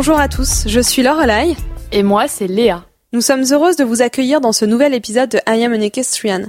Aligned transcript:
Bonjour 0.00 0.18
à 0.18 0.28
tous, 0.28 0.62
je 0.64 0.80
suis 0.80 1.02
Lorelai. 1.02 1.54
Et 1.92 2.02
moi, 2.02 2.26
c'est 2.26 2.46
Léa. 2.46 2.86
Nous 3.12 3.20
sommes 3.20 3.44
heureuses 3.52 3.76
de 3.76 3.84
vous 3.84 4.00
accueillir 4.00 4.40
dans 4.40 4.52
ce 4.52 4.64
nouvel 4.64 4.94
épisode 4.94 5.28
de 5.28 5.40
I 5.46 5.62
Am 5.62 5.74
an 5.74 5.80
Equestrian. 5.82 6.44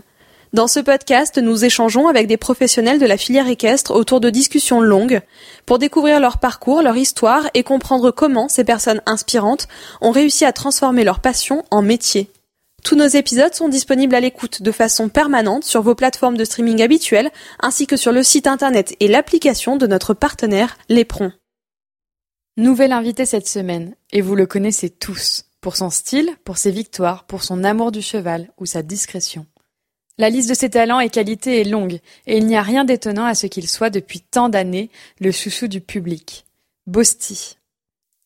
Dans 0.54 0.70
ce 0.70 0.80
podcast, 0.80 1.38
nous 1.38 1.66
échangeons 1.66 2.08
avec 2.08 2.28
des 2.28 2.38
professionnels 2.38 2.98
de 2.98 3.06
la 3.06 3.18
filière 3.18 3.50
équestre 3.50 3.92
autour 3.92 4.22
de 4.22 4.30
discussions 4.30 4.80
longues 4.80 5.20
pour 5.66 5.80
découvrir 5.80 6.22
leur 6.22 6.38
parcours, 6.38 6.82
leur 6.82 6.95
histoire 6.95 7.50
et 7.54 7.64
comprendre 7.64 8.12
comment 8.12 8.48
ces 8.48 8.64
personnes 8.64 9.02
inspirantes 9.06 9.68
ont 10.00 10.12
réussi 10.12 10.45
à 10.45 10.54
transformer 10.54 11.04
leur 11.04 11.20
passion 11.20 11.66
en 11.72 11.81
métier. 11.81 12.31
Tous 12.86 12.95
nos 12.95 13.08
épisodes 13.08 13.54
sont 13.54 13.68
disponibles 13.68 14.16
à 14.16 14.22
l'écoute 14.22 14.62
de 14.62 14.72
façon 14.72 15.09
permanente 15.09 15.66
sur 15.66 15.81
vos 15.81 15.94
plateformes 15.94 16.38
de 16.38 16.45
streaming 16.45 16.81
habituelles 16.81 17.31
ainsi 17.59 17.86
que 17.86 17.98
sur 17.98 18.14
le 18.14 18.23
site 18.23 18.48
internet 18.48 18.95
et 19.02 19.09
l'application 19.09 19.76
de 19.76 19.88
notre 19.88 20.14
partenaire 20.14 20.78
Lépron. 20.88 21.34
Nouvelle 22.58 22.91
invité 22.91 23.26
cette 23.26 23.48
semaine, 23.48 23.96
et 24.12 24.20
vous 24.20 24.36
le 24.36 24.46
connaissez 24.46 24.90
tous, 24.90 25.46
pour 25.62 25.78
son 25.78 25.90
style, 25.90 26.30
pour 26.44 26.58
ses 26.58 26.72
victoires, 26.72 27.23
pour 27.23 27.44
son 27.44 27.64
amour 27.64 27.94
du 27.94 28.02
cheval 28.02 28.50
ou 28.58 28.66
sa 28.66 28.84
discrétion. 28.84 29.46
La 30.18 30.30
liste 30.30 30.50
de 30.50 30.54
ses 30.54 30.70
talents 30.70 31.00
et 31.00 31.08
qualités 31.08 31.62
est 31.62 31.70
longue, 31.70 32.00
et 32.28 32.38
il 32.38 32.45
n'y 32.45 32.58
a 32.58 32.62
rien 32.62 32.84
d'étonnant 32.84 33.23
à 33.23 33.36
ce 33.36 33.48
qu'il 33.48 33.70
soit 33.70 33.90
depuis 33.90 34.20
tant 34.20 34.50
d'années 34.50 34.90
le 35.22 35.31
chouchou 35.31 35.70
du 35.70 35.80
public. 35.80 36.45
Bosti. 36.88 37.58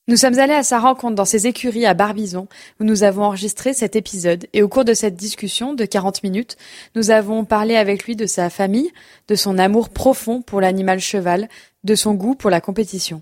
Nous 0.07 0.17
sommes 0.17 0.39
allés 0.39 0.55
à 0.55 0.63
sa 0.63 0.79
rencontre 0.79 1.15
dans 1.15 1.23
ses 1.23 1.45
écuries 1.45 1.85
à 1.85 1.93
Barbizon, 1.93 2.47
où 2.79 2.83
nous 2.83 3.03
avons 3.03 3.25
enregistré 3.25 3.75
cet 3.75 3.95
épisode, 3.95 4.47
et 4.53 4.63
au 4.63 4.67
cours 4.67 4.85
de 4.85 4.95
cette 4.95 5.15
discussion 5.15 5.75
de 5.75 5.85
40 5.85 6.23
minutes, 6.23 6.57
nous 6.95 7.11
avons 7.11 7.45
parlé 7.45 7.75
avec 7.75 8.05
lui 8.05 8.15
de 8.15 8.25
sa 8.25 8.49
famille, 8.49 8.91
de 9.27 9.35
son 9.35 9.59
amour 9.59 9.89
profond 9.89 10.41
pour 10.41 10.61
l'animal 10.61 10.99
cheval, 10.99 11.47
de 11.83 11.93
son 11.93 12.15
goût 12.15 12.33
pour 12.33 12.49
la 12.49 12.59
compétition. 12.59 13.21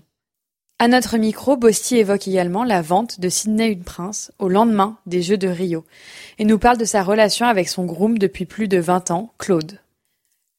À 0.80 0.88
notre 0.88 1.18
micro, 1.18 1.56
Bosti 1.56 1.98
évoque 1.98 2.26
également 2.26 2.64
la 2.64 2.82
vente 2.82 3.20
de 3.20 3.28
Sydney 3.28 3.68
une 3.68 3.84
Prince 3.84 4.32
au 4.40 4.48
lendemain 4.48 4.98
des 5.06 5.22
Jeux 5.22 5.38
de 5.38 5.46
Rio 5.46 5.84
et 6.38 6.44
nous 6.44 6.58
parle 6.58 6.78
de 6.78 6.84
sa 6.84 7.04
relation 7.04 7.46
avec 7.46 7.68
son 7.68 7.84
groom 7.84 8.18
depuis 8.18 8.44
plus 8.44 8.66
de 8.66 8.78
20 8.78 9.12
ans, 9.12 9.32
Claude. 9.38 9.78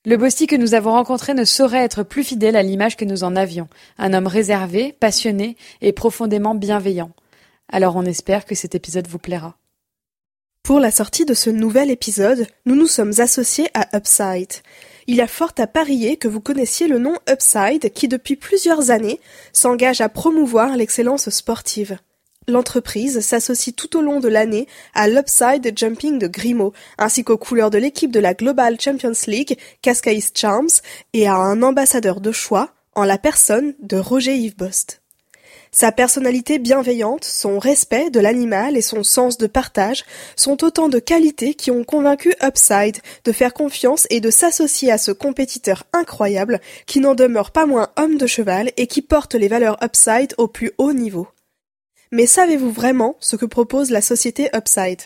Le 0.06 0.16
Bosti 0.16 0.48
que 0.48 0.56
nous 0.56 0.74
avons 0.74 0.92
rencontré 0.92 1.34
ne 1.34 1.44
saurait 1.44 1.84
être 1.84 2.04
plus 2.04 2.24
fidèle 2.24 2.56
à 2.56 2.64
l'image 2.64 2.96
que 2.96 3.06
nous 3.06 3.26
en 3.26 3.36
avions, 3.36 3.68
un 3.98 4.14
homme 4.14 4.28
réservé, 4.28 4.94
passionné 4.94 5.58
et 5.82 5.92
profondément 5.92 6.56
bienveillant. 6.56 7.12
Alors 7.68 7.98
on 7.98 8.06
espère 8.06 8.46
que 8.46 8.56
cet 8.56 8.74
épisode 8.74 9.08
vous 9.08 9.20
plaira. 9.20 9.58
Pour 10.64 10.80
la 10.80 10.92
sortie 10.92 11.26
de 11.26 11.34
ce 11.34 11.50
nouvel 11.50 11.92
épisode, 11.92 12.48
nous 12.66 12.76
nous 12.76 12.88
sommes 12.88 13.14
associés 13.20 13.68
à 13.74 13.98
Upside. 13.98 14.54
Il 15.08 15.22
a 15.22 15.28
fort 15.28 15.54
à 15.60 15.68
parier 15.68 16.18
que 16.18 16.28
vous 16.28 16.42
connaissiez 16.42 16.88
le 16.88 16.98
nom 16.98 17.16
Upside 17.30 17.92
qui 17.94 18.08
depuis 18.08 18.36
plusieurs 18.36 18.90
années 18.90 19.20
s'engage 19.54 20.02
à 20.02 20.10
promouvoir 20.10 20.76
l'excellence 20.76 21.30
sportive. 21.30 21.98
L'entreprise 22.48 23.20
s'associe 23.22 23.76
tout 23.76 23.98
au 23.98 24.02
long 24.02 24.20
de 24.20 24.28
l'année 24.28 24.68
à 24.94 25.08
l'Upside 25.08 25.74
Jumping 25.76 26.20
de 26.20 26.28
Grimaud, 26.28 26.74
ainsi 26.98 27.24
qu'aux 27.24 27.38
couleurs 27.38 27.72
de 27.72 27.78
l'équipe 27.78 28.12
de 28.12 28.20
la 28.20 28.34
Global 28.34 28.80
Champions 28.80 29.12
League, 29.28 29.58
Cascais 29.82 30.20
Charms, 30.34 30.82
et 31.14 31.28
à 31.28 31.36
un 31.36 31.64
ambassadeur 31.64 32.22
de 32.22 32.32
choix, 32.32 32.72
en 32.94 33.04
la 33.04 33.18
personne 33.18 33.74
de 33.80 33.98
Roger 33.98 34.36
Yves 34.36 34.58
Bost. 34.58 35.02
Sa 35.76 35.92
personnalité 35.92 36.58
bienveillante, 36.58 37.26
son 37.26 37.60
respect 37.60 38.10
de 38.10 38.22
l'animal 38.22 38.78
et 38.78 38.82
son 38.82 39.04
sens 39.04 39.38
de 39.38 39.46
partage 39.46 40.06
sont 40.38 40.64
autant 40.64 40.88
de 40.88 41.00
qualités 41.00 41.54
qui 41.54 41.70
ont 41.70 41.84
convaincu 41.84 42.34
Upside 42.42 43.00
de 43.26 43.32
faire 43.34 43.54
confiance 43.54 44.08
et 44.10 44.22
de 44.22 44.30
s'associer 44.30 44.90
à 44.90 44.98
ce 44.98 45.12
compétiteur 45.12 45.84
incroyable 45.92 46.62
qui 46.86 47.02
n'en 47.02 47.14
demeure 47.14 47.52
pas 47.52 47.66
moins 47.66 47.90
homme 47.98 48.18
de 48.18 48.26
cheval 48.26 48.72
et 48.78 48.88
qui 48.88 49.02
porte 49.02 49.36
les 49.36 49.50
valeurs 49.50 49.78
Upside 49.84 50.34
au 50.38 50.48
plus 50.48 50.72
haut 50.78 50.94
niveau. 50.94 51.28
Mais 52.10 52.26
savez-vous 52.26 52.72
vraiment 52.72 53.18
ce 53.20 53.36
que 53.36 53.46
propose 53.46 53.92
la 53.92 54.00
société 54.00 54.48
Upside? 54.56 55.02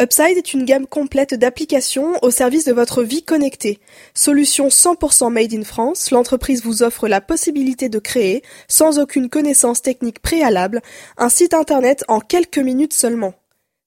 Upside 0.00 0.38
est 0.38 0.54
une 0.54 0.64
gamme 0.64 0.86
complète 0.86 1.34
d'applications 1.34 2.14
au 2.22 2.30
service 2.30 2.64
de 2.64 2.72
votre 2.72 3.02
vie 3.02 3.22
connectée. 3.22 3.80
Solution 4.14 4.68
100% 4.68 5.30
made 5.30 5.52
in 5.52 5.62
France, 5.62 6.10
l'entreprise 6.10 6.64
vous 6.64 6.82
offre 6.82 7.06
la 7.06 7.20
possibilité 7.20 7.90
de 7.90 7.98
créer, 7.98 8.42
sans 8.66 8.98
aucune 8.98 9.28
connaissance 9.28 9.82
technique 9.82 10.22
préalable, 10.22 10.80
un 11.18 11.28
site 11.28 11.52
internet 11.52 12.02
en 12.08 12.20
quelques 12.20 12.56
minutes 12.56 12.94
seulement. 12.94 13.34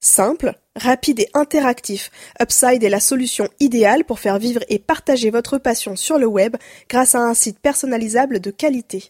Simple, 0.02 0.54
rapide 0.76 1.22
et 1.22 1.30
interactif, 1.34 2.12
Upside 2.40 2.84
est 2.84 2.90
la 2.90 3.00
solution 3.00 3.50
idéale 3.60 4.04
pour 4.04 4.20
faire 4.20 4.38
vivre 4.38 4.62
et 4.70 4.78
partager 4.78 5.32
votre 5.32 5.58
passion 5.58 5.96
sur 5.96 6.20
le 6.20 6.28
web 6.28 6.58
grâce 6.90 7.16
à 7.16 7.22
un 7.22 7.34
site 7.34 7.58
personnalisable 7.58 8.40
de 8.40 8.52
qualité. 8.52 9.10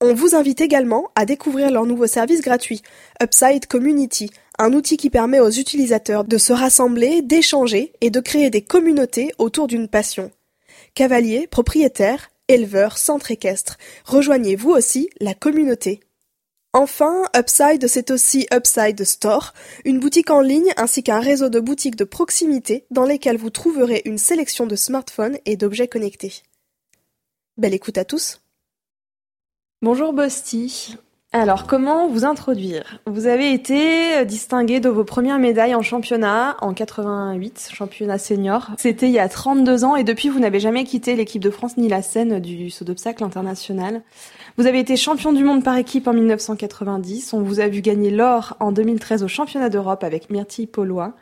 On 0.00 0.14
vous 0.14 0.36
invite 0.36 0.60
également 0.60 1.10
à 1.16 1.24
découvrir 1.24 1.72
leur 1.72 1.84
nouveau 1.84 2.06
service 2.06 2.42
gratuit, 2.42 2.82
Upside 3.20 3.66
Community, 3.66 4.30
un 4.58 4.72
outil 4.72 4.96
qui 4.96 5.10
permet 5.10 5.40
aux 5.40 5.50
utilisateurs 5.50 6.24
de 6.24 6.38
se 6.38 6.52
rassembler, 6.52 7.22
d'échanger 7.22 7.92
et 8.00 8.10
de 8.10 8.20
créer 8.20 8.50
des 8.50 8.62
communautés 8.62 9.32
autour 9.38 9.66
d'une 9.68 9.88
passion. 9.88 10.30
Cavaliers, 10.94 11.46
propriétaires, 11.46 12.30
éleveurs, 12.48 12.98
centres 12.98 13.30
équestres, 13.30 13.78
rejoignez 14.04 14.56
vous 14.56 14.70
aussi 14.70 15.10
la 15.20 15.34
communauté. 15.34 16.00
Enfin, 16.72 17.22
Upside, 17.34 17.86
c'est 17.86 18.10
aussi 18.10 18.46
Upside 18.52 19.02
Store, 19.04 19.54
une 19.84 20.00
boutique 20.00 20.30
en 20.30 20.40
ligne 20.40 20.72
ainsi 20.76 21.02
qu'un 21.02 21.20
réseau 21.20 21.48
de 21.48 21.60
boutiques 21.60 21.96
de 21.96 22.04
proximité 22.04 22.84
dans 22.90 23.04
lesquelles 23.04 23.38
vous 23.38 23.50
trouverez 23.50 24.02
une 24.04 24.18
sélection 24.18 24.66
de 24.66 24.76
smartphones 24.76 25.38
et 25.46 25.56
d'objets 25.56 25.88
connectés. 25.88 26.42
Belle 27.56 27.74
écoute 27.74 27.98
à 27.98 28.04
tous! 28.04 28.40
Bonjour 29.80 30.12
Bosti. 30.12 30.98
Alors, 31.32 31.66
comment 31.66 32.08
vous 32.08 32.24
introduire? 32.24 33.00
Vous 33.04 33.26
avez 33.26 33.52
été 33.52 34.24
distingué 34.24 34.80
de 34.80 34.88
vos 34.88 35.04
premières 35.04 35.38
médailles 35.38 35.74
en 35.74 35.82
championnat 35.82 36.56
en 36.62 36.72
88, 36.72 37.68
championnat 37.70 38.16
senior. 38.16 38.70
C'était 38.78 39.08
il 39.08 39.12
y 39.12 39.18
a 39.18 39.28
32 39.28 39.84
ans 39.84 39.94
et 39.94 40.04
depuis, 40.04 40.30
vous 40.30 40.40
n'avez 40.40 40.58
jamais 40.58 40.84
quitté 40.84 41.16
l'équipe 41.16 41.42
de 41.42 41.50
France 41.50 41.76
ni 41.76 41.86
la 41.86 42.00
scène 42.00 42.40
du 42.40 42.70
saut 42.70 42.86
d'obstacle 42.86 43.22
international. 43.22 44.00
Vous 44.56 44.66
avez 44.66 44.78
été 44.78 44.96
champion 44.96 45.34
du 45.34 45.44
monde 45.44 45.62
par 45.62 45.76
équipe 45.76 46.08
en 46.08 46.14
1990. 46.14 47.34
On 47.34 47.42
vous 47.42 47.60
a 47.60 47.68
vu 47.68 47.82
gagner 47.82 48.10
l'or 48.10 48.56
en 48.58 48.72
2013 48.72 49.22
au 49.22 49.28
championnat 49.28 49.68
d'Europe 49.68 50.04
avec 50.04 50.30
Myrtille 50.30 50.66
Paulois. 50.66 51.12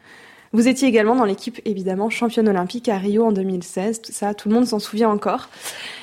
Vous 0.53 0.69
étiez 0.69 0.89
également 0.89 1.17
dans 1.17 1.25
l'équipe, 1.25 1.61
évidemment, 1.65 2.11
championne 2.11 2.49
olympique 2.49 2.89
à 2.89 2.99
Rio 2.99 3.25
en 3.25 3.33
2016. 3.33 4.03
Tout 4.03 4.13
ça, 4.13 4.35
tout 4.35 4.49
le 4.49 4.55
monde 4.55 4.67
s'en 4.67 4.79
souvient 4.79 5.09
encore. 5.09 5.49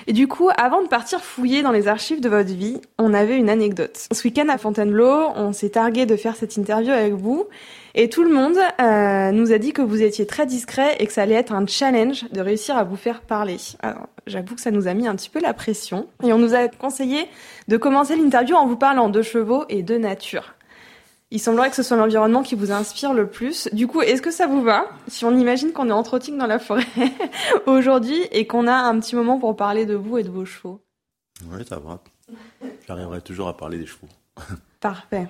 Et 0.07 0.13
du 0.13 0.27
coup, 0.27 0.49
avant 0.57 0.81
de 0.81 0.87
partir 0.87 1.21
fouiller 1.21 1.63
dans 1.63 1.71
les 1.71 1.87
archives 1.87 2.21
de 2.21 2.29
votre 2.29 2.53
vie, 2.53 2.79
on 2.97 3.13
avait 3.13 3.37
une 3.37 3.49
anecdote. 3.49 4.07
Ce 4.11 4.23
week-end 4.23 4.49
à 4.49 4.57
Fontainebleau, 4.57 5.29
on 5.35 5.53
s'est 5.53 5.69
targué 5.69 6.05
de 6.05 6.15
faire 6.15 6.35
cette 6.35 6.57
interview 6.57 6.91
avec 6.91 7.13
vous. 7.13 7.47
Et 7.95 8.09
tout 8.09 8.23
le 8.23 8.33
monde 8.33 8.57
euh, 8.81 9.31
nous 9.31 9.51
a 9.51 9.59
dit 9.59 9.71
que 9.71 9.81
vous 9.81 10.01
étiez 10.01 10.25
très 10.25 10.45
discret 10.45 10.95
et 10.99 11.05
que 11.05 11.13
ça 11.13 11.21
allait 11.21 11.35
être 11.35 11.53
un 11.53 11.67
challenge 11.67 12.25
de 12.31 12.41
réussir 12.41 12.75
à 12.75 12.83
vous 12.83 12.95
faire 12.95 13.21
parler. 13.21 13.57
Alors, 13.81 14.07
j'avoue 14.25 14.55
que 14.55 14.61
ça 14.61 14.71
nous 14.71 14.87
a 14.87 14.93
mis 14.93 15.07
un 15.07 15.15
petit 15.15 15.29
peu 15.29 15.39
la 15.39 15.53
pression. 15.53 16.07
Et 16.23 16.33
on 16.33 16.39
nous 16.39 16.55
a 16.55 16.67
conseillé 16.67 17.27
de 17.67 17.77
commencer 17.77 18.15
l'interview 18.15 18.55
en 18.55 18.65
vous 18.65 18.77
parlant 18.77 19.09
de 19.09 19.21
chevaux 19.21 19.65
et 19.69 19.83
de 19.83 19.97
nature. 19.97 20.55
Il 21.33 21.39
semblerait 21.39 21.71
que 21.71 21.75
ce 21.75 21.81
soit 21.81 21.97
l'environnement 21.97 22.43
qui 22.43 22.53
vous 22.53 22.71
inspire 22.71 23.11
le 23.11 23.25
plus. 23.25 23.67
Du 23.73 23.87
coup, 23.87 24.03
est-ce 24.03 24.21
que 24.21 24.29
ça 24.29 24.45
vous 24.45 24.61
va 24.61 24.85
si 25.07 25.25
on 25.25 25.35
imagine 25.35 25.71
qu'on 25.71 25.89
est 25.89 25.93
en 25.93 26.03
trotting 26.03 26.37
dans 26.37 26.45
la 26.45 26.59
forêt 26.59 26.85
aujourd'hui 27.65 28.21
et 28.31 28.45
qu'on 28.45 28.67
a 28.67 28.73
un 28.75 28.99
petit 28.99 29.15
moment 29.15 29.39
pour 29.39 29.55
parler 29.55 29.87
de 29.87 29.95
vous 29.95 30.19
et 30.19 30.23
de 30.23 30.29
vos 30.29 30.45
chevaux? 30.45 30.79
Oui, 31.47 31.65
ça 31.67 31.79
va. 31.79 31.99
J'arriverai 32.87 33.19
toujours 33.21 33.47
à 33.47 33.57
parler 33.57 33.79
des 33.79 33.87
chevaux. 33.87 34.09
Parfait. 34.79 35.27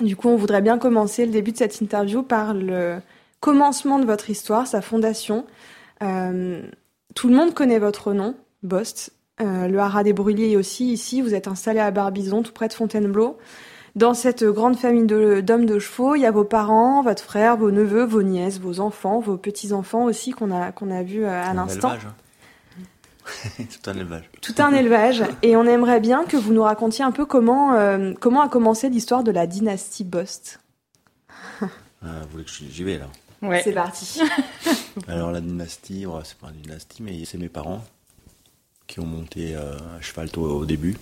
Du 0.00 0.14
coup, 0.14 0.28
on 0.28 0.36
voudrait 0.36 0.62
bien 0.62 0.78
commencer 0.78 1.26
le 1.26 1.32
début 1.32 1.50
de 1.50 1.56
cette 1.56 1.80
interview 1.80 2.22
par 2.22 2.54
le 2.54 3.00
commencement 3.40 3.98
de 3.98 4.06
votre 4.06 4.30
histoire, 4.30 4.68
sa 4.68 4.82
fondation. 4.82 5.46
Euh, 6.04 6.62
tout 7.16 7.28
le 7.28 7.34
monde 7.34 7.54
connaît 7.54 7.80
votre 7.80 8.12
nom, 8.12 8.36
Bost. 8.62 9.12
Euh, 9.40 9.66
le 9.66 9.78
haras 9.80 10.04
des 10.04 10.12
Brûliers 10.12 10.56
aussi 10.56 10.92
ici. 10.92 11.22
Vous 11.22 11.34
êtes 11.34 11.48
installé 11.48 11.80
à 11.80 11.90
Barbizon, 11.90 12.44
tout 12.44 12.52
près 12.52 12.68
de 12.68 12.72
Fontainebleau. 12.72 13.36
Dans 13.96 14.12
cette 14.12 14.42
grande 14.42 14.76
famille 14.76 15.06
d'hommes 15.06 15.66
de, 15.66 15.78
chevaux, 15.78 16.16
il 16.16 16.22
y 16.22 16.26
a 16.26 16.32
vos 16.32 16.44
parents, 16.44 17.02
votre 17.02 17.22
frère, 17.22 17.56
vos 17.56 17.70
neveux, 17.70 18.04
vos 18.04 18.24
nièces, 18.24 18.58
vos 18.58 18.80
enfants, 18.80 19.20
vos 19.20 19.36
petits-enfants 19.36 20.04
aussi 20.04 20.32
qu'on 20.32 20.50
a, 20.50 20.72
qu'on 20.72 20.90
a 20.90 21.04
vu 21.04 21.24
euh, 21.24 21.30
à 21.30 21.54
l'instant. 21.54 21.92
Hein. 21.92 23.58
Tout 23.82 23.90
un 23.90 23.94
élevage. 23.94 24.30
Tout 24.40 24.54
un 24.58 24.72
élevage. 24.72 25.22
Et 25.42 25.56
on 25.56 25.64
aimerait 25.64 26.00
bien 26.00 26.24
que 26.24 26.36
vous 26.36 26.52
nous 26.52 26.64
racontiez 26.64 27.04
un 27.04 27.12
peu 27.12 27.24
comment, 27.24 27.74
euh, 27.74 28.12
comment 28.18 28.40
a 28.40 28.48
commencé 28.48 28.88
l'histoire 28.88 29.22
de 29.22 29.30
la 29.30 29.46
dynastie 29.46 30.04
Bost. 30.04 30.60
Ah, 31.60 31.66
vous 32.22 32.28
voulez 32.32 32.44
que 32.44 32.50
j'y 32.50 32.84
vais 32.84 32.98
là 32.98 33.06
Ouais. 33.42 33.60
C'est 33.62 33.72
parti. 33.72 34.20
Alors 35.08 35.30
la 35.30 35.40
dynastie, 35.40 36.06
c'est 36.24 36.38
pas 36.38 36.48
une 36.48 36.62
dynastie, 36.62 37.02
mais 37.02 37.24
c'est 37.24 37.38
mes 37.38 37.48
parents 37.48 37.84
qui 38.86 39.00
ont 39.00 39.06
monté 39.06 39.54
euh, 39.54 39.76
à 39.96 40.00
cheval 40.00 40.28
au 40.36 40.64
début 40.64 40.96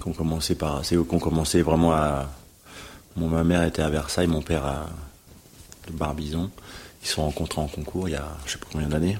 qu'on 0.00 0.12
commençait 0.12 0.54
par, 0.54 0.84
c'est 0.84 0.96
eux 0.96 1.04
qu'on 1.04 1.18
commençait 1.18 1.62
vraiment 1.62 1.92
à. 1.92 2.28
ma 3.16 3.44
mère 3.44 3.64
était 3.64 3.82
à 3.82 3.90
Versailles, 3.90 4.26
mon 4.26 4.42
père 4.42 4.64
à 4.64 4.86
de 5.86 5.92
Barbizon. 5.92 6.50
Ils 7.02 7.08
se 7.08 7.14
sont 7.14 7.22
rencontrés 7.22 7.60
en 7.60 7.68
concours 7.68 8.08
il 8.08 8.12
y 8.12 8.16
a 8.16 8.28
je 8.46 8.52
sais 8.52 8.58
pas 8.58 8.66
combien 8.70 8.88
d'années. 8.88 9.18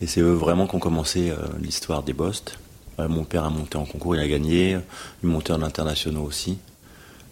Et 0.00 0.06
c'est 0.06 0.20
eux 0.20 0.32
vraiment 0.32 0.66
qui 0.66 0.74
ont 0.74 0.80
commencé 0.80 1.30
euh, 1.30 1.36
l'histoire 1.60 2.02
des 2.02 2.12
Bost. 2.12 2.58
mon 2.98 3.24
père 3.24 3.44
a 3.44 3.50
monté 3.50 3.78
en 3.78 3.84
concours, 3.84 4.16
il 4.16 4.20
a 4.20 4.28
gagné. 4.28 4.78
Il 5.22 5.28
montait 5.28 5.52
en 5.52 5.62
internationaux 5.62 6.22
aussi. 6.22 6.58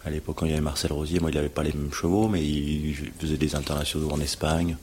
À 0.05 0.11
l'époque, 0.11 0.37
quand 0.39 0.47
il 0.47 0.51
y 0.51 0.53
avait 0.53 0.63
Marcel 0.63 0.93
Rosier, 0.93 1.21
moi, 1.21 1.31
il 1.31 1.37
n'avait 1.37 1.49
pas 1.49 1.63
les 1.63 1.73
mêmes 1.73 1.93
chevaux, 1.93 2.29
mais 2.29 2.45
il 2.45 3.13
faisait 3.21 3.37
des 3.37 3.55
internationaux 3.55 4.11
en 4.11 4.21
Espagne. 4.21 4.77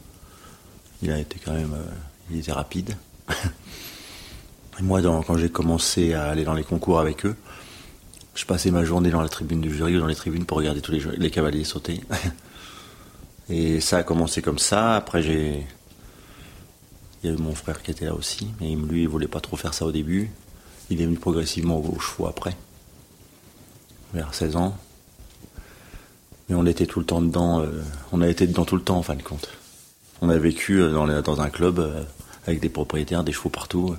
Il 1.02 1.12
a 1.12 1.20
été 1.20 1.40
quand 1.44 1.54
même, 1.54 1.74
euh, 1.74 1.92
il 2.32 2.40
était 2.40 2.54
rapide. 2.54 2.96
Et 4.80 4.82
moi, 4.82 5.02
quand 5.02 5.38
j'ai 5.38 5.50
commencé 5.50 6.14
à 6.14 6.30
aller 6.30 6.44
dans 6.44 6.54
les 6.54 6.64
concours 6.64 7.00
avec 7.00 7.26
eux, 7.26 7.36
je 8.34 8.46
passais 8.46 8.72
ma 8.72 8.86
journée 8.86 9.10
dans 9.10 9.22
la 9.22 9.28
tribune 9.28 9.60
du 9.60 9.74
jury 9.74 9.98
ou 9.98 10.00
dans 10.00 10.08
les 10.08 10.16
tribunes 10.16 10.46
pour 10.46 10.58
regarder 10.58 10.82
tous 10.82 10.94
les, 10.94 11.32
cavaliers 11.32 11.66
sauter. 11.66 12.02
Et 13.50 13.82
ça 13.82 13.98
a 13.98 14.04
commencé 14.04 14.42
comme 14.42 14.60
ça. 14.60 14.96
Après, 14.96 15.22
j'ai. 15.22 15.66
Il 17.22 17.30
y 17.30 17.34
a 17.34 17.36
eu 17.36 17.42
mon 17.42 17.54
frère 17.54 17.82
qui 17.82 17.92
était 17.92 18.06
là 18.06 18.14
aussi, 18.14 18.48
mais 18.62 18.74
lui, 18.76 19.02
il 19.02 19.10
voulait 19.10 19.28
pas 19.28 19.42
trop 19.42 19.58
faire 19.58 19.74
ça 19.74 19.86
au 19.86 19.92
début. 19.92 20.30
Il 20.90 21.02
est 21.02 21.06
venu 21.06 21.18
progressivement 21.18 21.78
aux 21.78 22.00
chevaux 22.00 22.28
après, 22.28 22.56
vers 24.14 24.34
16 24.34 24.56
ans. 24.56 24.78
Mais 26.48 26.56
on 26.56 26.66
était 26.66 26.86
tout 26.86 27.00
le 27.00 27.06
temps 27.06 27.22
dedans, 27.22 27.60
euh, 27.60 27.84
on 28.14 28.22
a 28.22 28.28
été 28.30 28.48
dedans 28.48 28.64
tout 28.64 28.78
le 28.78 28.82
temps 28.82 28.98
en 28.98 29.04
fin 29.04 29.16
de 29.16 29.22
compte. 29.22 29.50
On 30.22 30.30
a 30.30 30.38
vécu 30.38 30.82
euh, 30.82 30.94
dans, 30.94 31.22
dans 31.22 31.42
un 31.42 31.50
club 31.50 31.80
euh, 31.80 32.04
avec 32.48 32.62
des 32.62 32.70
propriétaires, 32.70 33.26
des 33.26 33.34
chevaux 33.34 33.50
partout. 33.50 33.96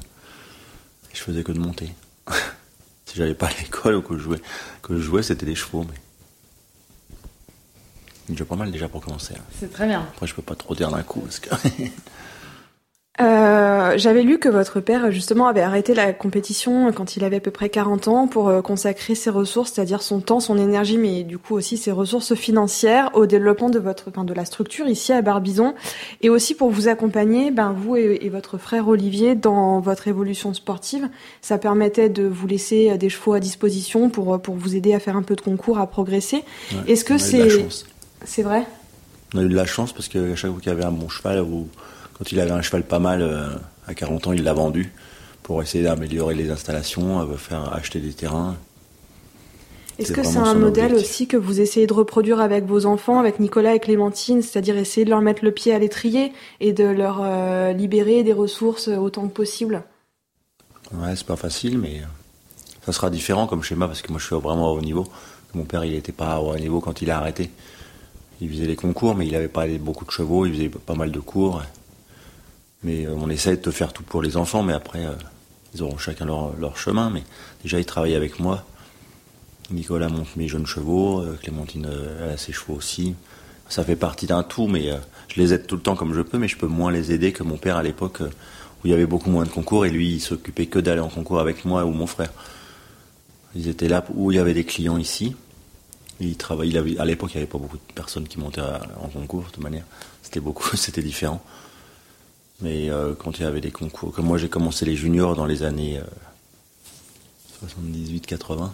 Et 1.13 1.17
je 1.17 1.23
faisais 1.23 1.43
que 1.43 1.53
de 1.53 1.59
monter. 1.59 1.93
si 3.07 3.17
j'allais 3.17 3.35
pas 3.35 3.49
à 3.49 3.53
l'école 3.61 3.97
ou 3.97 4.03
que 4.03 4.17
je 4.17 4.23
jouais, 4.23 4.41
que 4.83 4.97
je 4.97 5.03
jouais, 5.03 5.23
c'était 5.23 5.47
des 5.47 5.55
chevaux. 5.55 5.85
Mais... 5.89 5.97
Déjà 8.29 8.45
pas 8.45 8.57
mal 8.57 8.71
déjà 8.71 8.89
pour 8.89 9.01
commencer. 9.03 9.35
Hein. 9.37 9.45
C'est 9.59 9.73
très 9.73 9.87
bien. 9.87 10.01
Après, 10.01 10.27
je 10.27 10.35
peux 10.35 10.43
pas 10.43 10.55
trop 10.55 10.75
dire 10.75 10.91
d'un 10.91 11.03
coup 11.03 11.21
parce 11.21 11.41
que. 11.41 11.51
Euh, 13.21 13.99
j'avais 13.99 14.23
lu 14.23 14.39
que 14.39 14.49
votre 14.49 14.81
père 14.81 15.11
justement 15.11 15.47
avait 15.47 15.61
arrêté 15.61 15.95
la 15.95 16.13
compétition 16.13 16.91
quand 16.93 17.17
il 17.17 17.25
avait 17.25 17.37
à 17.37 17.41
peu 17.41 17.51
près 17.51 17.69
40 17.69 18.09
ans 18.09 18.27
pour 18.27 18.49
euh, 18.49 18.63
consacrer 18.63 19.15
ses 19.15 19.29
ressources, 19.29 19.73
c'est-à-dire 19.73 20.01
son 20.01 20.21
temps, 20.21 20.41
son 20.41 20.57
énergie, 20.57 20.97
mais 20.97 21.23
du 21.23 21.37
coup 21.37 21.55
aussi 21.55 21.77
ses 21.77 21.93
ressources 21.93 22.35
financières 22.35 23.11
au 23.15 23.27
développement 23.27 23.69
de 23.69 23.79
votre, 23.79 24.09
enfin, 24.09 24.25
de 24.25 24.33
la 24.33 24.47
structure 24.47 24.87
ici 24.87 25.13
à 25.13 25.21
Barbizon, 25.21 25.75
et 26.23 26.31
aussi 26.31 26.55
pour 26.55 26.71
vous 26.71 26.89
accompagner, 26.89 27.51
ben 27.51 27.73
vous 27.73 27.97
et, 27.97 28.29
votre 28.31 28.59
frère 28.59 28.89
Olivier 28.89 29.35
dans 29.35 29.81
votre 29.81 30.09
évolution 30.09 30.55
sportive. 30.55 31.09
Ça 31.43 31.59
permettait 31.59 32.09
de 32.09 32.23
vous 32.23 32.47
laisser 32.47 32.97
des 32.97 33.11
chevaux 33.11 33.35
à 33.35 33.41
disposition 33.41 34.09
pour 34.09 34.41
pour 34.41 34.55
vous 34.55 34.77
aider 34.77 34.95
à 34.95 35.01
faire 35.01 35.17
un 35.17 35.23
peu 35.23 35.37
de 35.37 35.41
concours, 35.41 35.79
à 35.79 35.87
progresser. 35.87 36.45
Est-ce 36.87 37.05
que 37.05 37.19
c'est 37.19 37.67
c'est 38.25 38.43
vrai? 38.43 38.65
On 39.35 39.39
a 39.39 39.43
eu 39.43 39.49
de 39.49 39.55
la 39.55 39.67
chance 39.67 39.93
parce 39.93 40.09
que 40.09 40.35
chaque 40.35 40.51
fois 40.51 40.61
qu'il 40.61 40.73
y 40.73 40.75
avait 40.75 40.85
un 40.85 40.93
bon 40.93 41.09
cheval 41.09 41.43
ou 41.43 41.69
quand 42.21 42.33
il 42.33 42.41
avait 42.41 42.51
un 42.51 42.61
cheval 42.61 42.83
pas 42.83 42.99
mal, 42.99 43.23
euh, 43.23 43.49
à 43.87 43.95
40 43.95 44.27
ans, 44.27 44.33
il 44.35 44.45
l'a 44.45 44.53
vendu 44.53 44.93
pour 45.43 45.63
essayer 45.63 45.83
d'améliorer 45.83 46.35
les 46.35 46.51
installations, 46.51 47.21
euh, 47.21 47.37
faire 47.37 47.73
acheter 47.73 47.99
des 47.99 48.13
terrains. 48.13 48.57
Est-ce 49.99 50.13
que 50.13 50.23
c'est 50.23 50.37
un 50.37 50.55
modèle 50.55 50.95
aussi 50.95 51.27
que 51.27 51.39
vous 51.39 51.63
essayez 51.63 51.87
de 51.87 51.95
reproduire 51.95 52.41
avec 52.41 52.67
vos 52.67 52.85
enfants, 52.85 53.19
avec 53.19 53.41
Nicolas 53.41 53.75
et 53.75 53.81
Clémentine, 53.81 54.43
c'est-à-dire 54.43 54.77
essayer 54.77 55.07
de 55.07 55.11
leur 55.11 55.23
mettre 55.23 55.43
le 55.45 55.51
pied 55.51 55.75
à 55.75 55.79
l'étrier 55.79 56.33
et 56.61 56.75
de 56.75 56.85
leur 56.85 57.21
euh, 57.23 57.73
libérer 57.73 58.23
des 58.23 58.35
ressources 58.35 58.89
autant 58.89 59.27
que 59.27 59.33
possible? 59.33 59.83
Ouais, 60.93 61.17
c'est 61.17 61.27
pas 61.27 61.37
facile, 61.37 61.79
mais 61.79 62.03
ça 62.85 62.93
sera 62.93 63.09
différent 63.09 63.47
comme 63.47 63.63
schéma 63.63 63.87
parce 63.87 64.03
que 64.03 64.11
moi 64.13 64.21
je 64.21 64.27
suis 64.27 64.37
vraiment 64.37 64.73
au 64.73 64.77
haut 64.77 64.83
niveau. 64.83 65.07
Mon 65.55 65.65
père, 65.65 65.87
il 65.87 65.93
n'était 65.93 66.13
pas 66.13 66.39
au 66.39 66.53
haut 66.53 66.59
niveau 66.59 66.81
quand 66.81 67.01
il 67.01 67.11
a 67.11 67.17
arrêté. 67.17 67.51
Il 68.43 68.51
faisait 68.51 68.67
les 68.67 68.77
concours, 68.77 69.15
mais 69.15 69.27
il 69.27 69.33
n'avait 69.33 69.49
pas 69.49 69.67
beaucoup 69.79 70.05
de 70.05 70.11
chevaux, 70.11 70.45
il 70.45 70.53
faisait 70.53 70.69
pas 70.69 70.95
mal 70.95 71.11
de 71.11 71.21
cours. 71.21 71.63
Mais 72.83 73.07
euh, 73.07 73.15
on 73.15 73.29
essaie 73.29 73.57
de 73.57 73.71
faire 73.71 73.93
tout 73.93 74.03
pour 74.03 74.23
les 74.23 74.37
enfants, 74.37 74.63
mais 74.63 74.73
après, 74.73 75.05
euh, 75.05 75.13
ils 75.75 75.83
auront 75.83 75.99
chacun 75.99 76.25
leur, 76.25 76.77
chemin. 76.77 77.11
Mais 77.11 77.23
déjà, 77.63 77.79
ils 77.79 77.85
travaillent 77.85 78.15
avec 78.15 78.41
moi. 78.41 78.65
Nicolas 79.71 80.09
monte 80.09 80.35
mes 80.37 80.49
jeunes 80.49 80.67
chevaux, 80.67 81.21
euh, 81.21 81.39
Clémentine 81.41 81.87
a 81.87 82.37
ses 82.37 82.53
chevaux 82.53 82.75
aussi. 82.75 83.15
Ça 83.69 83.85
fait 83.85 83.97
partie 83.97 84.27
d'un 84.27 84.43
tout, 84.43 84.67
mais 84.67 84.91
je 85.29 85.41
les 85.41 85.55
aide 85.55 85.69
tout 85.69 85.77
le 85.77 85.83
temps 85.83 85.95
comme 85.95 86.13
je 86.13 86.23
peux, 86.23 86.39
mais 86.39 86.49
je 86.49 86.57
peux 86.57 86.67
moins 86.67 86.91
les 86.91 87.13
aider 87.13 87.31
que 87.31 87.45
mon 87.45 87.57
père 87.57 87.77
à 87.77 87.85
l'époque, 87.85 88.19
où 88.21 88.87
il 88.87 88.91
y 88.91 88.95
avait 88.95 89.07
beaucoup 89.07 89.31
moins 89.31 89.45
de 89.45 89.49
concours, 89.49 89.87
et 89.87 89.91
lui, 89.91 90.15
il 90.15 90.21
s'occupait 90.21 90.67
que 90.67 90.81
d'aller 90.81 91.01
en 91.01 91.09
concours 91.09 91.39
avec 91.39 91.65
moi 91.65 91.85
ou 91.85 91.93
mon 91.93 92.09
frère. 92.09 92.33
Ils 93.55 93.69
étaient 93.69 93.87
là 93.87 94.05
où 94.13 94.33
il 94.33 94.37
y 94.37 94.39
avait 94.41 94.55
des 94.55 94.65
clients 94.65 94.99
ici. 94.99 95.37
Il 96.19 96.37
travaillait, 96.37 96.99
à 96.99 97.05
l'époque, 97.05 97.31
il 97.33 97.37
n'y 97.37 97.43
avait 97.43 97.51
pas 97.51 97.59
beaucoup 97.59 97.77
de 97.77 97.93
personnes 97.95 98.27
qui 98.27 98.41
montaient 98.41 98.61
en 98.61 99.07
concours, 99.07 99.43
de 99.43 99.51
toute 99.51 99.63
manière. 99.63 99.85
C'était 100.25 100.41
beaucoup, 100.41 100.69
c'était 100.77 101.03
différent. 101.03 101.41
Mais 102.63 102.91
euh, 102.91 103.15
quand 103.15 103.39
il 103.39 103.43
y 103.43 103.47
avait 103.47 103.61
des 103.61 103.71
concours, 103.71 104.13
comme 104.13 104.27
moi 104.27 104.39
j'ai 104.39 104.49
commencé 104.49 104.85
les 104.85 104.97
juniors 104.97 105.35
dans 105.35 105.47
les 105.47 105.63
années 105.63 106.01
78-80, 107.65 108.63
euh, 108.63 108.67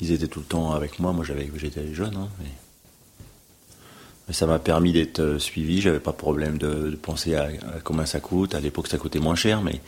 ils 0.00 0.12
étaient 0.12 0.28
tout 0.28 0.40
le 0.40 0.44
temps 0.44 0.72
avec 0.72 0.98
moi. 0.98 1.12
Moi 1.12 1.24
j'avais, 1.24 1.50
j'étais 1.56 1.92
jeune, 1.94 2.14
hein, 2.16 2.28
mais... 2.38 4.32
ça 4.32 4.46
m'a 4.46 4.58
permis 4.58 4.92
d'être 4.92 5.18
euh, 5.18 5.38
suivi. 5.38 5.80
J'avais 5.80 6.00
pas 6.00 6.12
de 6.12 6.16
problème 6.16 6.58
de, 6.58 6.96
penser 7.02 7.34
à, 7.34 7.48
combien 7.82 8.06
ça 8.06 8.20
coûte. 8.20 8.54
À 8.54 8.60
l'époque 8.60 8.86
ça 8.86 8.98
coûtait 8.98 9.18
moins 9.18 9.36
cher, 9.36 9.62
mais 9.62 9.80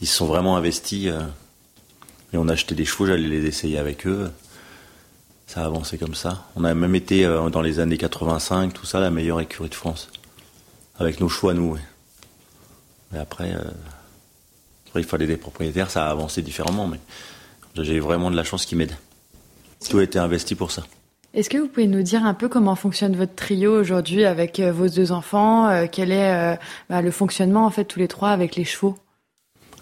ils 0.00 0.08
se 0.08 0.16
sont 0.16 0.26
vraiment 0.26 0.56
investis. 0.56 1.06
et 2.32 2.36
on 2.36 2.48
a 2.48 2.54
acheté 2.54 2.74
des 2.74 2.84
chevaux, 2.84 3.06
j'allais 3.06 3.28
les 3.28 3.46
essayer 3.46 3.78
avec 3.78 4.06
eux. 4.06 4.32
Ça 5.46 5.62
a 5.62 5.66
avancé 5.66 5.96
comme 5.98 6.14
ça. 6.14 6.48
On 6.56 6.64
a 6.64 6.74
même 6.74 6.94
été 6.94 7.24
dans 7.52 7.60
les 7.60 7.78
années 7.78 7.98
85, 7.98 8.72
tout 8.72 8.86
ça, 8.86 8.98
la 9.00 9.10
meilleure 9.10 9.40
écurie 9.40 9.68
de 9.68 9.74
France. 9.74 10.08
Avec 10.98 11.20
nos 11.20 11.28
chevaux 11.28 11.50
à 11.50 11.54
nous. 11.54 11.76
Mais 13.12 13.18
après, 13.18 13.54
euh, 13.54 13.62
il 14.96 15.04
fallait 15.04 15.26
des 15.26 15.36
propriétaires, 15.36 15.90
ça 15.90 16.06
a 16.06 16.10
avancé 16.10 16.42
différemment, 16.42 16.86
mais 16.86 16.98
j'ai 17.76 18.00
vraiment 18.00 18.30
de 18.30 18.36
la 18.36 18.44
chance 18.44 18.64
qu'ils 18.66 18.78
m'aident. 18.78 18.96
Tout 19.88 19.98
a 19.98 20.02
été 20.02 20.18
investi 20.18 20.54
pour 20.54 20.70
ça. 20.70 20.82
Est-ce 21.34 21.48
que 21.48 21.56
vous 21.56 21.68
pouvez 21.68 21.86
nous 21.86 22.02
dire 22.02 22.24
un 22.24 22.34
peu 22.34 22.48
comment 22.48 22.74
fonctionne 22.74 23.16
votre 23.16 23.34
trio 23.34 23.78
aujourd'hui 23.78 24.24
avec 24.24 24.60
euh, 24.60 24.70
vos 24.70 24.88
deux 24.88 25.12
enfants 25.12 25.68
euh, 25.68 25.86
Quel 25.90 26.12
est 26.12 26.58
bah, 26.90 27.00
le 27.00 27.10
fonctionnement 27.10 27.64
en 27.64 27.70
fait 27.70 27.84
tous 27.84 27.98
les 27.98 28.08
trois 28.08 28.30
avec 28.30 28.56
les 28.56 28.64
chevaux? 28.64 28.96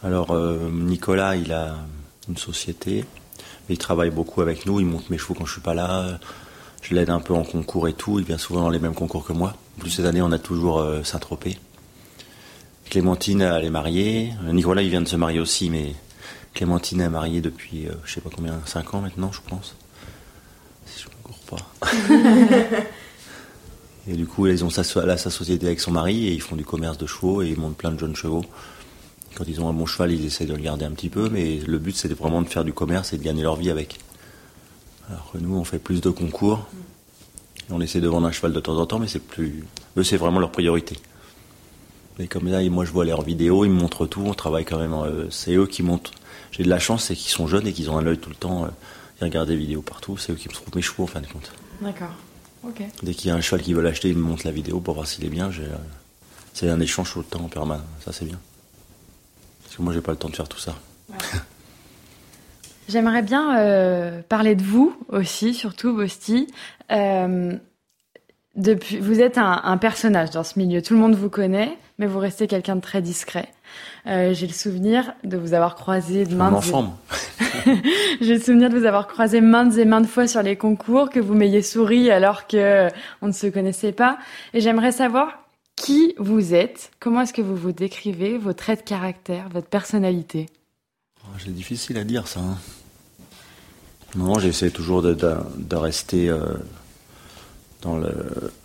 Alors 0.03 0.35
Nicolas, 0.71 1.37
il 1.37 1.53
a 1.53 1.75
une 2.27 2.39
société, 2.39 3.05
il 3.69 3.77
travaille 3.77 4.09
beaucoup 4.09 4.41
avec 4.41 4.65
nous, 4.65 4.81
il 4.81 4.87
monte 4.87 5.11
mes 5.11 5.19
chevaux 5.19 5.35
quand 5.35 5.45
je 5.45 5.53
suis 5.53 5.61
pas 5.61 5.75
là. 5.75 6.19
Je 6.81 6.95
l'aide 6.95 7.11
un 7.11 7.21
peu 7.21 7.35
en 7.35 7.43
concours 7.43 7.87
et 7.87 7.93
tout, 7.93 8.19
il 8.19 8.25
vient 8.25 8.39
souvent 8.39 8.63
dans 8.63 8.71
les 8.71 8.79
mêmes 8.79 8.95
concours 8.95 9.27
que 9.27 9.35
moi. 9.35 9.57
En 9.77 9.81
plus 9.81 9.91
cette 9.91 10.07
année, 10.07 10.23
on 10.23 10.33
a 10.33 10.39
toujours 10.39 10.83
Saint-Tropez. 11.05 11.59
Clémentine, 12.91 13.43
elle 13.43 13.65
est 13.65 13.71
mariée. 13.71 14.33
Nicolas, 14.53 14.83
il 14.83 14.91
vient 14.91 15.01
de 15.01 15.07
se 15.07 15.15
marier 15.15 15.39
aussi, 15.39 15.71
mais 15.71 15.95
Clémentine 16.55 17.01
est 17.01 17.09
mariée 17.09 17.41
depuis, 17.41 17.85
je 17.85 17.91
euh, 17.91 17.95
je 18.05 18.15
sais 18.15 18.21
pas 18.21 18.31
combien, 18.35 18.61
5 18.67 18.95
ans 18.95 19.01
maintenant, 19.01 19.31
je 19.31 19.41
pense. 19.49 19.77
Si 20.87 21.05
je 21.05 21.07
ne 21.07 21.13
me 21.13 21.23
cours 21.23 21.39
pas. 21.39 22.83
et 24.09 24.15
du 24.15 24.27
coup, 24.27 24.49
ils 24.49 24.65
ont 24.65 24.71
sa, 24.71 24.83
sa 24.83 25.31
société 25.31 25.67
avec 25.67 25.79
son 25.79 25.93
mari 25.93 26.27
et 26.27 26.33
ils 26.33 26.43
font 26.43 26.57
du 26.57 26.65
commerce 26.65 26.99
de 26.99 27.07
chevaux 27.07 27.43
et 27.43 27.49
ils 27.49 27.59
montent 27.59 27.77
plein 27.77 27.93
de 27.93 27.99
jeunes 27.99 28.17
chevaux. 28.17 28.45
Quand 29.37 29.45
ils 29.47 29.61
ont 29.61 29.69
un 29.69 29.73
bon 29.73 29.87
cheval, 29.87 30.11
ils 30.11 30.27
essaient 30.27 30.47
de 30.47 30.55
le 30.55 30.61
garder 30.61 30.85
un 30.85 30.91
petit 30.91 31.11
peu, 31.11 31.29
mais 31.29 31.61
le 31.65 31.79
but, 31.79 31.95
c'était 31.95 32.15
vraiment 32.15 32.43
de 32.43 32.49
faire 32.49 32.65
du 32.65 32.73
commerce 32.73 33.13
et 33.13 33.19
de 33.19 33.23
gagner 33.23 33.45
leur 33.45 33.55
vie 33.55 33.71
avec. 33.71 34.01
Alors 35.09 35.31
que 35.33 35.39
nous, 35.39 35.57
on 35.57 35.63
fait 35.63 35.79
plus 35.79 36.01
de 36.01 36.11
concours. 36.11 36.67
On 37.71 37.81
essaie 37.81 38.01
de 38.01 38.09
vendre 38.09 38.27
un 38.27 38.33
cheval 38.33 38.53
de 38.53 38.59
temps 38.59 38.77
en 38.77 38.87
temps, 38.87 38.99
mais 38.99 39.07
c'est 39.07 39.21
plus. 39.21 39.65
Eux, 39.97 40.03
c'est 40.03 40.17
vraiment 40.17 40.41
leur 40.41 40.51
priorité. 40.51 40.97
Mais 42.21 42.27
comme 42.27 42.49
là, 42.49 42.63
moi 42.69 42.85
je 42.85 42.91
vois 42.91 43.07
leurs 43.07 43.23
vidéos, 43.23 43.65
ils 43.65 43.71
me 43.71 43.81
montrent 43.81 44.07
tout, 44.07 44.21
on 44.27 44.35
travaille 44.35 44.67
quand 44.67 44.79
même. 44.79 44.93
Euh, 44.93 45.31
c'est 45.31 45.55
eux 45.55 45.67
qui 45.67 45.83
montrent. 45.83 46.11
J'ai 46.53 46.63
de 46.63 46.69
la 46.69 46.79
chance, 46.79 47.05
c'est 47.05 47.15
qu'ils 47.15 47.31
sont 47.31 47.47
jeunes 47.47 47.67
et 47.67 47.73
qu'ils 47.73 47.91
ont 47.91 47.97
un 47.97 48.07
œil 48.07 48.19
tout 48.19 48.29
le 48.29 48.37
temps. 48.37 48.65
Euh, 48.65 48.69
ils 49.21 49.25
regardent 49.25 49.49
des 49.49 49.57
vidéos 49.57 49.81
partout, 49.81 50.19
c'est 50.19 50.31
eux 50.31 50.35
qui 50.35 50.47
me 50.49 50.53
trouvent 50.53 50.77
mes 50.77 50.83
chevaux 50.83 51.05
en 51.05 51.07
fin 51.07 51.23
de 51.23 51.27
compte. 51.27 51.51
D'accord. 51.81 52.13
Dès 53.03 53.15
qu'il 53.15 53.29
y 53.29 53.31
a 53.31 53.37
un 53.37 53.41
cheval 53.41 53.63
qu'ils 53.63 53.75
veulent 53.75 53.87
acheter, 53.87 54.11
ils 54.11 54.19
me 54.19 54.23
montrent 54.23 54.45
la 54.45 54.53
vidéo 54.53 54.81
pour 54.81 54.93
voir 54.97 55.07
s'il 55.07 55.25
est 55.25 55.31
bien. 55.31 55.49
Euh, 55.49 55.77
c'est 56.53 56.69
un 56.69 56.79
échange 56.79 57.11
tout 57.11 57.21
le 57.21 57.25
temps 57.25 57.41
en 57.41 57.49
permanence. 57.49 57.87
Ça, 58.05 58.13
c'est 58.13 58.27
bien. 58.27 58.39
Parce 59.63 59.77
que 59.77 59.83
moi, 59.83 59.95
j'ai 59.95 60.03
pas 60.03 60.13
le 60.13 60.19
temps 60.19 60.29
de 60.29 60.37
faire 60.37 60.49
tout 60.49 60.59
ça. 60.59 60.75
J'aimerais 62.91 63.23
bien 63.23 64.23
parler 64.29 64.57
de 64.57 64.63
vous 64.63 64.95
aussi, 65.09 65.55
surtout 65.55 65.95
Bosti. 65.95 66.49
depuis, 68.57 68.99
vous 68.99 69.21
êtes 69.23 69.39
un, 69.39 69.63
un, 69.65 69.79
personnage 69.79 70.33
dans 70.33 70.45
ce 70.45 70.59
milieu. 70.59 70.83
Tout 70.83 70.93
le 70.93 71.01
monde 71.01 71.15
vous 71.15 71.31
connaît 71.31 71.79
mais 72.01 72.07
vous 72.07 72.19
restez 72.19 72.47
quelqu'un 72.47 72.77
de 72.77 72.81
très 72.81 73.03
discret. 73.03 73.51
Euh, 74.07 74.33
j'ai 74.33 74.47
le 74.47 74.55
souvenir 74.55 75.13
de 75.23 75.37
vous 75.37 75.53
avoir 75.53 75.75
croisé 75.77 76.25
de 76.25 76.35
maintes 76.35 76.65
j'ai 78.23 78.35
le 78.35 78.41
souvenir 78.41 78.71
de 78.71 78.79
vous 78.79 78.87
avoir 78.87 79.07
croisé 79.07 79.43
maintes 79.43 79.77
et 79.77 79.85
maintes 79.85 80.09
fois 80.09 80.27
sur 80.27 80.43
les 80.43 80.57
concours, 80.57 81.11
que 81.11 81.21
vous 81.21 81.35
m'ayez 81.35 81.61
souri 81.61 82.11
alors 82.11 82.47
que 82.47 82.89
on 83.21 83.27
ne 83.27 83.33
se 83.33 83.47
connaissait 83.47 83.93
pas. 83.93 84.19
Et 84.55 84.63
j'aimerais 84.63 84.93
savoir 84.93 85.45
qui 85.77 86.15
vous 86.19 86.55
êtes, 86.55 86.91
comment 87.01 87.21
est-ce 87.21 87.35
que 87.35 87.43
vous 87.43 87.55
vous 87.55 87.73
décrivez, 87.73 88.39
vos 88.39 88.55
traits 88.55 88.81
de 88.81 88.89
caractère, 88.89 89.51
votre 89.51 89.69
personnalité? 89.69 90.47
Oh, 91.25 91.37
c'est 91.39 91.55
difficile 91.55 91.99
à 91.99 92.05
dire 92.05 92.27
ça. 92.27 92.41
Hein. 92.41 92.57
Non, 94.17 94.39
j'essaie 94.39 94.71
toujours 94.71 95.03
de, 95.03 95.13
de, 95.15 95.77
rester 95.77 96.31
euh, 96.31 96.55
dans 97.83 97.99
le, 97.99 98.13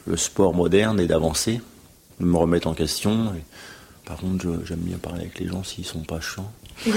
le, 0.08 0.18
sport 0.18 0.54
moderne 0.54 1.00
et 1.02 1.06
d'avancer 1.06 1.60
me 2.20 2.38
remettre 2.38 2.68
en 2.68 2.74
question. 2.74 3.34
par 4.06 4.18
contre, 4.18 4.46
j'aime 4.66 4.80
bien 4.80 4.98
parler 4.98 5.22
avec 5.22 5.40
les 5.40 5.48
gens 5.48 5.64
s'ils 5.64 5.86
sont 5.86 6.04
pas 6.04 6.20
chiants. 6.20 6.52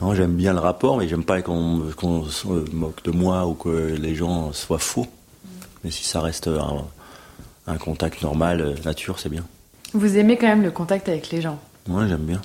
non, 0.00 0.14
j'aime 0.14 0.34
bien 0.34 0.52
le 0.52 0.60
rapport, 0.60 0.98
mais 0.98 1.08
j'aime 1.08 1.24
pas 1.24 1.42
qu'on 1.42 1.92
se 1.92 2.46
moque 2.74 3.02
de 3.04 3.10
moi 3.10 3.46
ou 3.46 3.54
que 3.54 3.96
les 3.98 4.14
gens 4.14 4.52
soient 4.52 4.78
faux. 4.78 5.06
Mais 5.84 5.90
si 5.90 6.04
ça 6.04 6.20
reste 6.20 6.48
un, 7.66 7.76
contact 7.78 8.22
normal, 8.22 8.60
euh, 8.60 8.74
nature, 8.84 9.18
c'est 9.18 9.28
bien. 9.28 9.44
Vous 9.94 10.16
aimez 10.16 10.36
quand 10.36 10.46
même 10.46 10.62
le 10.62 10.70
contact 10.70 11.08
avec 11.08 11.30
les 11.30 11.40
gens 11.42 11.58
Ouais, 11.88 12.06
j'aime 12.08 12.24
bien. 12.24 12.40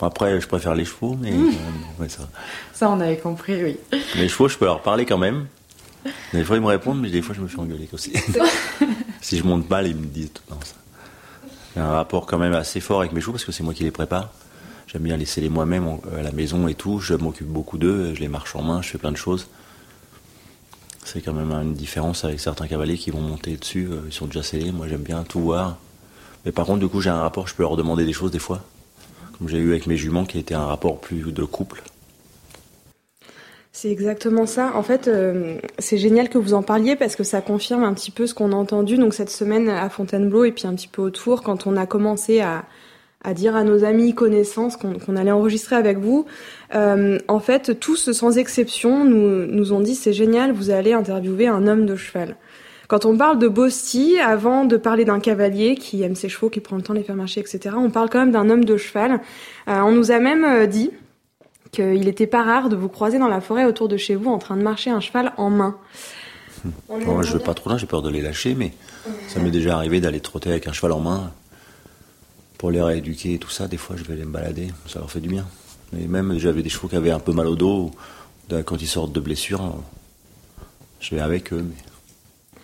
Après, 0.00 0.38
je 0.38 0.46
préfère 0.46 0.74
les 0.74 0.84
chevaux, 0.84 1.16
mais 1.18 1.30
mmh. 1.30 2.08
ça. 2.08 2.28
Ça, 2.74 2.90
on 2.90 3.00
avait 3.00 3.16
compris, 3.16 3.62
oui. 3.62 3.78
Les 4.16 4.28
chevaux, 4.28 4.48
je 4.48 4.58
peux 4.58 4.66
leur 4.66 4.82
parler 4.82 5.06
quand 5.06 5.16
même. 5.16 5.46
Des 6.34 6.44
fois, 6.44 6.56
ils 6.56 6.62
me 6.62 6.66
répondent, 6.66 7.00
mais 7.00 7.10
des 7.10 7.22
fois, 7.22 7.34
je 7.34 7.40
me 7.40 7.48
fais 7.48 7.58
engueuler 7.58 7.88
aussi. 7.92 8.12
si 9.24 9.38
je 9.38 9.44
monte 9.44 9.70
mal, 9.70 9.86
ils 9.86 9.96
me 9.96 10.04
disent 10.04 10.32
tout 10.34 10.42
ça. 10.62 10.74
J'ai 11.74 11.80
un 11.80 11.88
rapport 11.88 12.26
quand 12.26 12.36
même 12.36 12.52
assez 12.52 12.78
fort 12.78 13.00
avec 13.00 13.12
mes 13.12 13.22
chevaux 13.22 13.32
parce 13.32 13.46
que 13.46 13.52
c'est 13.52 13.62
moi 13.62 13.72
qui 13.72 13.82
les 13.82 13.90
prépare. 13.90 14.30
J'aime 14.86 15.00
bien 15.00 15.16
laisser 15.16 15.40
les 15.40 15.48
moi-même 15.48 15.98
à 16.14 16.20
la 16.20 16.30
maison 16.30 16.68
et 16.68 16.74
tout. 16.74 17.00
Je 17.00 17.14
m'occupe 17.14 17.46
beaucoup 17.46 17.78
d'eux, 17.78 18.12
je 18.14 18.20
les 18.20 18.28
marche 18.28 18.54
en 18.54 18.62
main, 18.62 18.82
je 18.82 18.90
fais 18.90 18.98
plein 18.98 19.12
de 19.12 19.16
choses. 19.16 19.48
C'est 21.06 21.22
quand 21.22 21.32
même 21.32 21.52
une 21.52 21.72
différence 21.72 22.26
avec 22.26 22.38
certains 22.38 22.66
cavaliers 22.66 22.98
qui 22.98 23.10
vont 23.10 23.22
monter 23.22 23.56
dessus, 23.56 23.88
euh, 23.90 24.02
ils 24.06 24.12
sont 24.12 24.26
déjà 24.26 24.42
scellés. 24.42 24.72
Moi, 24.72 24.88
j'aime 24.88 25.02
bien 25.02 25.22
tout 25.22 25.40
voir. 25.40 25.78
Mais 26.44 26.52
par 26.52 26.66
contre, 26.66 26.80
du 26.80 26.88
coup, 26.88 27.00
j'ai 27.00 27.10
un 27.10 27.20
rapport, 27.20 27.48
je 27.48 27.54
peux 27.54 27.62
leur 27.62 27.76
demander 27.76 28.04
des 28.04 28.12
choses 28.12 28.30
des 28.30 28.38
fois. 28.38 28.62
Comme 29.38 29.48
j'ai 29.48 29.58
eu 29.58 29.70
avec 29.70 29.86
mes 29.86 29.96
juments 29.96 30.26
qui 30.26 30.38
était 30.38 30.54
un 30.54 30.66
rapport 30.66 31.00
plus 31.00 31.32
de 31.32 31.44
couple. 31.44 31.82
C'est 33.76 33.90
exactement 33.90 34.46
ça. 34.46 34.70
En 34.76 34.84
fait, 34.84 35.08
euh, 35.08 35.56
c'est 35.80 35.98
génial 35.98 36.28
que 36.28 36.38
vous 36.38 36.54
en 36.54 36.62
parliez 36.62 36.94
parce 36.94 37.16
que 37.16 37.24
ça 37.24 37.40
confirme 37.40 37.82
un 37.82 37.92
petit 37.92 38.12
peu 38.12 38.28
ce 38.28 38.32
qu'on 38.32 38.52
a 38.52 38.54
entendu 38.54 38.96
donc 38.96 39.14
cette 39.14 39.30
semaine 39.30 39.68
à 39.68 39.88
Fontainebleau 39.88 40.44
et 40.44 40.52
puis 40.52 40.68
un 40.68 40.74
petit 40.74 40.86
peu 40.86 41.02
autour 41.02 41.42
quand 41.42 41.66
on 41.66 41.76
a 41.76 41.84
commencé 41.84 42.40
à, 42.40 42.66
à 43.24 43.34
dire 43.34 43.56
à 43.56 43.64
nos 43.64 43.82
amis, 43.82 44.14
connaissances 44.14 44.76
qu'on 44.76 45.16
allait 45.16 45.32
enregistrer 45.32 45.74
avec 45.74 45.98
vous. 45.98 46.24
Euh, 46.76 47.18
en 47.26 47.40
fait, 47.40 47.80
tous 47.80 48.12
sans 48.12 48.38
exception 48.38 49.04
nous, 49.04 49.44
nous 49.46 49.72
ont 49.72 49.80
dit 49.80 49.96
c'est 49.96 50.12
génial, 50.12 50.52
vous 50.52 50.70
allez 50.70 50.92
interviewer 50.92 51.48
un 51.48 51.66
homme 51.66 51.84
de 51.84 51.96
cheval. 51.96 52.36
Quand 52.86 53.06
on 53.06 53.16
parle 53.16 53.40
de 53.40 53.48
Bosti, 53.48 54.20
avant 54.20 54.66
de 54.66 54.76
parler 54.76 55.04
d'un 55.04 55.18
cavalier 55.18 55.74
qui 55.74 56.00
aime 56.04 56.14
ses 56.14 56.28
chevaux, 56.28 56.48
qui 56.48 56.60
prend 56.60 56.76
le 56.76 56.82
temps 56.82 56.92
de 56.92 57.00
les 57.00 57.04
faire 57.04 57.16
marcher, 57.16 57.40
etc., 57.40 57.74
on 57.76 57.90
parle 57.90 58.08
quand 58.08 58.20
même 58.20 58.30
d'un 58.30 58.48
homme 58.50 58.64
de 58.64 58.76
cheval. 58.76 59.20
Euh, 59.66 59.80
on 59.80 59.90
nous 59.90 60.12
a 60.12 60.20
même 60.20 60.44
euh, 60.44 60.66
dit 60.66 60.92
qu'il 61.74 62.04
n'était 62.04 62.26
pas 62.26 62.42
rare 62.42 62.68
de 62.68 62.76
vous 62.76 62.88
croiser 62.88 63.18
dans 63.18 63.28
la 63.28 63.40
forêt 63.40 63.64
autour 63.64 63.88
de 63.88 63.96
chez 63.96 64.14
vous 64.14 64.30
en 64.30 64.38
train 64.38 64.56
de 64.56 64.62
marcher 64.62 64.90
un 64.90 65.00
cheval 65.00 65.32
en 65.36 65.50
main. 65.50 65.76
Moi, 66.88 67.22
je 67.22 67.32
veux 67.32 67.38
pas 67.40 67.54
trop 67.54 67.70
loin, 67.70 67.78
j'ai 67.78 67.86
peur 67.86 68.02
de 68.02 68.10
les 68.10 68.22
lâcher, 68.22 68.54
mais 68.54 68.72
ça 69.28 69.40
m'est 69.40 69.50
déjà 69.50 69.76
arrivé 69.76 70.00
d'aller 70.00 70.20
trotter 70.20 70.50
avec 70.50 70.66
un 70.66 70.72
cheval 70.72 70.92
en 70.92 71.00
main 71.00 71.32
pour 72.58 72.70
les 72.70 72.80
rééduquer 72.80 73.34
et 73.34 73.38
tout 73.38 73.50
ça. 73.50 73.68
Des 73.68 73.76
fois, 73.76 73.96
je 73.96 74.04
vais 74.04 74.16
les 74.16 74.24
me 74.24 74.32
balader, 74.32 74.68
ça 74.86 74.98
leur 75.00 75.10
fait 75.10 75.20
du 75.20 75.28
bien. 75.28 75.46
Et 75.98 76.06
même, 76.06 76.38
j'avais 76.38 76.62
des 76.62 76.70
chevaux 76.70 76.88
qui 76.88 76.96
avaient 76.96 77.10
un 77.10 77.18
peu 77.18 77.32
mal 77.32 77.46
au 77.46 77.56
dos, 77.56 77.90
quand 78.64 78.80
ils 78.80 78.88
sortent 78.88 79.12
de 79.12 79.20
blessure, 79.20 79.74
je 81.00 81.14
vais 81.14 81.20
avec 81.20 81.52
eux. 81.52 81.62
Mais... 81.62 82.60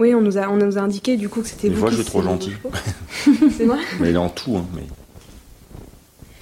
Oui, 0.00 0.14
on 0.14 0.20
nous 0.20 0.38
a, 0.38 0.48
on 0.48 0.56
nous 0.56 0.76
a 0.76 0.80
indiqué 0.80 1.16
du 1.16 1.28
coup 1.28 1.42
que 1.42 1.48
c'était 1.48 1.68
vous. 1.68 1.74
Des 1.74 1.80
fois, 1.80 1.90
je 1.90 1.96
suis 1.96 2.04
trop 2.04 2.22
gentil. 2.22 2.52
C'est 3.56 3.66
vrai 3.66 3.78
Mais 4.00 4.12
dans 4.12 4.28
tout, 4.28 4.56
hein, 4.56 4.66
mais. 4.74 4.82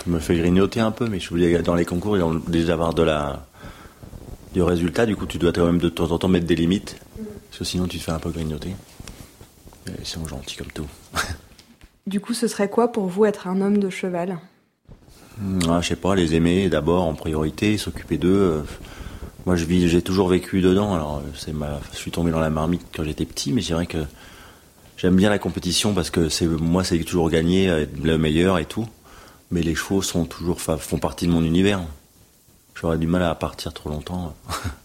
Ça 0.02 0.11
me 0.11 0.18
fait 0.18 0.37
grignoter 0.37 0.80
un 0.80 0.90
peu, 0.90 1.06
mais 1.06 1.21
je 1.21 1.28
voulais 1.28 1.62
dans 1.62 1.76
les 1.76 1.85
concours, 1.85 2.16
ils 2.16 2.23
ont 2.23 2.35
déjà 2.35 2.73
avoir 2.73 2.92
de 2.92 3.02
la, 3.02 3.47
du 4.52 4.62
résultat, 4.62 5.06
du 5.06 5.14
coup, 5.14 5.26
tu 5.26 5.38
dois 5.38 5.52
quand 5.52 5.64
même 5.64 5.78
de 5.78 5.88
temps 5.88 6.11
en 6.11 6.18
temps 6.18 6.28
mettre 6.28 6.47
des 6.47 6.56
limites, 6.56 6.97
parce 7.49 7.59
que 7.61 7.64
sinon, 7.64 7.87
tu 7.87 7.99
te 7.99 8.02
fais 8.02 8.11
un 8.11 8.18
peu 8.18 8.30
grignoter. 8.30 8.75
ils 9.87 10.06
sont 10.06 10.26
gentils 10.26 10.56
comme 10.56 10.73
tout. 10.73 10.87
Du 12.04 12.18
coup, 12.18 12.35
ce 12.35 12.49
serait 12.49 12.68
quoi 12.68 12.90
pour 12.90 13.06
vous 13.06 13.26
être 13.26 13.47
un 13.47 13.61
homme 13.61 13.78
de 13.78 13.88
cheval? 13.88 14.38
Ah, 15.68 15.80
Je 15.80 15.87
sais 15.87 15.94
pas, 15.94 16.16
les 16.16 16.35
aimer 16.35 16.68
d'abord 16.68 17.04
en 17.04 17.14
priorité, 17.14 17.78
s'occuper 17.78 18.18
d'eux. 18.18 18.28
Euh, 18.28 18.62
moi, 19.47 19.54
je 19.54 19.64
vis, 19.64 19.88
j'ai 19.88 20.02
toujours 20.02 20.26
vécu 20.26 20.61
dedans. 20.61 20.94
Alors, 20.94 21.18
euh, 21.18 21.30
c'est 21.38 21.52
ma, 21.52 21.80
je 21.92 21.99
suis 21.99 22.11
tombé 22.11 22.32
dans 22.32 22.40
la 22.40 22.50
marmite 22.50 22.82
quand 22.92 23.04
j'étais 23.04 23.25
petit, 23.25 23.52
mais 23.52 23.61
je 23.61 23.68
dirais 23.68 23.87
que 23.87 23.99
j'aime 24.97 25.14
bien 25.14 25.30
la 25.30 25.38
compétition 25.38 25.94
parce 25.94 26.11
que 26.11 26.28
c'est 26.28 26.47
moi, 26.47 26.82
c'est 26.82 26.99
toujours 27.04 27.30
gagner, 27.30 27.66
être 27.66 28.02
le 28.02 28.18
meilleur 28.18 28.59
et 28.59 28.64
tout. 28.64 28.88
Mais 29.52 29.62
les 29.62 29.75
chevaux 29.75 30.00
sont 30.00 30.25
toujours, 30.25 30.61
font 30.61 30.99
partie 30.99 31.26
de 31.26 31.30
mon 31.30 31.44
univers. 31.44 31.82
J'aurais 32.75 32.97
du 32.97 33.06
mal 33.06 33.23
à 33.23 33.35
partir 33.35 33.75
trop 33.75 33.90
longtemps. 33.90 34.35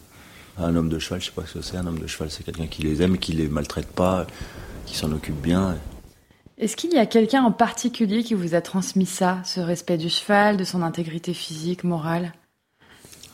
un 0.59 0.75
homme 0.75 0.89
de 0.89 1.00
cheval, 1.00 1.21
je 1.21 1.27
sais 1.27 1.31
pas 1.31 1.45
ce 1.45 1.53
que 1.53 1.62
c'est. 1.62 1.77
Un 1.77 1.88
homme 1.88 2.00
de 2.00 2.05
cheval, 2.05 2.29
c'est 2.29 2.43
quelqu'un 2.43 2.67
qui 2.67 2.81
les 2.81 3.01
aime, 3.01 3.17
qui 3.17 3.31
les 3.31 3.47
maltraite 3.47 3.88
pas, 3.88 4.27
qui 4.86 4.97
s'en 4.97 5.12
occupe 5.13 5.41
bien. 5.41 5.77
Est-ce 6.57 6.75
qu'il 6.75 6.91
y 6.91 6.97
a 6.97 7.05
quelqu'un 7.05 7.43
en 7.43 7.51
particulier 7.53 8.24
qui 8.24 8.33
vous 8.33 8.55
a 8.55 8.62
transmis 8.62 9.05
ça, 9.05 9.39
ce 9.45 9.62
respect 9.62 9.97
du 9.97 10.09
cheval, 10.09 10.57
de 10.57 10.65
son 10.65 10.81
intégrité 10.81 11.33
physique, 11.33 11.86
morale? 11.86 12.33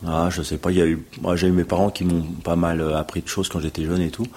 Ah, 0.06 0.30
je 0.30 0.44
sais 0.44 0.58
pas. 0.58 0.70
Il 0.72 0.78
y 0.78 0.82
a 0.82 0.86
eu, 0.86 1.04
moi, 1.20 1.36
j'ai 1.36 1.48
eu 1.48 1.52
mes 1.52 1.64
parents 1.64 1.90
qui 1.90 2.04
m'ont 2.04 2.22
pas 2.22 2.56
mal 2.56 2.80
euh, 2.80 2.98
appris 2.98 3.22
de 3.22 3.28
choses 3.28 3.50
quand 3.50 3.60
j'étais 3.60 3.86
jeune 3.86 4.02
et 4.02 4.12
tout. 4.12 4.28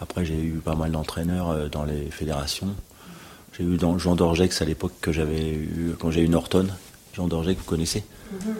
Après, 0.00 0.26
j'ai 0.26 0.38
eu 0.38 0.60
pas 0.62 0.74
mal 0.74 0.90
d'entraîneurs 0.90 1.50
euh, 1.50 1.68
dans 1.68 1.84
les 1.84 2.10
fédérations. 2.10 2.74
J'ai 3.52 3.64
eu 3.64 3.76
dans 3.76 3.98
Jean 3.98 4.14
Dorgex 4.14 4.62
à 4.62 4.64
l'époque 4.64 4.92
que 5.00 5.12
j'avais 5.12 5.52
eu 5.52 5.94
quand 5.98 6.10
j'ai 6.10 6.22
eu 6.22 6.28
Norton. 6.28 6.68
Jean 7.12 7.28
Dorgex, 7.28 7.58
vous 7.58 7.66
connaissez 7.66 8.04
mm-hmm. 8.34 8.54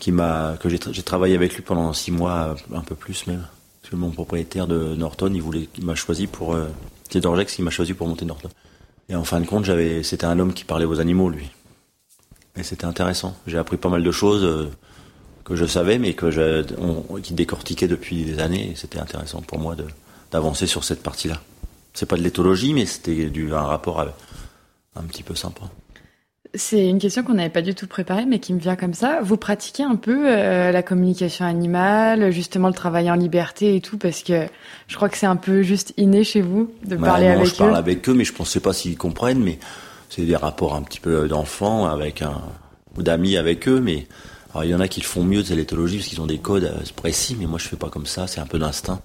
Qui 0.00 0.12
m'a, 0.12 0.56
que 0.58 0.68
j'ai, 0.68 0.78
travaillé 0.78 1.34
avec 1.34 1.54
lui 1.54 1.62
pendant 1.62 1.92
six 1.92 2.10
mois, 2.10 2.56
un 2.74 2.80
peu 2.80 2.94
plus 2.94 3.26
même. 3.26 3.46
Parce 3.80 3.90
que 3.90 3.96
mon 3.96 4.10
propriétaire 4.10 4.66
de 4.66 4.94
Norton, 4.94 5.30
il 5.32 5.42
voulait, 5.42 5.68
il 5.76 5.84
m'a 5.84 5.94
choisi 5.94 6.26
pour, 6.26 6.54
euh, 6.54 6.66
c'est 7.10 7.20
Dorgex 7.20 7.54
qui 7.54 7.62
m'a 7.62 7.70
choisi 7.70 7.94
pour 7.94 8.08
monter 8.08 8.24
Norton. 8.24 8.48
Et 9.08 9.14
en 9.14 9.24
fin 9.24 9.40
de 9.40 9.46
compte, 9.46 9.64
j'avais, 9.64 10.02
c'était 10.02 10.24
un 10.24 10.38
homme 10.38 10.54
qui 10.54 10.64
parlait 10.64 10.86
aux 10.86 11.00
animaux, 11.00 11.28
lui. 11.28 11.50
Et 12.56 12.62
c'était 12.62 12.86
intéressant. 12.86 13.36
J'ai 13.46 13.58
appris 13.58 13.76
pas 13.76 13.88
mal 13.88 14.02
de 14.02 14.10
choses 14.10 14.70
que 15.44 15.56
je 15.56 15.66
savais, 15.66 15.98
mais 15.98 16.14
que 16.14 16.30
je, 16.30 16.64
qui 17.20 17.34
décortiquait 17.34 17.88
depuis 17.88 18.24
des 18.24 18.38
années. 18.38 18.70
Et 18.70 18.74
c'était 18.74 18.98
intéressant 18.98 19.42
pour 19.42 19.58
moi 19.58 19.74
de, 19.74 19.84
d'avancer 20.30 20.66
sur 20.66 20.84
cette 20.84 21.02
partie-là. 21.02 21.40
C'est 21.94 22.06
pas 22.06 22.16
de 22.16 22.22
l'éthologie, 22.22 22.74
mais 22.74 22.86
c'était 22.86 23.30
un 23.52 23.62
rapport 23.62 24.00
un 24.96 25.02
petit 25.02 25.22
peu 25.22 25.34
sympa. 25.34 25.62
C'est 26.56 26.88
une 26.88 27.00
question 27.00 27.24
qu'on 27.24 27.34
n'avait 27.34 27.50
pas 27.50 27.62
du 27.62 27.74
tout 27.74 27.88
préparée, 27.88 28.26
mais 28.26 28.38
qui 28.38 28.54
me 28.54 28.60
vient 28.60 28.76
comme 28.76 28.94
ça. 28.94 29.18
Vous 29.22 29.36
pratiquez 29.36 29.82
un 29.82 29.96
peu 29.96 30.28
euh, 30.28 30.70
la 30.70 30.82
communication 30.84 31.44
animale, 31.44 32.30
justement 32.30 32.68
le 32.68 32.74
travail 32.74 33.10
en 33.10 33.16
liberté 33.16 33.74
et 33.74 33.80
tout, 33.80 33.98
parce 33.98 34.22
que 34.22 34.46
je 34.86 34.94
crois 34.94 35.08
que 35.08 35.16
c'est 35.16 35.26
un 35.26 35.34
peu 35.34 35.62
juste 35.62 35.94
inné 35.96 36.22
chez 36.22 36.42
vous 36.42 36.70
de 36.84 36.94
parler 36.94 37.26
avec 37.26 37.46
eux. 37.46 37.50
Je 37.50 37.54
parle 37.56 37.76
avec 37.76 38.08
eux, 38.08 38.14
mais 38.14 38.24
je 38.24 38.32
pensais 38.32 38.60
pas 38.60 38.72
s'ils 38.72 38.96
comprennent, 38.96 39.42
mais 39.42 39.58
c'est 40.10 40.22
des 40.22 40.36
rapports 40.36 40.76
un 40.76 40.82
petit 40.82 41.00
peu 41.00 41.26
d'enfants 41.26 41.86
avec 41.86 42.22
un 42.22 42.40
ou 42.96 43.02
d'amis 43.02 43.36
avec 43.36 43.66
eux, 43.66 43.80
mais 43.80 44.06
alors 44.52 44.62
il 44.62 44.70
y 44.70 44.74
en 44.76 44.80
a 44.80 44.86
qui 44.86 45.00
le 45.00 45.06
font 45.06 45.24
mieux 45.24 45.42
de 45.42 45.54
l'éthologie 45.56 45.96
parce 45.96 46.08
qu'ils 46.08 46.20
ont 46.20 46.26
des 46.26 46.38
codes 46.38 46.64
euh, 46.64 46.84
précis, 46.94 47.36
mais 47.36 47.46
moi 47.46 47.58
je 47.58 47.66
fais 47.66 47.76
pas 47.76 47.88
comme 47.88 48.06
ça, 48.06 48.28
c'est 48.28 48.40
un 48.40 48.46
peu 48.46 48.60
d'instinct. 48.60 49.00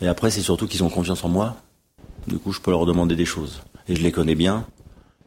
Et 0.00 0.08
après 0.08 0.30
c'est 0.30 0.42
surtout 0.42 0.66
qu'ils 0.66 0.84
ont 0.84 0.90
confiance 0.90 1.24
en 1.24 1.28
moi. 1.28 1.56
Du 2.26 2.38
coup 2.38 2.52
je 2.52 2.60
peux 2.60 2.70
leur 2.70 2.86
demander 2.86 3.16
des 3.16 3.24
choses. 3.24 3.62
Et 3.88 3.96
je 3.96 4.02
les 4.02 4.12
connais 4.12 4.34
bien. 4.34 4.66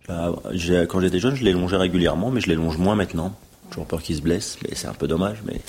Quand 0.08 1.00
j'étais 1.00 1.20
jeune 1.20 1.36
je 1.36 1.44
les 1.44 1.54
longeais 1.54 1.78
régulièrement, 1.78 2.32
mais 2.32 2.42
je 2.42 2.48
les 2.48 2.56
longe 2.56 2.78
moins 2.78 2.96
maintenant. 2.96 3.34
Toujours 3.70 3.86
peur 3.86 4.02
qu'ils 4.02 4.18
se 4.18 4.22
blessent, 4.22 4.58
mais 4.64 4.76
c'est 4.76 4.88
un 4.88 4.94
peu 4.94 5.08
dommage. 5.08 5.38
Mais 5.46 5.62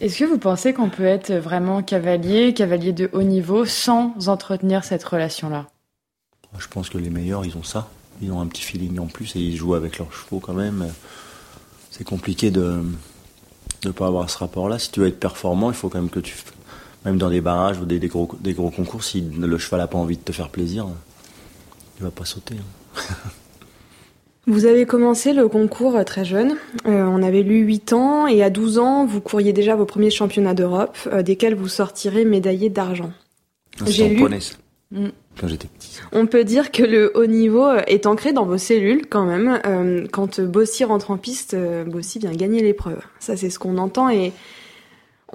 est-ce 0.00 0.18
que 0.18 0.24
vous 0.24 0.38
pensez 0.38 0.72
qu'on 0.72 0.90
peut 0.90 1.04
être 1.04 1.32
vraiment 1.32 1.82
cavalier, 1.82 2.54
cavalier 2.54 2.92
de 2.92 3.10
haut 3.12 3.22
niveau, 3.22 3.64
sans 3.64 4.28
entretenir 4.28 4.84
cette 4.84 5.04
relation-là? 5.04 5.66
Je 6.58 6.68
pense 6.68 6.88
que 6.88 6.98
les 6.98 7.10
meilleurs, 7.10 7.44
ils 7.44 7.56
ont 7.56 7.64
ça. 7.64 7.88
Ils 8.22 8.30
ont 8.30 8.40
un 8.40 8.46
petit 8.46 8.62
feeling 8.62 9.00
en 9.00 9.06
plus 9.06 9.34
et 9.34 9.40
ils 9.40 9.56
jouent 9.56 9.74
avec 9.74 9.98
leurs 9.98 10.12
chevaux 10.12 10.38
quand 10.38 10.54
même 10.54 10.88
c'est 11.96 12.02
compliqué 12.02 12.50
de 12.50 12.82
ne 13.84 13.90
pas 13.92 14.08
avoir 14.08 14.28
ce 14.28 14.38
rapport-là. 14.38 14.80
Si 14.80 14.90
tu 14.90 14.98
veux 14.98 15.06
être 15.06 15.20
performant, 15.20 15.70
il 15.70 15.76
faut 15.76 15.88
quand 15.88 16.00
même 16.00 16.10
que 16.10 16.18
tu, 16.18 16.34
même 17.04 17.18
dans 17.18 17.30
des 17.30 17.40
barrages 17.40 17.78
ou 17.80 17.84
des, 17.84 17.98
gros, 18.08 18.28
des 18.40 18.54
gros 18.54 18.70
concours, 18.70 19.04
si 19.04 19.20
le 19.20 19.58
cheval 19.58 19.80
n'a 19.80 19.86
pas 19.86 19.98
envie 19.98 20.16
de 20.16 20.22
te 20.22 20.32
faire 20.32 20.48
plaisir, 20.48 20.86
il 21.98 22.04
va 22.04 22.10
pas 22.10 22.24
sauter. 22.24 22.54
Hein. 22.54 23.00
Vous 24.46 24.66
avez 24.66 24.84
commencé 24.84 25.32
le 25.32 25.48
concours 25.48 25.96
euh, 25.96 26.04
très 26.04 26.24
jeune, 26.26 26.56
euh, 26.86 27.02
on 27.04 27.22
avait 27.22 27.42
lu 27.42 27.60
8 27.60 27.94
ans 27.94 28.26
et 28.26 28.42
à 28.42 28.50
12 28.50 28.78
ans, 28.78 29.06
vous 29.06 29.22
couriez 29.22 29.54
déjà 29.54 29.74
vos 29.74 29.86
premiers 29.86 30.10
championnats 30.10 30.52
d'Europe, 30.52 30.98
euh, 31.06 31.22
desquels 31.22 31.54
vous 31.54 31.68
sortirez 31.68 32.26
médaillé 32.26 32.68
d'argent. 32.68 33.12
J'ai 33.86 34.10
lu 34.10 34.22
quand 35.40 35.48
j'étais 35.48 35.66
petit. 35.66 35.98
On 36.12 36.26
peut 36.26 36.44
dire 36.44 36.70
que 36.70 36.82
le 36.82 37.10
haut 37.16 37.26
niveau 37.26 37.68
est 37.88 38.06
ancré 38.06 38.32
dans 38.32 38.44
vos 38.44 38.58
cellules 38.58 39.06
quand 39.06 39.24
même. 39.24 39.60
Euh, 39.66 40.06
quand 40.12 40.40
Bossy 40.40 40.84
rentre 40.84 41.10
en 41.10 41.16
piste, 41.16 41.56
Bossy 41.86 42.20
vient 42.20 42.30
gagner 42.30 42.62
l'épreuve. 42.62 43.00
Ça, 43.18 43.36
c'est 43.36 43.50
ce 43.50 43.58
qu'on 43.58 43.78
entend 43.78 44.08
et 44.10 44.32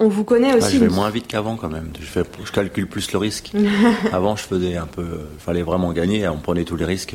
on 0.00 0.08
vous 0.08 0.24
connaît 0.24 0.54
aussi. 0.54 0.78
je 0.78 0.84
vais 0.84 0.88
moins 0.88 1.10
vite 1.10 1.26
qu'avant 1.26 1.56
quand 1.56 1.68
même. 1.68 1.90
Je, 2.00 2.06
fais, 2.06 2.22
je 2.42 2.50
calcule 2.50 2.88
plus 2.88 3.12
le 3.12 3.18
risque. 3.18 3.52
Avant, 4.12 4.34
je 4.34 4.42
faisais 4.42 4.76
un 4.76 4.86
peu. 4.86 5.20
Il 5.34 5.40
fallait 5.40 5.62
vraiment 5.62 5.92
gagner. 5.92 6.26
On 6.26 6.38
prenait 6.38 6.64
tous 6.64 6.76
les 6.76 6.86
risques. 6.86 7.14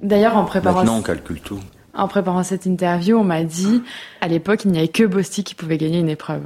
D'ailleurs, 0.00 0.36
en 0.36 0.44
préparant. 0.44 0.78
Maintenant, 0.78 0.98
on 0.98 1.02
calcule 1.02 1.40
tout. 1.40 1.60
En 1.94 2.08
préparant 2.08 2.42
cette 2.42 2.64
interview, 2.64 3.18
on 3.18 3.24
m'a 3.24 3.42
dit, 3.42 3.82
à 4.22 4.28
l'époque, 4.28 4.64
il 4.64 4.70
n'y 4.70 4.78
avait 4.78 4.88
que 4.88 5.04
Bosti 5.04 5.44
qui 5.44 5.54
pouvait 5.54 5.76
gagner 5.76 5.98
une 5.98 6.08
épreuve. 6.08 6.42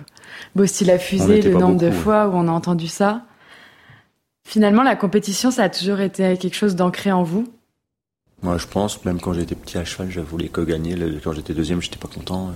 Bosti 0.57 0.85
l'a 0.85 0.99
fusé, 0.99 1.41
le 1.41 1.53
nombre 1.53 1.79
de 1.79 1.91
fois 1.91 2.26
où 2.26 2.33
on 2.33 2.49
a 2.49 2.50
entendu 2.50 2.88
ça. 2.88 3.23
Finalement, 4.45 4.83
la 4.83 4.97
compétition, 4.97 5.50
ça 5.50 5.65
a 5.65 5.69
toujours 5.69 6.00
été 6.00 6.37
quelque 6.37 6.57
chose 6.57 6.75
d'ancré 6.75 7.12
en 7.12 7.23
vous? 7.23 7.47
Moi, 8.43 8.59
je 8.59 8.67
pense, 8.67 9.05
même 9.05 9.21
quand 9.21 9.35
j'étais 9.35 9.55
petit 9.55 9.79
à 9.79 9.85
cheval, 9.85 10.11
je 10.11 10.21
voulais 10.21 10.49
que 10.49 10.62
gagner. 10.62 10.97
Quand 11.23 11.33
j'étais 11.33 11.55
deuxième, 11.55 11.81
j'étais 11.81 11.99
pas 11.99 12.09
content. 12.09 12.53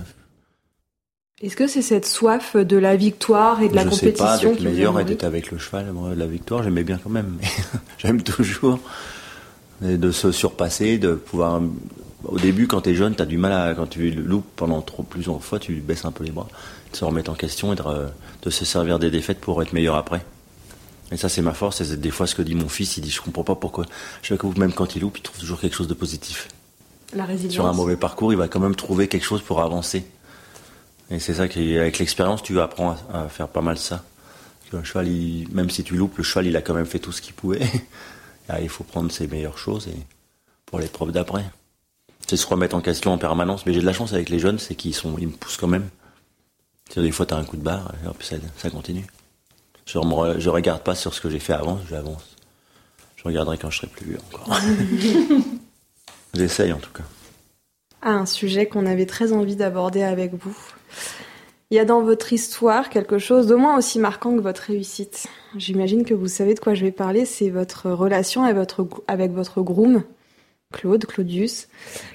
Est-ce 1.43 1.55
que 1.55 1.65
c'est 1.65 1.81
cette 1.81 2.05
soif 2.05 2.55
de 2.55 2.77
la 2.77 2.95
victoire 2.95 3.63
et 3.63 3.69
de 3.69 3.75
la 3.75 3.83
compétition 3.83 4.11
Je 4.11 4.13
sais 4.13 4.45
pas, 4.45 4.53
d'être 4.53 4.61
meilleur 4.61 4.99
et 4.99 5.05
d'être 5.05 5.23
avec 5.23 5.49
le 5.49 5.57
cheval. 5.57 5.91
Moi, 5.91 6.13
la 6.15 6.27
victoire, 6.27 6.61
j'aimais 6.61 6.83
bien 6.83 6.99
quand 7.03 7.09
même. 7.09 7.37
J'aime 7.97 8.21
toujours 8.21 8.79
de 9.81 10.11
se 10.11 10.31
surpasser, 10.31 10.99
de 10.99 11.13
pouvoir. 11.13 11.61
Au 12.25 12.37
début, 12.37 12.67
quand 12.67 12.81
t'es 12.81 12.93
jeune, 12.93 13.15
t'as 13.15 13.25
du 13.25 13.39
mal 13.39 13.51
à. 13.53 13.73
Quand 13.73 13.87
tu 13.87 14.11
loupes 14.11 14.45
pendant 14.55 14.81
trop, 14.81 15.01
plusieurs 15.01 15.43
fois, 15.43 15.57
tu 15.57 15.73
baisses 15.75 16.05
un 16.05 16.11
peu 16.11 16.23
les 16.23 16.29
bras, 16.29 16.47
de 16.91 16.95
se 16.95 17.03
remettre 17.03 17.31
en 17.31 17.35
question 17.35 17.73
et 17.73 17.75
de, 17.75 17.83
de 18.43 18.49
se 18.51 18.63
servir 18.63 18.99
des 18.99 19.09
défaites 19.09 19.39
pour 19.39 19.63
être 19.63 19.73
meilleur 19.73 19.95
après. 19.95 20.23
Et 21.11 21.17
ça, 21.17 21.27
c'est 21.27 21.41
ma 21.41 21.53
force. 21.53 21.81
C'est 21.81 21.99
des 21.99 22.11
fois 22.11 22.27
ce 22.27 22.35
que 22.35 22.43
dit 22.43 22.53
mon 22.53 22.69
fils. 22.69 22.97
Il 22.97 23.01
dit, 23.01 23.09
je 23.09 23.19
comprends 23.19 23.43
pas 23.43 23.55
pourquoi. 23.55 23.85
Je 24.21 24.27
sais 24.27 24.37
que 24.37 24.59
même 24.59 24.73
quand 24.73 24.95
il 24.95 25.01
loupe, 25.01 25.17
il 25.17 25.21
trouve 25.23 25.39
toujours 25.39 25.59
quelque 25.59 25.75
chose 25.75 25.87
de 25.87 25.95
positif. 25.95 26.49
La 27.15 27.25
résilience. 27.25 27.53
Sur 27.53 27.65
un 27.65 27.73
mauvais 27.73 27.97
parcours, 27.97 28.31
il 28.31 28.37
va 28.37 28.47
quand 28.47 28.59
même 28.59 28.75
trouver 28.75 29.07
quelque 29.07 29.25
chose 29.25 29.41
pour 29.41 29.61
avancer. 29.61 30.05
Et 31.11 31.19
c'est 31.19 31.33
ça 31.35 31.47
qu'avec 31.47 31.99
l'expérience, 31.99 32.41
tu 32.41 32.59
apprends 32.59 32.95
à, 33.13 33.27
faire 33.27 33.49
pas 33.49 33.61
mal 33.61 33.77
ça. 33.77 34.03
Un 34.73 34.85
cheval, 34.85 35.09
même 35.51 35.69
si 35.69 35.83
tu 35.83 35.97
loupes, 35.97 36.17
le 36.17 36.23
cheval, 36.23 36.47
il 36.47 36.55
a 36.55 36.61
quand 36.61 36.73
même 36.73 36.85
fait 36.85 36.99
tout 36.99 37.11
ce 37.11 37.21
qu'il 37.21 37.33
pouvait. 37.33 37.67
il 38.61 38.69
faut 38.69 38.85
prendre 38.85 39.11
ses 39.11 39.27
meilleures 39.27 39.57
choses 39.57 39.89
et 39.89 39.97
pour 40.65 40.79
l'épreuve 40.79 41.11
d'après. 41.11 41.43
C'est 42.25 42.37
se 42.37 42.47
remettre 42.47 42.73
en 42.75 42.81
question 42.81 43.11
en 43.11 43.17
permanence. 43.17 43.65
Mais 43.65 43.73
j'ai 43.73 43.81
de 43.81 43.85
la 43.85 43.91
chance 43.91 44.13
avec 44.13 44.29
les 44.29 44.39
jeunes, 44.39 44.59
c'est 44.59 44.75
qu'ils 44.75 44.95
sont, 44.95 45.17
ils 45.17 45.27
me 45.27 45.33
poussent 45.33 45.57
quand 45.57 45.67
même. 45.67 45.89
Des 46.95 47.11
fois, 47.11 47.25
tu 47.25 47.33
as 47.33 47.37
un 47.37 47.43
coup 47.43 47.57
de 47.57 47.61
barre, 47.61 47.91
et 48.01 48.07
hop, 48.07 48.23
ça, 48.23 48.37
ça 48.57 48.69
continue. 48.69 49.05
Je 49.85 49.97
ne 49.97 50.49
regarde 50.49 50.83
pas 50.83 50.95
sur 50.95 51.13
ce 51.13 51.19
que 51.19 51.29
j'ai 51.29 51.39
fait 51.39 51.53
avant, 51.53 51.79
j'avance. 51.89 52.37
Je 53.17 53.23
regarderai 53.23 53.57
quand 53.57 53.69
je 53.69 53.77
serai 53.77 53.87
plus 53.87 54.05
vieux 54.05 54.19
encore. 54.31 54.57
J'essaye 56.33 56.71
en 56.71 56.79
tout 56.79 56.91
cas. 56.91 57.03
Ah, 58.01 58.13
un 58.13 58.25
sujet 58.25 58.65
qu'on 58.65 58.85
avait 58.85 59.05
très 59.05 59.31
envie 59.31 59.55
d'aborder 59.55 60.01
avec 60.01 60.33
vous. 60.33 60.57
Il 61.69 61.75
y 61.75 61.79
a 61.79 61.85
dans 61.85 62.01
votre 62.01 62.33
histoire 62.33 62.89
quelque 62.89 63.17
chose 63.17 63.47
d'au 63.47 63.57
moins 63.57 63.77
aussi 63.77 63.99
marquant 63.99 64.35
que 64.35 64.41
votre 64.41 64.63
réussite. 64.63 65.27
J'imagine 65.55 66.03
que 66.03 66.13
vous 66.13 66.27
savez 66.27 66.53
de 66.53 66.59
quoi 66.59 66.73
je 66.73 66.83
vais 66.83 66.91
parler, 66.91 67.25
c'est 67.25 67.49
votre 67.49 67.89
relation 67.91 68.43
avec 68.43 68.57
votre, 68.57 68.87
avec 69.07 69.31
votre 69.31 69.61
groom, 69.61 70.03
Claude, 70.73 71.05
Claudius, 71.05 71.67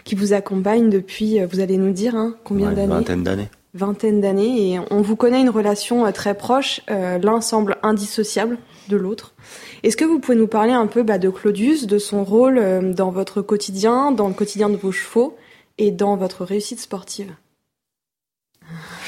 qui 0.04 0.14
vous 0.14 0.32
accompagne 0.32 0.90
depuis, 0.90 1.42
vous 1.44 1.60
allez 1.60 1.78
nous 1.78 1.92
dire, 1.92 2.16
hein, 2.16 2.34
combien 2.44 2.72
d'années 2.72 2.92
Vingtaine 2.92 3.22
d'années. 3.22 3.48
Vingtaine 3.74 4.20
d'années, 4.20 4.72
et 4.72 4.80
on 4.90 5.02
vous 5.02 5.16
connaît 5.16 5.40
une 5.40 5.50
relation 5.50 6.06
euh, 6.06 6.10
très 6.10 6.34
proche, 6.34 6.80
euh, 6.90 7.18
l'un 7.18 7.40
semble 7.42 7.76
indissociable 7.82 8.58
de 8.88 8.96
l'autre. 8.96 9.34
Est-ce 9.82 9.96
que 9.98 10.04
vous 10.04 10.18
pouvez 10.18 10.36
nous 10.36 10.46
parler 10.46 10.72
un 10.72 10.86
peu 10.86 11.02
bah, 11.02 11.18
de 11.18 11.28
Claudius, 11.28 11.86
de 11.86 11.98
son 11.98 12.24
rôle 12.24 12.58
euh, 12.58 12.92
dans 12.92 13.10
votre 13.10 13.42
quotidien, 13.42 14.12
dans 14.12 14.28
le 14.28 14.34
quotidien 14.34 14.70
de 14.70 14.76
vos 14.76 14.92
chevaux, 14.92 15.36
et 15.78 15.90
dans 15.90 16.16
votre 16.16 16.44
réussite 16.44 16.80
sportive 16.80 17.34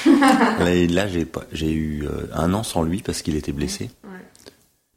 Là, 0.07 1.07
j'ai 1.53 1.73
eu 1.73 2.07
euh, 2.07 2.27
un 2.33 2.55
an 2.55 2.63
sans 2.63 2.83
lui 2.83 3.03
parce 3.03 3.23
qu'il 3.23 3.37
était 3.37 3.53
blessé. 3.53 3.91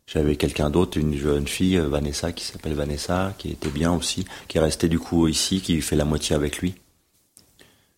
J'avais 0.08 0.36
quelqu'un 0.36 0.70
d'autre, 0.70 0.98
une 0.98 1.16
jeune 1.18 1.48
fille, 1.48 1.78
euh, 1.78 1.88
Vanessa, 1.88 2.32
qui 2.34 2.44
s'appelle 2.44 2.74
Vanessa, 2.74 3.34
qui 3.38 3.52
était 3.52 3.70
bien 3.70 3.94
aussi, 3.94 4.26
qui 4.48 4.58
est 4.58 4.62
restée 4.62 4.90
du 4.90 5.00
coup 5.00 5.28
ici, 5.28 5.62
qui 5.62 5.82
fait 5.82 5.96
la 5.96 6.06
moitié 6.06 6.36
avec 6.36 6.58
lui, 6.58 6.76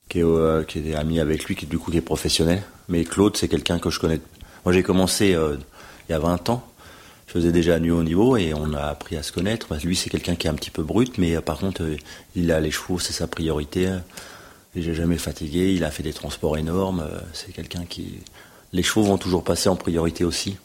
qui 0.10 0.20
est, 0.20 0.24
euh, 0.24 0.64
qui 0.64 0.80
est 0.80 0.96
ami 0.96 1.20
avec 1.20 1.46
lui, 1.46 1.56
qui 1.56 1.66
du 1.66 1.80
coup 1.80 1.92
qui 1.92 1.98
est 1.98 2.02
professionnel. 2.02 2.62
Mais 2.88 3.04
Claude, 3.04 3.36
c'est 3.36 3.48
quelqu'un 3.48 3.80
que 3.80 3.90
je 3.90 4.00
connais. 4.00 4.20
Moi, 4.64 4.74
j'ai 4.74 4.84
commencé 4.84 5.30
il 5.30 6.12
y 6.12 6.14
a 6.14 6.20
20 6.20 6.50
ans. 6.50 6.66
Je 7.28 7.34
faisais 7.34 7.52
déjà 7.52 7.80
nu 7.80 7.92
au 7.92 8.04
niveau 8.04 8.38
et 8.38 8.54
on 8.54 8.74
a 8.74 8.82
appris 8.82 9.18
à 9.18 9.24
se 9.24 9.32
connaître. 9.32 9.76
Lui, 9.84 9.96
c'est 9.96 10.10
quelqu'un 10.10 10.36
qui 10.36 10.48
est 10.48 10.50
un 10.50 10.56
petit 10.56 10.72
peu 10.72 10.84
brut, 10.84 11.18
mais 11.18 11.40
par 11.42 11.58
contre, 11.58 11.84
il 12.36 12.52
a 12.52 12.60
les 12.60 12.72
chevaux, 12.72 13.00
c'est 13.00 13.14
sa 13.14 13.28
priorité. 13.28 13.90
Il 14.76 14.88
n'est 14.88 14.94
jamais 14.94 15.18
fatigué, 15.18 15.74
il 15.74 15.84
a 15.84 15.92
fait 15.92 16.04
des 16.04 16.14
transports 16.14 16.58
énormes. 16.58 17.02
Euh, 17.02 17.20
c'est 17.32 17.52
quelqu'un 17.52 17.86
qui. 17.86 18.22
Les 18.72 18.82
chevaux 18.82 19.04
vont 19.04 19.18
toujours 19.18 19.44
passer 19.44 19.70
en 19.70 19.76
priorité 19.76 20.24
aussi. 20.24 20.58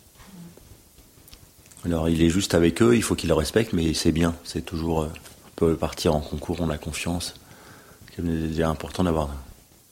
Alors 1.84 2.08
il 2.08 2.22
est 2.22 2.30
juste 2.30 2.54
avec 2.54 2.82
eux, 2.82 2.96
il 2.96 3.02
faut 3.02 3.14
qu'il 3.14 3.28
le 3.28 3.34
respecte, 3.34 3.72
mais 3.72 3.94
c'est 3.94 4.12
bien. 4.12 4.34
C'est 4.44 4.64
toujours. 4.64 5.02
Euh, 5.02 5.08
on 5.46 5.50
peut 5.56 5.76
partir 5.76 6.14
en 6.14 6.20
concours, 6.20 6.56
on 6.60 6.70
a 6.70 6.78
confiance. 6.78 7.34
C'est 8.14 8.24
déjà 8.24 8.68
important 8.68 9.04
d'avoir 9.04 9.28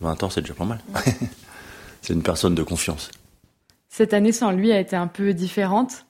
20 0.00 0.22
ans, 0.22 0.31
c'est 0.31 0.40
déjà 0.40 0.55
pas 0.55 0.64
mal. 0.64 0.81
c'est 2.02 2.12
une 2.12 2.22
personne 2.22 2.55
de 2.55 2.62
confiance. 2.62 3.11
Cette 3.88 4.14
année 4.14 4.33
sans 4.33 4.50
lui 4.50 4.72
a 4.72 4.81
été 4.81 4.96
un 4.96 5.07
peu 5.07 5.35
différente 5.35 6.06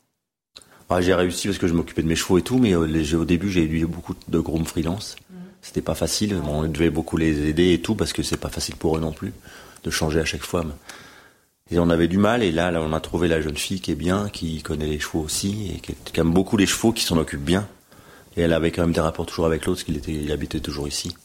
J'ai 1.01 1.14
réussi 1.14 1.49
parce 1.49 1.59
que 1.59 1.66
je 1.66 1.75
m'occupais 1.75 2.03
de 2.03 2.09
mes 2.09 2.16
chevaux 2.16 2.38
et 2.38 2.42
tout, 2.42 2.59
mais 2.59 2.75
euh, 2.75 3.18
au 3.18 3.25
début 3.25 3.51
j'ai 3.51 3.64
eu 3.64 3.87
beaucoup 3.87 4.14
de 4.29 4.38
groom 4.38 4.64
freelance. 4.64 5.16
C'était 5.61 5.83
pas 5.83 5.96
facile. 5.96 6.37
on 6.46 6.62
devait 6.68 6.90
beaucoup 6.90 7.16
les 7.16 7.49
aider 7.49 7.72
et 7.72 7.81
tout 7.81 7.96
parce 7.96 8.12
que 8.12 8.22
c'est 8.22 8.37
pas 8.37 8.51
facile 8.51 8.77
pour 8.77 8.96
eux 8.96 9.01
non 9.01 9.12
plus 9.12 9.33
de 9.83 9.90
changer 9.90 10.20
à 10.20 10.25
chaque 10.25 10.44
fois. 10.44 10.64
Et 11.70 11.79
on 11.79 11.90
avait 11.90 12.09
du 12.09 12.18
mal. 12.18 12.42
Et 12.42 12.53
là, 12.53 12.70
là, 12.70 12.81
on 12.81 12.92
a 12.92 13.01
trouvé 13.01 13.29
la 13.29 13.40
jeune 13.40 13.57
fille 13.57 13.81
qui 13.81 13.90
est 13.90 13.96
bien, 13.96 14.29
qui 14.29 14.62
connaît 14.62 14.87
les 14.87 15.01
chevaux 15.01 15.20
aussi 15.20 15.72
et 15.75 15.81
qui, 15.81 16.20
aime 16.20 16.33
beaucoup 16.33 16.57
les 16.57 16.66
chevaux, 16.66 16.92
qui 16.92 17.05
s'en 17.05 17.16
occupe 17.18 17.42
bien. 17.42 17.66
Et 18.37 18.42
elle 18.42 18.53
avait 18.53 18.70
quand 18.70 18.83
même 18.83 18.92
des 18.92 19.01
rapports 19.01 19.27
toujours 19.27 19.46
avec 19.46 19.64
l'autre, 19.64 19.81
parce 19.81 19.85
qu'il 19.85 19.96
était, 19.96 20.12
il 20.12 20.31
habitait 20.31 20.61
toujours 20.61 20.87
ici. 20.87 21.16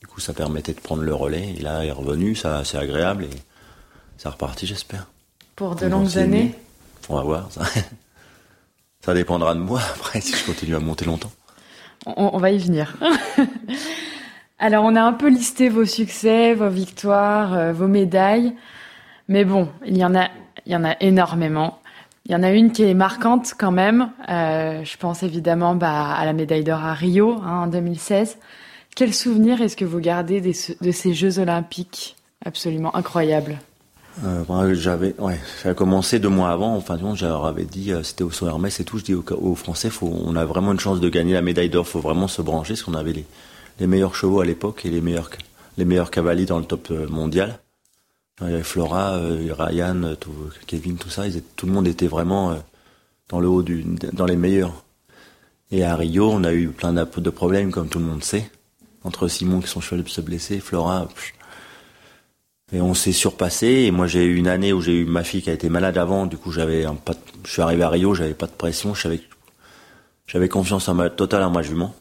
Du 0.00 0.06
coup, 0.06 0.20
ça 0.20 0.32
permettait 0.32 0.74
de 0.74 0.80
prendre 0.80 1.02
le 1.02 1.14
relais. 1.14 1.54
Et 1.56 1.62
là, 1.62 1.84
il 1.84 1.88
est 1.88 1.92
revenu, 1.92 2.34
ça, 2.34 2.62
c'est 2.64 2.78
agréable 2.78 3.24
et 3.24 3.36
ça 4.18 4.30
reparti, 4.30 4.66
j'espère. 4.66 5.06
Pour 5.56 5.76
de 5.76 5.86
longues 5.86 6.18
années? 6.18 6.54
On 7.08 7.16
va 7.16 7.22
voir. 7.22 7.52
Ça. 7.52 7.62
ça 9.00 9.14
dépendra 9.14 9.54
de 9.54 9.60
moi 9.60 9.80
après 9.94 10.20
si 10.20 10.34
je 10.34 10.44
continue 10.44 10.76
à 10.76 10.80
monter 10.80 11.04
longtemps. 11.04 11.32
On, 12.06 12.38
va 12.38 12.50
y 12.50 12.58
venir. 12.58 12.96
Alors, 14.58 14.84
on 14.84 14.96
a 14.96 15.02
un 15.02 15.12
peu 15.12 15.28
listé 15.28 15.68
vos 15.68 15.84
succès, 15.84 16.54
vos 16.54 16.70
victoires, 16.70 17.52
euh, 17.52 17.72
vos 17.74 17.88
médailles. 17.88 18.54
Mais 19.28 19.44
bon, 19.44 19.68
il 19.84 19.98
y 19.98 20.04
en 20.04 20.14
a, 20.14 20.28
il 20.64 20.72
y 20.72 20.76
en 20.76 20.84
a 20.84 20.96
énormément. 21.00 21.78
Il 22.24 22.32
y 22.32 22.34
en 22.34 22.42
a 22.42 22.50
une 22.50 22.72
qui 22.72 22.84
est 22.84 22.94
marquante 22.94 23.52
quand 23.58 23.70
même. 23.70 24.10
Euh, 24.30 24.82
je 24.82 24.96
pense 24.96 25.22
évidemment 25.22 25.74
bah, 25.74 26.12
à 26.12 26.24
la 26.24 26.32
médaille 26.32 26.64
d'or 26.64 26.82
à 26.82 26.94
Rio 26.94 27.38
hein, 27.44 27.64
en 27.64 27.66
2016. 27.66 28.38
Quel 28.96 29.12
souvenir 29.12 29.60
est-ce 29.60 29.76
que 29.76 29.84
vous 29.84 30.00
gardez 30.00 30.40
de 30.40 30.90
ces 30.90 31.14
Jeux 31.14 31.38
Olympiques 31.38 32.16
absolument 32.44 32.94
incroyables? 32.96 33.58
Euh, 34.24 34.74
j'avais, 34.74 35.14
ouais, 35.18 35.40
ça 35.62 35.70
a 35.70 35.74
commencé 35.74 36.18
deux 36.18 36.28
mois 36.28 36.50
avant. 36.50 36.76
Enfin, 36.76 36.98
je 37.14 37.24
leur 37.24 37.46
avais 37.46 37.64
dit, 37.64 37.92
euh, 37.92 38.02
c'était 38.02 38.24
au 38.24 38.30
son 38.30 38.46
Hermès 38.46 38.78
et 38.80 38.84
tout. 38.84 38.98
Je 38.98 39.04
dis 39.04 39.14
aux, 39.14 39.54
Français, 39.54 39.90
faut, 39.90 40.12
on 40.24 40.36
a 40.36 40.44
vraiment 40.44 40.72
une 40.72 40.80
chance 40.80 41.00
de 41.00 41.08
gagner 41.08 41.32
la 41.32 41.42
médaille 41.42 41.70
d'or. 41.70 41.86
Faut 41.86 42.00
vraiment 42.00 42.28
se 42.28 42.42
brancher, 42.42 42.74
parce 42.74 42.82
qu'on 42.82 42.94
avait 42.94 43.12
les, 43.12 43.26
les 43.78 43.86
meilleurs 43.86 44.14
chevaux 44.14 44.40
à 44.40 44.44
l'époque 44.44 44.84
et 44.84 44.90
les 44.90 45.00
meilleurs, 45.00 45.30
les 45.78 45.84
meilleurs 45.84 46.10
cavaliers 46.10 46.46
dans 46.46 46.58
le 46.58 46.64
top 46.64 46.88
euh, 46.90 47.08
mondial. 47.08 47.60
Il 48.42 48.50
y 48.50 48.54
avait 48.54 48.62
Flora, 48.62 49.14
euh, 49.16 49.54
Ryan, 49.56 50.14
tout, 50.18 50.32
Kevin, 50.66 50.96
tout 50.96 51.10
ça. 51.10 51.26
Ils 51.26 51.42
tout 51.42 51.66
le 51.66 51.72
monde 51.72 51.86
était 51.86 52.06
vraiment 52.08 52.56
dans 53.28 53.38
le 53.38 53.48
haut 53.48 53.62
du, 53.62 53.84
dans 54.12 54.26
les 54.26 54.36
meilleurs. 54.36 54.84
Et 55.70 55.84
à 55.84 55.94
Rio, 55.94 56.28
on 56.30 56.42
a 56.42 56.52
eu 56.52 56.68
plein 56.68 56.92
de 56.92 57.30
problèmes, 57.30 57.70
comme 57.70 57.88
tout 57.88 58.00
le 58.00 58.06
monde 58.06 58.24
sait. 58.24 58.50
Entre 59.04 59.28
Simon 59.28 59.60
qui 59.60 59.68
son 59.68 59.80
cheval 59.80 60.06
se 60.08 60.20
blesser, 60.20 60.58
Flora. 60.58 61.08
Et 62.72 62.80
on 62.80 62.94
s'est 62.94 63.12
surpassé. 63.12 63.66
Et 63.66 63.90
moi, 63.90 64.06
j'ai 64.06 64.24
eu 64.24 64.36
une 64.36 64.48
année 64.48 64.72
où 64.72 64.80
j'ai 64.80 64.92
eu 64.92 65.04
ma 65.04 65.24
fille 65.24 65.42
qui 65.42 65.50
a 65.50 65.52
été 65.52 65.68
malade 65.68 65.98
avant. 65.98 66.26
Du 66.26 66.36
coup, 66.36 66.52
j'avais 66.52 66.84
un 66.84 66.94
pas. 66.94 67.14
Je 67.44 67.50
suis 67.50 67.62
arrivé 67.62 67.82
à 67.82 67.88
Rio, 67.88 68.14
j'avais 68.14 68.34
pas 68.34 68.46
de 68.46 68.52
pression. 68.52 68.94
J'avais, 68.94 70.48
confiance 70.48 70.88
en 70.88 70.94
ma 70.94 71.10
totale 71.10 71.42
en 71.42 71.50
ma 71.50 71.62
jument. 71.62 71.94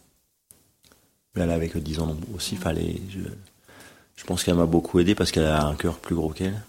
Mais 1.35 1.43
elle 1.43 1.51
avait 1.51 1.69
que 1.69 1.79
10 1.79 1.99
ans 1.99 2.17
aussi. 2.35 2.55
Fallait. 2.55 3.01
Je, 4.15 4.23
pense 4.25 4.43
qu'elle 4.43 4.55
m'a 4.55 4.67
beaucoup 4.67 4.99
aidé 4.99 5.15
parce 5.15 5.31
qu'elle 5.31 5.45
a 5.45 5.65
un 5.65 5.75
cœur 5.75 5.97
plus 5.97 6.13
gros 6.13 6.29
qu'elle. 6.29 6.61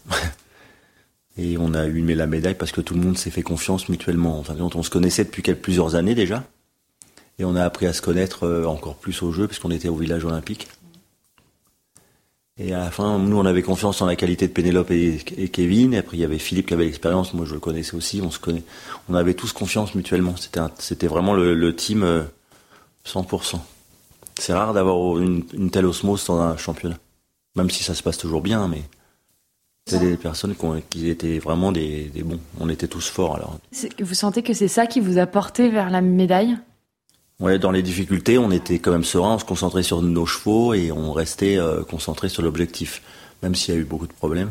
et 1.36 1.58
on 1.58 1.74
a 1.74 1.86
eu 1.86 2.02
la 2.14 2.26
médaille 2.26 2.54
parce 2.54 2.72
que 2.72 2.80
tout 2.80 2.94
le 2.94 3.00
monde 3.00 3.18
s'est 3.18 3.30
fait 3.30 3.42
confiance 3.42 3.90
mutuellement. 3.90 4.38
Enfin, 4.38 4.54
on 4.58 4.82
se 4.82 4.90
connaissait 4.90 5.24
depuis 5.24 5.42
plusieurs 5.54 5.94
années 5.94 6.14
déjà. 6.14 6.44
Et 7.38 7.44
on 7.44 7.56
a 7.56 7.64
appris 7.64 7.86
à 7.86 7.92
se 7.92 8.02
connaître 8.02 8.44
euh, 8.44 8.64
encore 8.66 8.96
plus 8.96 9.22
au 9.22 9.32
jeu 9.32 9.46
puisqu'on 9.46 9.70
était 9.70 9.88
au 9.88 9.96
village 9.96 10.24
olympique. 10.24 10.68
Et 12.62 12.74
à 12.74 12.78
la 12.78 12.90
fin, 12.90 13.18
nous, 13.18 13.38
on 13.38 13.46
avait 13.46 13.62
confiance 13.62 14.02
en 14.02 14.06
la 14.06 14.16
qualité 14.16 14.46
de 14.46 14.52
Pénélope 14.52 14.90
et, 14.90 15.18
Kevin. 15.50 15.94
Et 15.94 15.98
après, 15.98 16.18
il 16.18 16.20
y 16.20 16.24
avait 16.24 16.38
Philippe 16.38 16.66
qui 16.66 16.74
avait 16.74 16.84
l'expérience. 16.84 17.32
Moi, 17.32 17.46
je 17.46 17.54
le 17.54 17.60
connaissais 17.60 17.94
aussi. 17.94 18.20
On 18.22 18.30
se 18.30 18.38
connaît. 18.38 18.62
On 19.08 19.14
avait 19.14 19.32
tous 19.32 19.54
confiance 19.54 19.94
mutuellement. 19.94 20.36
C'était, 20.36 20.60
c'était 20.78 21.06
vraiment 21.06 21.32
le, 21.32 21.74
team 21.74 22.04
100%. 23.06 23.54
Euh, 23.54 23.58
C'est 24.38 24.52
rare 24.52 24.74
d'avoir 24.74 25.18
une, 25.18 25.70
telle 25.70 25.86
osmose 25.86 26.26
dans 26.26 26.38
un 26.38 26.58
championnat. 26.58 26.98
Même 27.56 27.70
si 27.70 27.82
ça 27.82 27.94
se 27.94 28.02
passe 28.02 28.18
toujours 28.18 28.42
bien, 28.42 28.68
mais 28.68 28.82
c'est 29.86 29.98
des 29.98 30.18
personnes 30.18 30.54
qui, 30.90 31.08
étaient 31.08 31.38
vraiment 31.38 31.72
des, 31.72 32.10
des, 32.14 32.22
bons. 32.22 32.38
On 32.60 32.68
était 32.68 32.88
tous 32.88 33.08
forts 33.08 33.36
alors. 33.36 33.58
Vous 34.00 34.14
sentez 34.14 34.42
que 34.42 34.52
c'est 34.52 34.68
ça 34.68 34.86
qui 34.86 35.00
vous 35.00 35.16
a 35.16 35.26
porté 35.26 35.70
vers 35.70 35.88
la 35.88 36.02
médaille? 36.02 36.58
Ouais, 37.40 37.58
dans 37.58 37.70
les 37.70 37.82
difficultés, 37.82 38.38
on 38.38 38.50
était 38.50 38.78
quand 38.78 38.92
même 38.92 39.04
serein, 39.04 39.34
on 39.34 39.38
se 39.38 39.44
concentrait 39.44 39.82
sur 39.82 40.02
nos 40.02 40.26
chevaux 40.26 40.74
et 40.74 40.92
on 40.92 41.12
restait 41.12 41.56
euh, 41.56 41.82
concentré 41.82 42.28
sur 42.28 42.42
l'objectif, 42.42 43.02
même 43.42 43.54
s'il 43.54 43.74
y 43.74 43.76
a 43.76 43.80
eu 43.80 43.84
beaucoup 43.84 44.06
de 44.06 44.12
problèmes. 44.12 44.50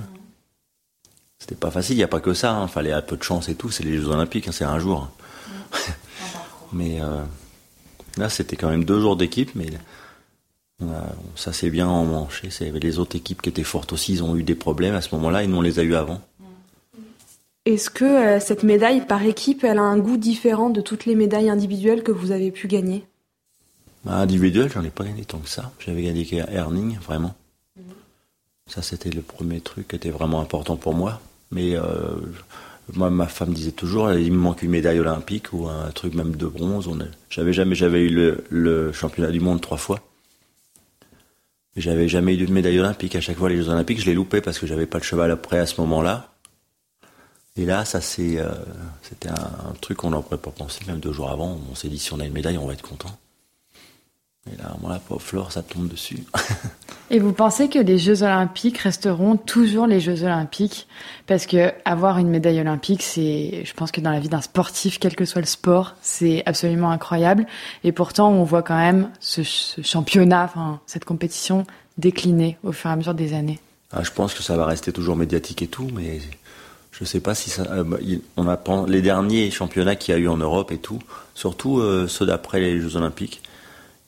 C'était 1.37 1.55
pas 1.55 1.71
facile, 1.71 1.95
il 1.95 1.99
n'y 1.99 2.03
a 2.03 2.07
pas 2.07 2.19
que 2.19 2.33
ça, 2.33 2.51
il 2.51 2.63
hein. 2.63 2.67
fallait 2.67 2.91
un 2.91 3.01
peu 3.01 3.15
de 3.15 3.23
chance 3.23 3.47
et 3.47 3.55
tout, 3.55 3.69
c'est 3.69 3.83
les 3.83 3.97
Jeux 3.97 4.07
Olympiques, 4.07 4.47
hein, 4.47 4.51
c'est 4.51 4.65
un 4.65 4.79
jour. 4.79 5.07
Mais 6.73 6.99
euh, 7.01 7.23
Là, 8.19 8.29
c'était 8.29 8.57
quand 8.57 8.69
même 8.69 8.83
deux 8.83 8.99
jours 8.99 9.15
d'équipe, 9.15 9.51
mais 9.55 9.67
ça 11.35 11.53
s'est 11.53 11.69
bien 11.69 11.87
emmanché. 11.87 12.49
Les 12.81 12.99
autres 12.99 13.15
équipes 13.15 13.41
qui 13.41 13.49
étaient 13.49 13.63
fortes 13.63 13.93
aussi, 13.93 14.13
ils 14.13 14.23
ont 14.23 14.35
eu 14.35 14.43
des 14.43 14.55
problèmes 14.55 14.95
à 14.95 15.01
ce 15.01 15.15
moment-là 15.15 15.43
et 15.43 15.47
nous, 15.47 15.57
on 15.57 15.61
les 15.61 15.79
a 15.79 15.83
eu 15.83 15.95
avant. 15.95 16.21
Est-ce 17.69 17.91
que 17.91 18.03
euh, 18.03 18.39
cette 18.39 18.63
médaille 18.63 19.05
par 19.05 19.23
équipe, 19.23 19.63
elle 19.63 19.77
a 19.77 19.83
un 19.83 19.99
goût 19.99 20.17
différent 20.17 20.71
de 20.71 20.81
toutes 20.81 21.05
les 21.05 21.13
médailles 21.13 21.51
individuelles 21.51 22.01
que 22.01 22.11
vous 22.11 22.31
avez 22.31 22.49
pu 22.49 22.67
gagner? 22.67 23.05
Bah, 24.03 24.15
Individuelle, 24.15 24.71
j'en 24.73 24.83
ai 24.83 24.89
pas 24.89 25.03
gagné 25.03 25.23
tant 25.23 25.37
que 25.37 25.49
ça. 25.49 25.71
J'avais 25.77 26.01
gagné 26.01 26.27
Erning, 26.51 26.97
vraiment. 26.97 27.35
Ça, 28.65 28.81
c'était 28.81 29.11
le 29.11 29.21
premier 29.21 29.61
truc 29.61 29.87
qui 29.87 29.95
était 29.95 30.09
vraiment 30.09 30.41
important 30.41 30.77
pour 30.77 30.95
moi. 30.95 31.21
Mais 31.51 31.75
euh, 31.75 32.15
moi, 32.93 33.11
ma 33.11 33.27
femme 33.27 33.53
disait 33.53 33.71
toujours, 33.71 34.11
il 34.13 34.31
me 34.31 34.39
manque 34.39 34.63
une 34.63 34.71
médaille 34.71 34.99
olympique 34.99 35.53
ou 35.53 35.67
un 35.67 35.91
truc 35.91 36.15
même 36.15 36.35
de 36.35 36.47
bronze. 36.47 36.89
J'avais 37.29 37.53
jamais, 37.53 37.75
j'avais 37.75 38.01
eu 38.01 38.35
le, 38.49 38.91
championnat 38.93 39.29
du 39.29 39.41
monde 39.41 39.61
trois 39.61 39.77
fois. 39.77 39.99
Mais 41.75 41.83
j'avais 41.83 42.07
jamais 42.07 42.33
eu 42.33 42.47
de 42.47 42.51
médaille 42.51 42.79
olympique. 42.79 43.15
À 43.15 43.21
chaque 43.21 43.37
fois, 43.37 43.47
les 43.47 43.57
Jeux 43.57 43.69
olympiques, 43.69 44.01
je 44.01 44.07
les 44.07 44.15
loupais 44.15 44.41
parce 44.41 44.57
que 44.57 44.65
j'avais 44.65 44.87
pas 44.87 44.97
le 44.97 45.03
cheval 45.03 45.29
après 45.29 45.59
à 45.59 45.67
ce 45.67 45.79
moment-là. 45.81 46.33
Et 47.55 47.65
là, 47.65 47.85
ça 47.85 48.01
c'est, 48.01 48.39
euh, 48.39 48.51
c'était 49.01 49.29
un, 49.29 49.73
truc 49.81 49.97
qu'on 49.97 50.11
n'aurait 50.11 50.37
pas 50.37 50.51
pensé 50.51 50.79
même 50.87 50.99
deux 50.99 51.11
jours 51.11 51.29
avant. 51.29 51.57
On 51.71 51.75
s'est 51.75 51.89
dit 51.89 51.99
si 51.99 52.13
on 52.13 52.19
a 52.19 52.25
une 52.25 52.33
médaille, 52.33 52.57
on 52.57 52.67
va 52.67 52.73
être 52.73 52.87
content. 52.87 53.17
Et 54.51 54.55
là, 54.57 54.75
moi, 54.81 54.91
la 54.91 54.99
pauvre 54.99 55.21
Flore, 55.21 55.51
ça 55.51 55.61
tombe 55.61 55.87
dessus. 55.87 56.23
Et 57.11 57.19
vous 57.19 57.33
pensez 57.33 57.69
que 57.69 57.79
les 57.79 57.97
Jeux 57.97 58.21
Olympiques 58.21 58.77
resteront 58.77 59.35
toujours 59.35 59.87
les 59.87 59.99
Jeux 59.99 60.23
Olympiques? 60.23 60.87
Parce 61.25 61.47
que 61.47 61.73
avoir 61.83 62.19
une 62.19 62.29
médaille 62.29 62.59
olympique, 62.59 63.01
c'est, 63.01 63.63
je 63.65 63.73
pense 63.73 63.91
que 63.91 63.99
dans 63.99 64.11
la 64.11 64.19
vie 64.19 64.29
d'un 64.29 64.41
sportif, 64.41 64.99
quel 64.99 65.15
que 65.15 65.25
soit 65.25 65.41
le 65.41 65.47
sport, 65.47 65.95
c'est 66.01 66.43
absolument 66.45 66.91
incroyable. 66.91 67.47
Et 67.83 67.91
pourtant, 67.91 68.31
on 68.31 68.43
voit 68.43 68.61
quand 68.61 68.77
même 68.77 69.09
ce, 69.19 69.41
championnat, 69.81 70.43
enfin, 70.45 70.79
cette 70.85 71.05
compétition 71.05 71.65
décliner 71.97 72.57
au 72.63 72.71
fur 72.71 72.91
et 72.91 72.93
à 72.93 72.95
mesure 72.95 73.15
des 73.15 73.33
années. 73.33 73.59
Ah, 73.91 74.03
je 74.03 74.11
pense 74.11 74.35
que 74.35 74.43
ça 74.43 74.55
va 74.55 74.67
rester 74.67 74.93
toujours 74.93 75.15
médiatique 75.15 75.63
et 75.63 75.67
tout, 75.67 75.87
mais 75.95 76.21
je 76.99 77.05
sais 77.05 77.21
pas 77.21 77.33
si 77.33 77.49
ça. 77.49 77.63
Euh, 77.71 77.83
bah, 77.83 77.97
on 78.35 78.47
apprend 78.47 78.85
les 78.85 79.01
derniers 79.01 79.51
championnats 79.51 79.95
qu'il 79.95 80.13
y 80.13 80.17
a 80.17 80.19
eu 80.19 80.27
en 80.27 80.37
Europe 80.37 80.71
et 80.71 80.77
tout, 80.77 80.99
surtout 81.33 81.79
euh, 81.79 82.07
ceux 82.07 82.25
d'après 82.25 82.59
les 82.59 82.79
Jeux 82.79 82.95
Olympiques. 82.97 83.41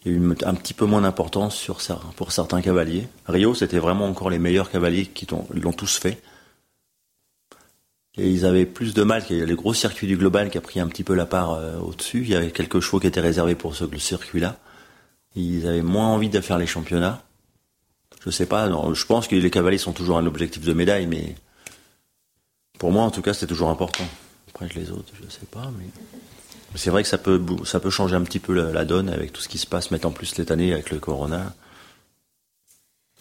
Il 0.03 0.11
y 0.11 0.15
a 0.15 0.17
eu 0.17 0.35
un 0.45 0.55
petit 0.55 0.73
peu 0.73 0.85
moins 0.85 1.01
d'importance 1.01 1.69
pour 2.15 2.31
certains 2.31 2.61
cavaliers. 2.61 3.07
Rio, 3.27 3.53
c'était 3.53 3.77
vraiment 3.77 4.05
encore 4.07 4.29
les 4.29 4.39
meilleurs 4.39 4.71
cavaliers 4.71 5.05
qui 5.05 5.27
l'ont 5.53 5.73
tous 5.73 5.97
fait. 5.99 6.21
Et 8.17 8.29
ils 8.29 8.45
avaient 8.45 8.65
plus 8.65 8.93
de 8.93 9.03
mal 9.03 9.23
qu'il 9.23 9.37
y 9.37 9.41
a 9.41 9.45
les 9.45 9.55
gros 9.55 9.73
circuits 9.73 10.07
du 10.07 10.17
global 10.17 10.49
qui 10.49 10.57
a 10.57 10.61
pris 10.61 10.79
un 10.79 10.87
petit 10.87 11.03
peu 11.03 11.13
la 11.13 11.25
part 11.25 11.51
euh, 11.51 11.77
au-dessus. 11.77 12.21
Il 12.23 12.29
y 12.29 12.35
avait 12.35 12.51
quelques 12.51 12.81
chevaux 12.81 12.99
qui 12.99 13.07
étaient 13.07 13.21
réservés 13.21 13.55
pour 13.55 13.75
ce 13.75 13.85
circuit-là. 13.97 14.57
Ils 15.35 15.65
avaient 15.67 15.81
moins 15.81 16.07
envie 16.07 16.29
de 16.29 16.41
faire 16.41 16.57
les 16.57 16.67
championnats. 16.67 17.21
Je 18.25 18.31
sais 18.31 18.45
pas, 18.45 18.69
je 18.93 19.05
pense 19.05 19.27
que 19.27 19.35
les 19.35 19.49
cavaliers 19.49 19.77
sont 19.77 19.93
toujours 19.93 20.17
un 20.17 20.25
objectif 20.25 20.63
de 20.63 20.73
médaille, 20.73 21.07
mais 21.07 21.35
pour 22.81 22.91
moi, 22.91 23.03
en 23.03 23.11
tout 23.11 23.21
cas, 23.21 23.35
c'est 23.35 23.45
toujours 23.45 23.69
important. 23.69 24.05
Après, 24.49 24.67
les 24.73 24.89
autres, 24.89 25.13
je 25.13 25.23
ne 25.23 25.29
sais 25.29 25.45
pas, 25.45 25.69
mais 25.77 25.85
c'est 26.73 26.89
vrai 26.89 27.03
que 27.03 27.09
ça 27.09 27.19
peut, 27.19 27.39
ça 27.63 27.79
peut 27.79 27.91
changer 27.91 28.15
un 28.15 28.23
petit 28.23 28.39
peu 28.39 28.53
la, 28.53 28.85
donne 28.85 29.07
avec 29.07 29.31
tout 29.31 29.39
ce 29.39 29.47
qui 29.47 29.59
se 29.59 29.67
passe, 29.67 29.91
mettre 29.91 30.07
en 30.07 30.11
plus 30.11 30.25
cette 30.25 30.49
année 30.49 30.73
avec 30.73 30.89
le 30.89 30.97
corona. 30.97 31.53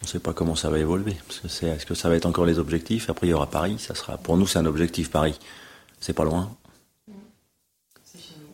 On 0.01 0.05
ne 0.05 0.07
sait 0.07 0.17
pas 0.17 0.33
comment 0.33 0.55
ça 0.55 0.71
va 0.71 0.79
évoluer. 0.79 1.15
est-ce 1.43 1.85
que 1.85 1.93
ça 1.93 2.09
va 2.09 2.15
être 2.15 2.25
encore 2.25 2.47
les 2.47 2.57
objectifs? 2.57 3.07
Après, 3.11 3.27
il 3.27 3.29
y 3.29 3.33
aura 3.33 3.51
Paris. 3.51 3.77
Ça 3.77 3.93
sera, 3.93 4.17
pour 4.17 4.35
nous, 4.35 4.47
c'est 4.47 4.57
un 4.57 4.65
objectif 4.65 5.11
Paris. 5.11 5.37
C'est 5.99 6.13
pas 6.13 6.23
loin. 6.23 6.57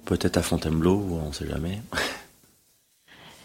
Peut-être 0.03 0.35
à 0.35 0.41
Fontainebleau, 0.41 1.21
on 1.23 1.29
ne 1.29 1.33
sait 1.33 1.47
jamais. 1.47 1.81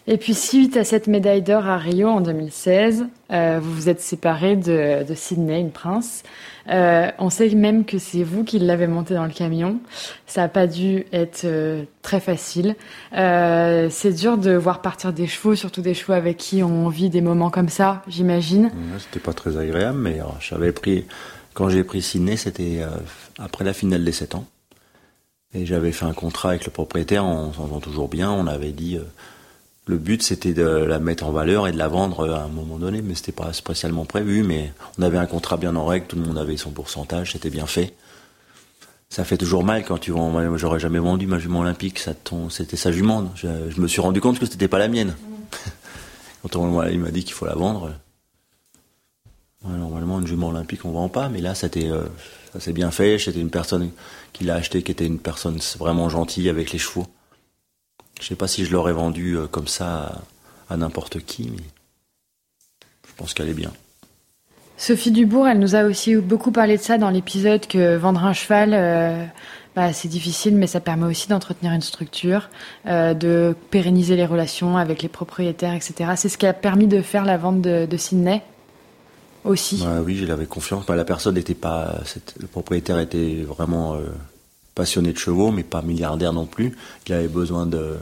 Et 0.05 0.17
puis 0.17 0.33
suite 0.33 0.75
à 0.75 0.83
cette 0.83 1.07
médaille 1.07 1.41
d'or 1.41 1.65
à 1.65 1.77
Rio 1.77 2.09
en 2.09 2.19
2016, 2.19 3.05
euh, 3.31 3.59
vous 3.61 3.73
vous 3.73 3.89
êtes 3.89 4.01
séparé 4.01 4.57
de, 4.57 5.05
Sydney, 5.15 5.61
une 5.61 5.71
prince. 5.71 6.23
Euh, 6.69 7.09
on 7.19 7.29
sait 7.29 7.49
même 7.51 7.85
que 7.85 7.97
c'est 7.99 8.23
vous 8.23 8.43
qui 8.43 8.59
l'avez 8.59 8.87
monté 8.87 9.13
dans 9.13 9.23
le 9.23 9.31
camion. 9.31 9.79
Ça 10.27 10.41
n'a 10.41 10.49
pas 10.49 10.67
dû 10.67 11.05
être 11.13 11.45
euh, 11.45 11.83
très 12.01 12.19
facile. 12.19 12.75
C'est 13.13 14.13
dur 14.13 14.37
de 14.37 14.53
voir 14.53 14.81
partir 14.81 15.13
des 15.13 15.25
chevaux, 15.25 15.55
surtout 15.55 15.81
des 15.81 15.93
chevaux 15.93 16.13
avec 16.13 16.35
qui 16.35 16.63
on 16.63 16.89
vit 16.89 17.09
des 17.09 17.21
moments 17.21 17.49
comme 17.49 17.69
ça, 17.69 18.01
j'imagine. 18.09 18.71
c'était 18.99 19.21
pas 19.21 19.33
très 19.33 19.57
agréable, 19.57 19.99
mais 19.99 20.19
j'avais 20.41 20.73
pris 20.73 21.05
quand 21.53 21.69
j'ai 21.69 21.85
pris 21.85 22.01
Sydney, 22.01 22.35
c'était 22.35 22.81
après 23.39 23.63
la 23.63 23.73
finale 23.73 24.03
des 24.03 24.11
7 24.11 24.35
ans. 24.35 24.45
Et 25.53 25.65
j'avais 25.65 25.91
fait 25.91 26.05
un 26.05 26.13
contrat 26.13 26.49
avec 26.49 26.65
le 26.65 26.71
propriétaire, 26.71 27.23
on 27.23 27.53
s'entend 27.53 27.79
toujours 27.79 28.09
bien. 28.09 28.31
On 28.31 28.47
avait 28.47 28.71
dit 28.71 28.97
le 29.85 29.97
but, 29.97 30.23
c'était 30.23 30.53
de 30.53 30.63
la 30.63 30.99
mettre 30.99 31.25
en 31.25 31.31
valeur 31.31 31.67
et 31.67 31.71
de 31.73 31.77
la 31.77 31.89
vendre 31.89 32.31
à 32.33 32.43
un 32.43 32.47
moment 32.47 32.77
donné, 32.77 33.01
mais 33.01 33.15
c'était 33.15 33.33
pas 33.33 33.51
spécialement 33.51 34.05
prévu. 34.05 34.43
Mais 34.43 34.71
on 34.97 35.01
avait 35.01 35.17
un 35.17 35.25
contrat 35.25 35.57
bien 35.57 35.75
en 35.75 35.85
règle, 35.85 36.07
tout 36.07 36.15
le 36.15 36.21
monde 36.21 36.37
avait 36.37 36.57
son 36.57 36.71
pourcentage, 36.71 37.33
c'était 37.33 37.49
bien 37.49 37.65
fait. 37.65 37.93
Ça 39.09 39.25
fait 39.25 39.37
toujours 39.37 39.63
mal 39.63 39.83
quand 39.83 39.99
tu 39.99 40.11
vends. 40.11 40.29
Moi, 40.29 40.57
j'aurais 40.57 40.79
jamais 40.79 40.99
vendu 40.99 41.27
ma 41.27 41.37
jument 41.37 41.59
olympique. 41.59 41.99
Ça, 41.99 42.13
c'était 42.49 42.77
sa 42.77 42.91
jument. 42.91 43.31
Je, 43.35 43.79
me 43.79 43.87
suis 43.87 44.01
rendu 44.01 44.21
compte 44.21 44.39
que 44.39 44.45
c'était 44.47 44.67
pas 44.67 44.79
la 44.79 44.87
mienne. 44.87 45.15
quand 46.41 46.55
on, 46.55 46.81
il 46.87 46.99
m'a 46.99 47.11
dit 47.11 47.23
qu'il 47.23 47.33
faut 47.33 47.45
la 47.45 47.53
vendre. 47.53 47.91
normalement, 49.63 50.19
une 50.19 50.25
jument 50.25 50.47
olympique, 50.47 50.83
on 50.85 50.91
vend 50.91 51.09
pas, 51.09 51.29
mais 51.29 51.41
là, 51.41 51.53
c'était, 51.53 51.91
euh, 51.91 52.05
ça 52.53 52.59
s'est 52.59 52.73
bien 52.73 52.89
fait. 52.89 53.19
C'était 53.19 53.39
une 53.39 53.51
personne 53.51 53.91
qui 54.31 54.45
l'a 54.45 54.55
acheté, 54.55 54.81
qui 54.81 54.91
était 54.91 55.05
une 55.05 55.19
personne 55.19 55.59
vraiment 55.77 56.09
gentille 56.09 56.49
avec 56.49 56.71
les 56.71 56.79
chevaux. 56.79 57.05
Je 58.21 58.27
sais 58.27 58.35
pas 58.35 58.47
si 58.47 58.65
je 58.65 58.71
l'aurais 58.71 58.93
vendu 58.93 59.37
euh, 59.37 59.47
comme 59.47 59.67
ça 59.67 60.21
à, 60.69 60.77
n'importe 60.77 61.19
qui, 61.19 61.49
mais 61.51 61.63
je 63.07 63.13
pense 63.17 63.33
qu'elle 63.33 63.49
est 63.49 63.53
bien. 63.53 63.71
Sophie 64.77 65.11
Dubourg, 65.11 65.47
elle 65.47 65.59
nous 65.59 65.75
a 65.75 65.83
aussi 65.83 66.15
beaucoup 66.15 66.51
parlé 66.51 66.77
de 66.77 66.81
ça 66.81 66.97
dans 66.97 67.09
l'épisode 67.09 67.67
que 67.67 67.95
vendre 67.95 68.23
un 68.23 68.33
cheval, 68.33 68.71
euh, 68.73 69.25
bah, 69.75 69.93
c'est 69.93 70.07
difficile, 70.07 70.55
mais 70.55 70.67
ça 70.67 70.79
permet 70.79 71.05
aussi 71.05 71.27
d'entretenir 71.27 71.73
une 71.73 71.81
structure, 71.81 72.49
euh, 72.87 73.13
de 73.13 73.55
pérenniser 73.71 74.15
les 74.15 74.25
relations 74.25 74.77
avec 74.77 75.01
les 75.01 75.09
propriétaires, 75.09 75.73
etc. 75.73 76.11
C'est 76.15 76.29
ce 76.29 76.37
qui 76.37 76.47
a 76.47 76.53
permis 76.53 76.87
de 76.87 77.01
faire 77.01 77.25
la 77.25 77.37
vente 77.37 77.61
de, 77.61 77.97
Sydney 77.97 78.41
aussi. 79.43 79.83
Bah 79.83 80.01
oui, 80.03 80.15
j'avais 80.15 80.45
confiance. 80.45 80.85
Bah, 80.85 80.95
la 80.95 81.05
personne 81.05 81.35
n'était 81.35 81.53
pas, 81.53 82.01
le 82.39 82.47
propriétaire 82.47 82.99
était 82.99 83.43
vraiment 83.47 83.97
passionné 84.75 85.13
de 85.13 85.17
chevaux, 85.17 85.51
mais 85.51 85.63
pas 85.63 85.81
milliardaire 85.81 86.33
non 86.33 86.45
plus. 86.45 86.75
Il 87.07 87.13
avait 87.13 87.27
besoin 87.27 87.65
de, 87.65 87.97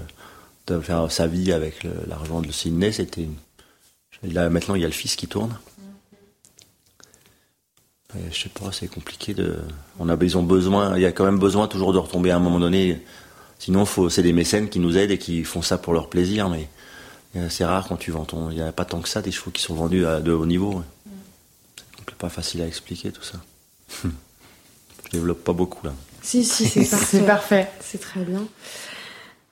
de 0.68 0.80
faire 0.80 1.12
sa 1.12 1.28
vie 1.28 1.52
avec 1.52 1.86
l'argent 2.08 2.42
de 2.42 2.52
Sydney. 2.52 2.92
C'était 2.92 3.28
maintenant 4.24 4.76
il 4.76 4.82
y 4.82 4.86
a 4.86 4.88
le 4.88 4.94
fils 4.94 5.16
qui 5.16 5.28
tourne. 5.28 5.58
je 8.14 8.38
sais 8.38 8.50
pas, 8.50 8.72
c'est 8.72 8.88
compliqué 8.88 9.34
de. 9.34 9.60
On 10.00 10.10
a, 10.10 10.16
ils 10.22 10.38
ont 10.38 10.44
besoin. 10.44 10.96
Il 10.98 11.02
y 11.02 11.06
a 11.06 11.12
quand 11.12 11.26
même 11.26 11.40
besoin 11.40 11.68
toujours 11.68 11.94
de 11.94 11.98
retomber 11.98 12.32
à 12.32 12.38
un 12.38 12.40
moment 12.40 12.60
donné. 12.60 13.02
Sinon, 13.60 13.86
faut, 13.86 14.10
c'est 14.10 14.24
des 14.24 14.34
mécènes 14.34 14.70
qui 14.70 14.80
nous 14.80 14.98
aident 14.98 15.12
et 15.12 15.18
qui 15.20 15.44
font 15.44 15.62
ça 15.62 15.78
pour 15.78 15.94
leur 15.94 16.10
plaisir, 16.10 16.50
mais 16.50 16.68
c'est 17.50 17.66
rare 17.66 17.88
quand 17.88 17.98
tu 17.98 18.12
vends 18.12 18.26
ton. 18.26 18.50
Il 18.50 18.56
n'y 18.56 18.62
a 18.62 18.72
pas 18.72 18.86
tant 18.86 19.02
que 19.02 19.10
ça 19.10 19.22
des 19.22 19.32
chevaux 19.32 19.52
qui 19.52 19.62
sont 19.62 19.76
vendus 19.76 20.06
à 20.06 20.20
de 20.20 20.32
haut 20.32 20.46
niveau. 20.46 20.84
C'est 22.08 22.16
pas 22.18 22.30
facile 22.30 22.62
à 22.62 22.68
expliquer 22.68 23.12
tout 23.12 23.24
ça. 23.24 23.38
je 24.04 25.10
développe 25.12 25.44
pas 25.44 25.54
beaucoup 25.54 25.86
là. 25.86 25.94
Si, 26.22 26.44
si, 26.44 26.66
c'est 26.86 27.26
parfait. 27.26 27.68
C'est 27.80 28.00
très 28.00 28.22
bien. 28.22 28.46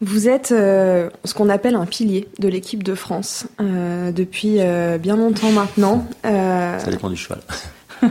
Vous 0.02 0.30
êtes 0.30 0.54
euh, 0.54 1.10
ce 1.26 1.34
qu'on 1.34 1.50
appelle 1.50 1.76
un 1.76 1.86
pilier 1.86 2.30
de 2.40 2.48
l'équipe 2.48 2.84
de 2.84 2.96
France 2.96 3.48
euh, 3.60 4.14
depuis 4.14 4.58
euh, 4.60 4.98
bien 4.98 5.18
longtemps 5.18 5.52
maintenant. 5.52 6.08
Ça 6.24 6.90
dépend 6.90 7.10
du 7.10 7.18
cheval. 7.18 7.42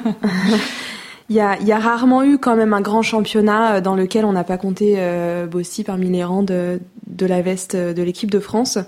il, 1.30 1.36
y 1.36 1.40
a, 1.40 1.56
il 1.58 1.66
y 1.66 1.72
a 1.72 1.78
rarement 1.78 2.22
eu 2.22 2.36
quand 2.36 2.56
même 2.56 2.74
un 2.74 2.82
grand 2.82 3.00
championnat 3.00 3.80
dans 3.80 3.96
lequel 3.96 4.26
on 4.26 4.32
n'a 4.32 4.44
pas 4.44 4.58
compté 4.58 4.98
Bossy 5.50 5.82
parmi 5.82 6.10
les 6.10 6.24
rangs 6.24 6.42
de, 6.42 6.78
de 7.06 7.24
la 7.24 7.40
veste 7.40 7.74
de 7.74 8.02
l'équipe 8.02 8.30
de 8.30 8.40
France. 8.40 8.78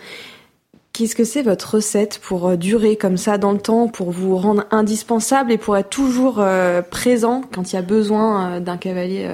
Qu'est-ce 1.01 1.17
que 1.17 1.25
c'est 1.25 1.41
votre 1.41 1.77
recette 1.77 2.21
pour 2.23 2.59
durer 2.59 2.99
comme 2.99 3.17
ça 3.17 3.39
dans 3.39 3.53
le 3.53 3.59
temps, 3.59 3.89
pour 3.89 4.11
vous 4.11 4.37
rendre 4.37 4.67
indispensable 4.71 5.51
et 5.51 5.57
pour 5.57 5.79
être 5.79 5.89
toujours 5.89 6.45
présent 6.91 7.43
quand 7.55 7.73
il 7.73 7.77
y 7.77 7.79
a 7.79 7.83
besoin 7.83 8.61
d'un 8.61 8.77
cavalier 8.77 9.27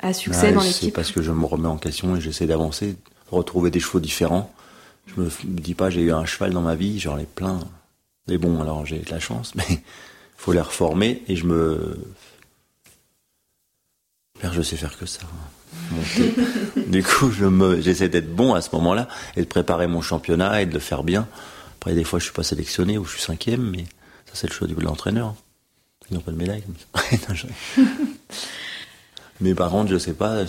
à 0.00 0.12
succès 0.12 0.50
dans 0.50 0.60
l'équipe? 0.60 0.86
C'est 0.86 0.90
parce 0.90 1.12
que 1.12 1.22
je 1.22 1.30
me 1.30 1.44
remets 1.44 1.68
en 1.68 1.76
question 1.76 2.16
et 2.16 2.20
j'essaie 2.20 2.46
d'avancer, 2.46 2.96
retrouver 3.30 3.70
des 3.70 3.78
chevaux 3.78 4.00
différents. 4.00 4.52
Je 5.06 5.20
me 5.20 5.30
dis 5.44 5.74
pas 5.74 5.88
j'ai 5.88 6.00
eu 6.00 6.10
un 6.10 6.24
cheval 6.24 6.50
dans 6.50 6.62
ma 6.62 6.74
vie, 6.74 6.98
j'en 6.98 7.16
ai 7.16 7.26
plein. 7.26 7.60
Mais 8.26 8.36
bon, 8.36 8.60
alors 8.60 8.84
j'ai 8.84 8.98
de 8.98 9.10
la 9.12 9.20
chance, 9.20 9.54
mais 9.54 9.64
il 9.68 9.78
faut 10.36 10.52
les 10.52 10.60
reformer 10.60 11.22
et 11.28 11.36
je 11.36 11.46
me. 11.46 11.96
Père, 14.40 14.52
je 14.52 14.62
sais 14.62 14.76
faire 14.76 14.98
que 14.98 15.06
ça. 15.06 15.20
Du 16.86 17.02
coup, 17.02 17.30
je 17.30 17.80
j'essaie 17.80 18.08
d'être 18.08 18.34
bon 18.34 18.54
à 18.54 18.60
ce 18.60 18.70
moment-là 18.74 19.08
et 19.36 19.40
de 19.40 19.46
préparer 19.46 19.86
mon 19.86 20.00
championnat 20.00 20.62
et 20.62 20.66
de 20.66 20.74
le 20.74 20.80
faire 20.80 21.02
bien. 21.02 21.26
Après, 21.78 21.94
des 21.94 22.04
fois, 22.04 22.18
je 22.18 22.24
suis 22.24 22.32
pas 22.32 22.42
sélectionné 22.42 22.98
ou 22.98 23.04
je 23.04 23.12
suis 23.12 23.22
cinquième, 23.22 23.62
mais 23.62 23.84
ça, 24.26 24.32
c'est 24.34 24.48
le 24.48 24.52
choix 24.52 24.68
de 24.68 24.80
l'entraîneur. 24.80 25.34
Ils 26.10 26.14
n'ont 26.14 26.20
pas 26.20 26.32
de 26.32 26.36
médaille. 26.36 26.64
Mais 29.40 29.54
par 29.54 29.70
contre, 29.70 29.90
je 29.90 29.98
sais 29.98 30.12
pas, 30.12 30.44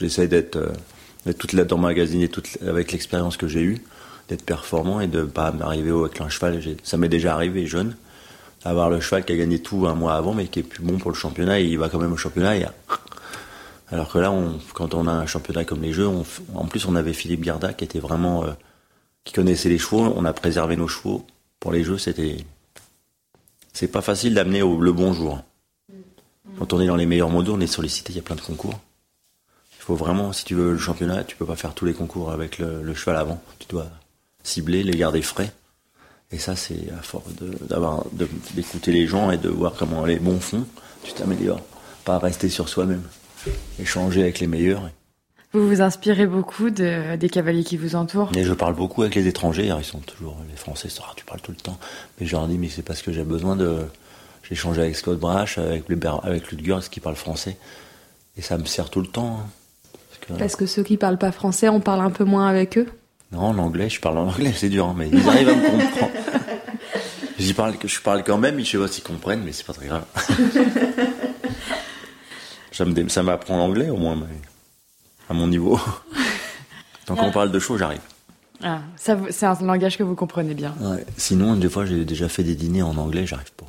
j'essaie 0.00 0.28
d'être, 0.28 0.56
euh, 0.56 1.32
toute 1.32 1.52
là 1.52 1.64
magazine 1.76 2.22
et 2.22 2.28
toute, 2.28 2.58
avec 2.66 2.92
l'expérience 2.92 3.36
que 3.36 3.48
j'ai 3.48 3.60
eue, 3.60 3.82
d'être 4.28 4.44
performant 4.44 5.00
et 5.00 5.08
de 5.08 5.24
pas 5.24 5.52
m'arriver 5.52 5.90
avec 5.90 6.20
un 6.20 6.28
cheval. 6.28 6.62
Ça 6.82 6.96
m'est 6.96 7.08
déjà 7.08 7.34
arrivé 7.34 7.66
jeune, 7.66 7.96
avoir 8.64 8.88
le 8.88 9.00
cheval 9.00 9.24
qui 9.24 9.32
a 9.32 9.36
gagné 9.36 9.58
tout 9.58 9.86
un 9.86 9.94
mois 9.94 10.14
avant, 10.14 10.32
mais 10.32 10.46
qui 10.46 10.60
est 10.60 10.62
plus 10.62 10.82
bon 10.82 10.98
pour 10.98 11.10
le 11.10 11.16
championnat, 11.16 11.60
et 11.60 11.64
il 11.64 11.78
va 11.78 11.88
quand 11.88 11.98
même 11.98 12.12
au 12.12 12.16
championnat. 12.16 12.56
Et... 12.56 12.66
Alors 13.92 14.08
que 14.08 14.18
là, 14.18 14.30
on, 14.30 14.58
quand 14.74 14.94
on 14.94 15.06
a 15.06 15.12
un 15.12 15.26
championnat 15.26 15.64
comme 15.64 15.82
les 15.82 15.92
Jeux, 15.92 16.08
en 16.54 16.64
plus 16.66 16.86
on 16.86 16.94
avait 16.94 17.12
Philippe 17.12 17.40
Garda 17.40 17.72
qui 17.72 17.84
était 17.84 17.98
vraiment, 17.98 18.44
euh, 18.44 18.52
qui 19.24 19.32
connaissait 19.32 19.68
les 19.68 19.78
chevaux. 19.78 20.12
On 20.16 20.24
a 20.24 20.32
préservé 20.32 20.76
nos 20.76 20.88
chevaux 20.88 21.26
pour 21.58 21.72
les 21.72 21.82
Jeux. 21.82 21.98
C'était, 21.98 22.36
c'est 23.72 23.88
pas 23.88 24.02
facile 24.02 24.34
d'amener 24.34 24.60
le 24.60 24.92
bon 24.92 25.12
jour. 25.12 25.42
Quand 26.58 26.72
on 26.72 26.80
est 26.80 26.86
dans 26.86 26.96
les 26.96 27.06
meilleurs 27.06 27.30
mondiaux, 27.30 27.54
on 27.54 27.60
est 27.60 27.66
sollicité, 27.66 28.12
il 28.12 28.16
y 28.16 28.18
a 28.18 28.22
plein 28.22 28.36
de 28.36 28.40
concours. 28.40 28.78
Il 29.78 29.82
faut 29.82 29.94
vraiment, 29.94 30.32
si 30.32 30.44
tu 30.44 30.54
veux 30.54 30.72
le 30.72 30.78
championnat, 30.78 31.24
tu 31.24 31.36
peux 31.36 31.46
pas 31.46 31.56
faire 31.56 31.74
tous 31.74 31.84
les 31.84 31.94
concours 31.94 32.30
avec 32.30 32.58
le, 32.58 32.94
cheval 32.94 33.16
avant. 33.16 33.42
Tu 33.58 33.66
dois 33.68 33.86
cibler, 34.42 34.82
les 34.82 34.96
garder 34.96 35.22
frais. 35.22 35.52
Et 36.30 36.38
ça, 36.38 36.54
c'est 36.54 36.90
à 36.96 37.02
force 37.02 37.24
d'avoir, 37.62 38.04
d'écouter 38.52 38.92
les 38.92 39.06
gens 39.06 39.30
et 39.30 39.38
de 39.38 39.48
voir 39.48 39.72
comment 39.76 40.04
les 40.04 40.18
bons 40.18 40.38
font, 40.38 40.66
tu 41.02 41.12
t'améliores. 41.12 41.62
Pas 42.04 42.18
rester 42.18 42.48
sur 42.48 42.68
soi-même. 42.68 43.02
Échanger 43.80 44.22
avec 44.22 44.40
les 44.40 44.46
meilleurs. 44.46 44.90
Vous 45.52 45.66
vous 45.66 45.80
inspirez 45.80 46.26
beaucoup 46.26 46.70
de, 46.70 47.16
des 47.16 47.28
cavaliers 47.28 47.64
qui 47.64 47.76
vous 47.76 47.96
entourent 47.96 48.30
Et 48.36 48.44
je 48.44 48.52
parle 48.52 48.74
beaucoup 48.74 49.02
avec 49.02 49.16
les 49.16 49.26
étrangers. 49.26 49.66
Ils 49.76 49.84
sont 49.84 49.98
toujours, 49.98 50.36
les 50.48 50.56
Français, 50.56 50.88
ah, 51.00 51.12
tu 51.16 51.24
parles 51.24 51.40
tout 51.40 51.50
le 51.50 51.56
temps. 51.56 51.78
Mais 52.20 52.26
je 52.26 52.32
leur 52.32 52.46
dis, 52.46 52.56
mais 52.56 52.68
c'est 52.68 52.82
parce 52.82 53.02
que 53.02 53.10
j'ai 53.10 53.24
besoin 53.24 53.56
de, 53.56 53.78
j'ai 54.44 54.52
échangé 54.52 54.80
avec 54.80 54.94
Scott 54.94 55.18
Brash, 55.18 55.58
avec, 55.58 55.84
avec 56.22 56.52
Ludger, 56.52 56.78
qui 56.88 57.00
parle 57.00 57.16
français. 57.16 57.56
Et 58.36 58.42
ça 58.42 58.58
me 58.58 58.64
sert 58.64 58.90
tout 58.90 59.00
le 59.00 59.08
temps. 59.08 59.40
Hein. 59.40 60.36
Parce 60.38 60.54
que, 60.54 60.66
ceux 60.66 60.84
qui 60.84 60.96
parlent 60.96 61.18
pas 61.18 61.32
français, 61.32 61.68
on 61.68 61.80
parle 61.80 62.00
un 62.00 62.10
peu 62.10 62.24
moins 62.24 62.46
avec 62.46 62.78
eux 62.78 62.86
Non, 63.32 63.40
en 63.40 63.58
anglais, 63.58 63.88
je 63.88 64.00
parle 64.00 64.18
en 64.18 64.28
anglais, 64.28 64.52
c'est 64.54 64.68
dur, 64.68 64.86
hein, 64.86 64.94
mais 64.96 65.08
ils 65.08 65.28
arrivent 65.28 65.48
à 65.48 65.54
me 65.56 65.66
comprendre. 65.66 66.12
J'y 67.38 67.54
parle, 67.54 67.74
je 67.82 68.00
parle 68.00 68.22
quand 68.22 68.38
même, 68.38 68.58
je 68.60 68.70
sais 68.70 68.78
pas 68.78 68.86
s'ils 68.86 69.02
comprennent, 69.02 69.42
mais 69.42 69.52
c'est 69.52 69.66
pas 69.66 69.72
très 69.72 69.86
grave. 69.86 70.04
ça 73.08 73.22
m'apprend 73.22 73.56
l'anglais 73.56 73.90
au 73.90 73.96
moins, 73.96 74.16
mais 74.16 74.36
à 75.28 75.34
mon 75.34 75.46
niveau. 75.46 75.78
Tant 77.06 77.16
qu'on 77.16 77.32
parle 77.32 77.50
de 77.50 77.58
choses, 77.58 77.78
j'arrive. 77.78 78.00
Ah, 78.62 78.80
c'est 78.96 79.46
un 79.46 79.54
langage 79.62 79.96
que 79.96 80.02
vous 80.02 80.14
comprenez 80.14 80.54
bien. 80.54 80.74
Sinon, 81.16 81.56
des 81.56 81.68
fois, 81.68 81.86
j'ai 81.86 82.04
déjà 82.04 82.28
fait 82.28 82.44
des 82.44 82.54
dîners 82.54 82.82
en 82.82 82.96
anglais, 82.96 83.26
j'arrive 83.26 83.52
pas 83.52 83.66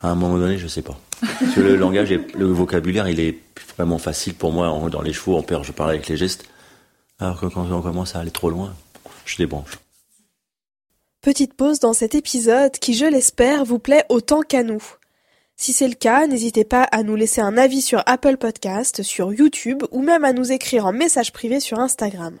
à 0.00 0.10
un 0.10 0.14
moment 0.14 0.38
donné, 0.38 0.58
je 0.58 0.66
sais 0.66 0.82
pas. 0.82 0.98
Parce 1.20 1.54
que 1.54 1.60
le 1.60 1.76
langage, 1.76 2.12
et 2.12 2.20
le 2.34 2.46
vocabulaire, 2.46 3.08
il 3.08 3.20
est 3.20 3.38
vraiment 3.76 3.98
facile 3.98 4.34
pour 4.34 4.52
moi. 4.52 4.88
Dans 4.90 5.02
les 5.02 5.12
chevaux, 5.12 5.36
en 5.36 5.42
peur, 5.42 5.64
je 5.64 5.72
parle 5.72 5.90
avec 5.90 6.08
les 6.08 6.16
gestes. 6.16 6.44
Alors 7.18 7.40
que 7.40 7.46
quand 7.46 7.70
on 7.70 7.82
commence 7.82 8.14
à 8.14 8.20
aller 8.20 8.30
trop 8.30 8.50
loin, 8.50 8.74
je 9.24 9.36
débranche. 9.36 9.78
Petite 11.20 11.54
pause 11.54 11.80
dans 11.80 11.92
cet 11.92 12.14
épisode 12.14 12.72
qui, 12.72 12.94
je 12.94 13.04
l'espère, 13.04 13.64
vous 13.64 13.80
plaît 13.80 14.04
autant 14.08 14.42
qu'à 14.42 14.62
nous. 14.62 14.82
Si 15.60 15.72
c'est 15.72 15.88
le 15.88 15.96
cas, 15.96 16.28
n'hésitez 16.28 16.64
pas 16.64 16.84
à 16.84 17.02
nous 17.02 17.16
laisser 17.16 17.40
un 17.40 17.58
avis 17.58 17.82
sur 17.82 18.04
Apple 18.06 18.36
Podcast, 18.36 19.02
sur 19.02 19.34
YouTube 19.34 19.82
ou 19.90 20.02
même 20.02 20.24
à 20.24 20.32
nous 20.32 20.52
écrire 20.52 20.86
en 20.86 20.92
message 20.92 21.32
privé 21.32 21.58
sur 21.58 21.80
Instagram. 21.80 22.38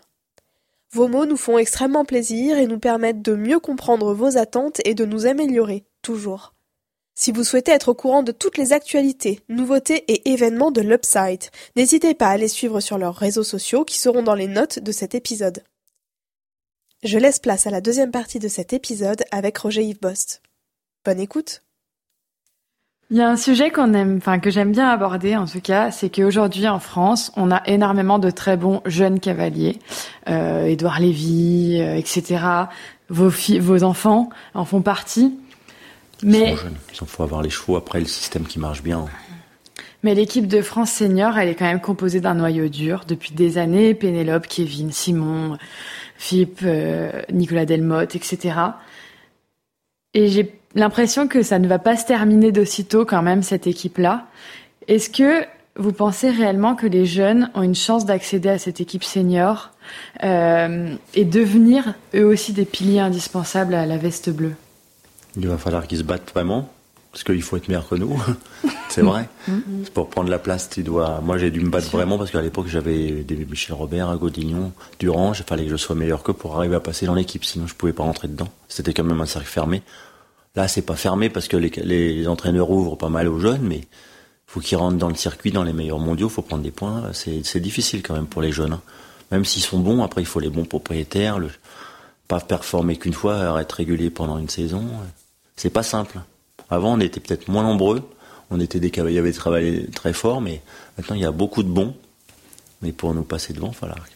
Vos 0.92 1.08
mots 1.08 1.26
nous 1.26 1.36
font 1.36 1.58
extrêmement 1.58 2.04
plaisir 2.04 2.58
et 2.58 2.68
nous 2.68 2.78
permettent 2.78 3.20
de 3.20 3.34
mieux 3.34 3.58
comprendre 3.58 4.14
vos 4.14 4.38
attentes 4.38 4.80
et 4.84 4.94
de 4.94 5.04
nous 5.04 5.26
améliorer, 5.26 5.84
toujours. 6.00 6.54
Si 7.16 7.32
vous 7.32 7.42
souhaitez 7.42 7.72
être 7.72 7.88
au 7.88 7.94
courant 7.94 8.22
de 8.22 8.30
toutes 8.30 8.56
les 8.56 8.72
actualités, 8.72 9.40
nouveautés 9.48 10.04
et 10.06 10.30
événements 10.30 10.70
de 10.70 10.80
l'Upside, 10.80 11.42
n'hésitez 11.74 12.14
pas 12.14 12.28
à 12.28 12.36
les 12.36 12.46
suivre 12.46 12.78
sur 12.78 12.98
leurs 12.98 13.16
réseaux 13.16 13.42
sociaux 13.42 13.84
qui 13.84 13.98
seront 13.98 14.22
dans 14.22 14.36
les 14.36 14.46
notes 14.46 14.78
de 14.78 14.92
cet 14.92 15.16
épisode. 15.16 15.64
Je 17.02 17.18
laisse 17.18 17.40
place 17.40 17.66
à 17.66 17.70
la 17.70 17.80
deuxième 17.80 18.12
partie 18.12 18.38
de 18.38 18.48
cet 18.48 18.72
épisode 18.72 19.24
avec 19.32 19.58
Roger 19.58 19.82
Yves 19.82 20.00
Bost. 20.00 20.40
Bonne 21.04 21.18
écoute. 21.18 21.62
Il 23.10 23.16
y 23.16 23.22
a 23.22 23.28
un 23.30 23.36
sujet 23.38 23.70
qu'on 23.70 23.94
aime, 23.94 24.18
enfin 24.18 24.38
que 24.38 24.50
j'aime 24.50 24.70
bien 24.70 24.90
aborder 24.90 25.34
en 25.34 25.46
tout 25.46 25.62
cas, 25.62 25.90
c'est 25.90 26.10
qu'aujourd'hui 26.10 26.68
en 26.68 26.78
France, 26.78 27.32
on 27.36 27.50
a 27.50 27.62
énormément 27.66 28.18
de 28.18 28.30
très 28.30 28.58
bons 28.58 28.82
jeunes 28.84 29.18
cavaliers, 29.18 29.78
euh, 30.28 30.66
Édouard 30.66 31.00
Lévy, 31.00 31.78
euh, 31.80 31.96
etc. 31.96 32.44
Vos 33.08 33.30
filles, 33.30 33.60
vos 33.60 33.82
enfants 33.82 34.28
en 34.52 34.66
font 34.66 34.82
partie. 34.82 35.38
Mais 36.22 36.54
il 37.00 37.06
faut 37.06 37.22
avoir 37.22 37.40
les 37.40 37.48
chevaux 37.48 37.76
après 37.76 38.00
le 38.00 38.06
système 38.06 38.44
qui 38.44 38.58
marche 38.58 38.82
bien. 38.82 39.06
Mais 40.02 40.14
l'équipe 40.14 40.46
de 40.46 40.60
France 40.60 40.90
senior, 40.90 41.38
elle 41.38 41.48
est 41.48 41.54
quand 41.54 41.64
même 41.64 41.80
composée 41.80 42.20
d'un 42.20 42.34
noyau 42.34 42.68
dur 42.68 43.04
depuis 43.08 43.32
des 43.32 43.56
années. 43.56 43.94
Pénélope, 43.94 44.46
Kevin, 44.46 44.92
Simon, 44.92 45.56
Philippe, 46.18 46.60
euh, 46.62 47.22
Nicolas 47.32 47.64
Delmotte, 47.64 48.14
etc. 48.14 48.54
Et 50.12 50.28
j'ai 50.28 50.44
l'impression 50.78 51.28
que 51.28 51.42
ça 51.42 51.58
ne 51.58 51.68
va 51.68 51.78
pas 51.78 51.96
se 51.96 52.06
terminer 52.06 52.52
d'aussitôt 52.52 53.04
quand 53.04 53.22
même 53.22 53.42
cette 53.42 53.66
équipe-là. 53.66 54.26
Est-ce 54.86 55.10
que 55.10 55.44
vous 55.76 55.92
pensez 55.92 56.30
réellement 56.30 56.74
que 56.74 56.86
les 56.86 57.06
jeunes 57.06 57.50
ont 57.54 57.62
une 57.62 57.74
chance 57.74 58.04
d'accéder 58.04 58.48
à 58.48 58.58
cette 58.58 58.80
équipe 58.80 59.04
senior 59.04 59.70
euh, 60.24 60.94
et 61.14 61.24
devenir 61.24 61.94
eux 62.14 62.24
aussi 62.24 62.52
des 62.52 62.64
piliers 62.64 63.00
indispensables 63.00 63.74
à 63.74 63.86
la 63.86 63.96
veste 63.96 64.30
bleue? 64.30 64.54
Il 65.36 65.46
va 65.46 65.56
falloir 65.56 65.86
qu'ils 65.86 65.98
se 65.98 66.02
battent 66.02 66.30
vraiment, 66.32 66.68
parce 67.12 67.22
qu'il 67.22 67.42
faut 67.42 67.56
être 67.56 67.68
meilleur 67.68 67.88
que 67.88 67.94
nous. 67.94 68.20
c'est 68.88 69.02
vrai. 69.02 69.28
Mm-hmm. 69.48 69.90
Pour 69.94 70.08
prendre 70.08 70.30
la 70.30 70.38
place, 70.38 70.68
tu 70.68 70.82
dois. 70.82 71.20
Moi, 71.22 71.38
j'ai 71.38 71.50
dû 71.50 71.60
me 71.60 71.70
battre 71.70 71.90
vraiment 71.90 72.18
parce 72.18 72.30
qu'à 72.30 72.42
l'époque, 72.42 72.66
j'avais 72.66 73.22
des 73.22 73.36
Michel 73.36 73.74
Robert, 73.74 74.16
Godignon, 74.18 74.72
Durand. 74.98 75.32
Il 75.34 75.44
fallait 75.44 75.64
que 75.64 75.70
je 75.70 75.76
sois 75.76 75.94
meilleur 75.94 76.22
que 76.22 76.32
pour 76.32 76.56
arriver 76.56 76.74
à 76.74 76.80
passer 76.80 77.06
dans 77.06 77.14
l'équipe. 77.14 77.44
Sinon, 77.44 77.66
je 77.66 77.74
pouvais 77.74 77.92
pas 77.92 78.02
rentrer 78.02 78.26
dedans. 78.26 78.48
C'était 78.68 78.92
quand 78.92 79.04
même 79.04 79.20
un 79.20 79.26
cercle 79.26 79.48
fermé. 79.48 79.82
Là, 80.56 80.68
c'est 80.68 80.82
pas 80.82 80.96
fermé 80.96 81.30
parce 81.30 81.48
que 81.48 81.56
les, 81.56 82.26
entraîneurs 82.28 82.70
ouvrent 82.70 82.96
pas 82.96 83.08
mal 83.08 83.28
aux 83.28 83.38
jeunes, 83.38 83.62
mais 83.62 83.82
faut 84.46 84.60
qu'ils 84.60 84.78
rentrent 84.78 84.96
dans 84.96 85.08
le 85.08 85.14
circuit, 85.14 85.52
dans 85.52 85.62
les 85.62 85.72
meilleurs 85.72 85.98
mondiaux. 85.98 86.28
Faut 86.28 86.42
prendre 86.42 86.62
des 86.62 86.70
points. 86.70 87.10
C'est 87.12 87.60
difficile 87.60 88.02
quand 88.02 88.14
même 88.14 88.26
pour 88.26 88.42
les 88.42 88.52
jeunes. 88.52 88.72
Hein. 88.72 88.82
Même 89.30 89.44
s'ils 89.44 89.62
sont 89.62 89.78
bons, 89.78 90.02
après, 90.02 90.22
il 90.22 90.26
faut 90.26 90.40
les 90.40 90.48
bons 90.48 90.64
propriétaires. 90.64 91.38
Pas 92.26 92.40
performer 92.40 92.96
qu'une 92.96 93.12
fois, 93.12 93.60
être 93.60 93.72
régulier 93.72 94.10
pendant 94.10 94.38
une 94.38 94.48
saison 94.48 94.84
c'est 95.58 95.70
pas 95.70 95.82
simple. 95.82 96.20
Avant, 96.70 96.94
on 96.94 97.00
était 97.00 97.20
peut-être 97.20 97.48
moins 97.48 97.64
nombreux, 97.64 98.02
on 98.50 98.60
était 98.60 98.80
des 98.80 98.90
cavaliers 98.90 99.18
avait 99.18 99.32
travaillé 99.32 99.86
très 99.90 100.12
fort, 100.12 100.40
mais 100.40 100.62
maintenant 100.96 101.16
il 101.16 101.22
y 101.22 101.26
a 101.26 101.32
beaucoup 101.32 101.62
de 101.62 101.68
bons. 101.68 101.94
Mais 102.80 102.92
pour 102.92 103.12
nous 103.12 103.24
passer 103.24 103.52
devant, 103.52 103.68
il 103.68 103.72
va 103.72 103.78
falloir 103.78 104.08
que, 104.08 104.14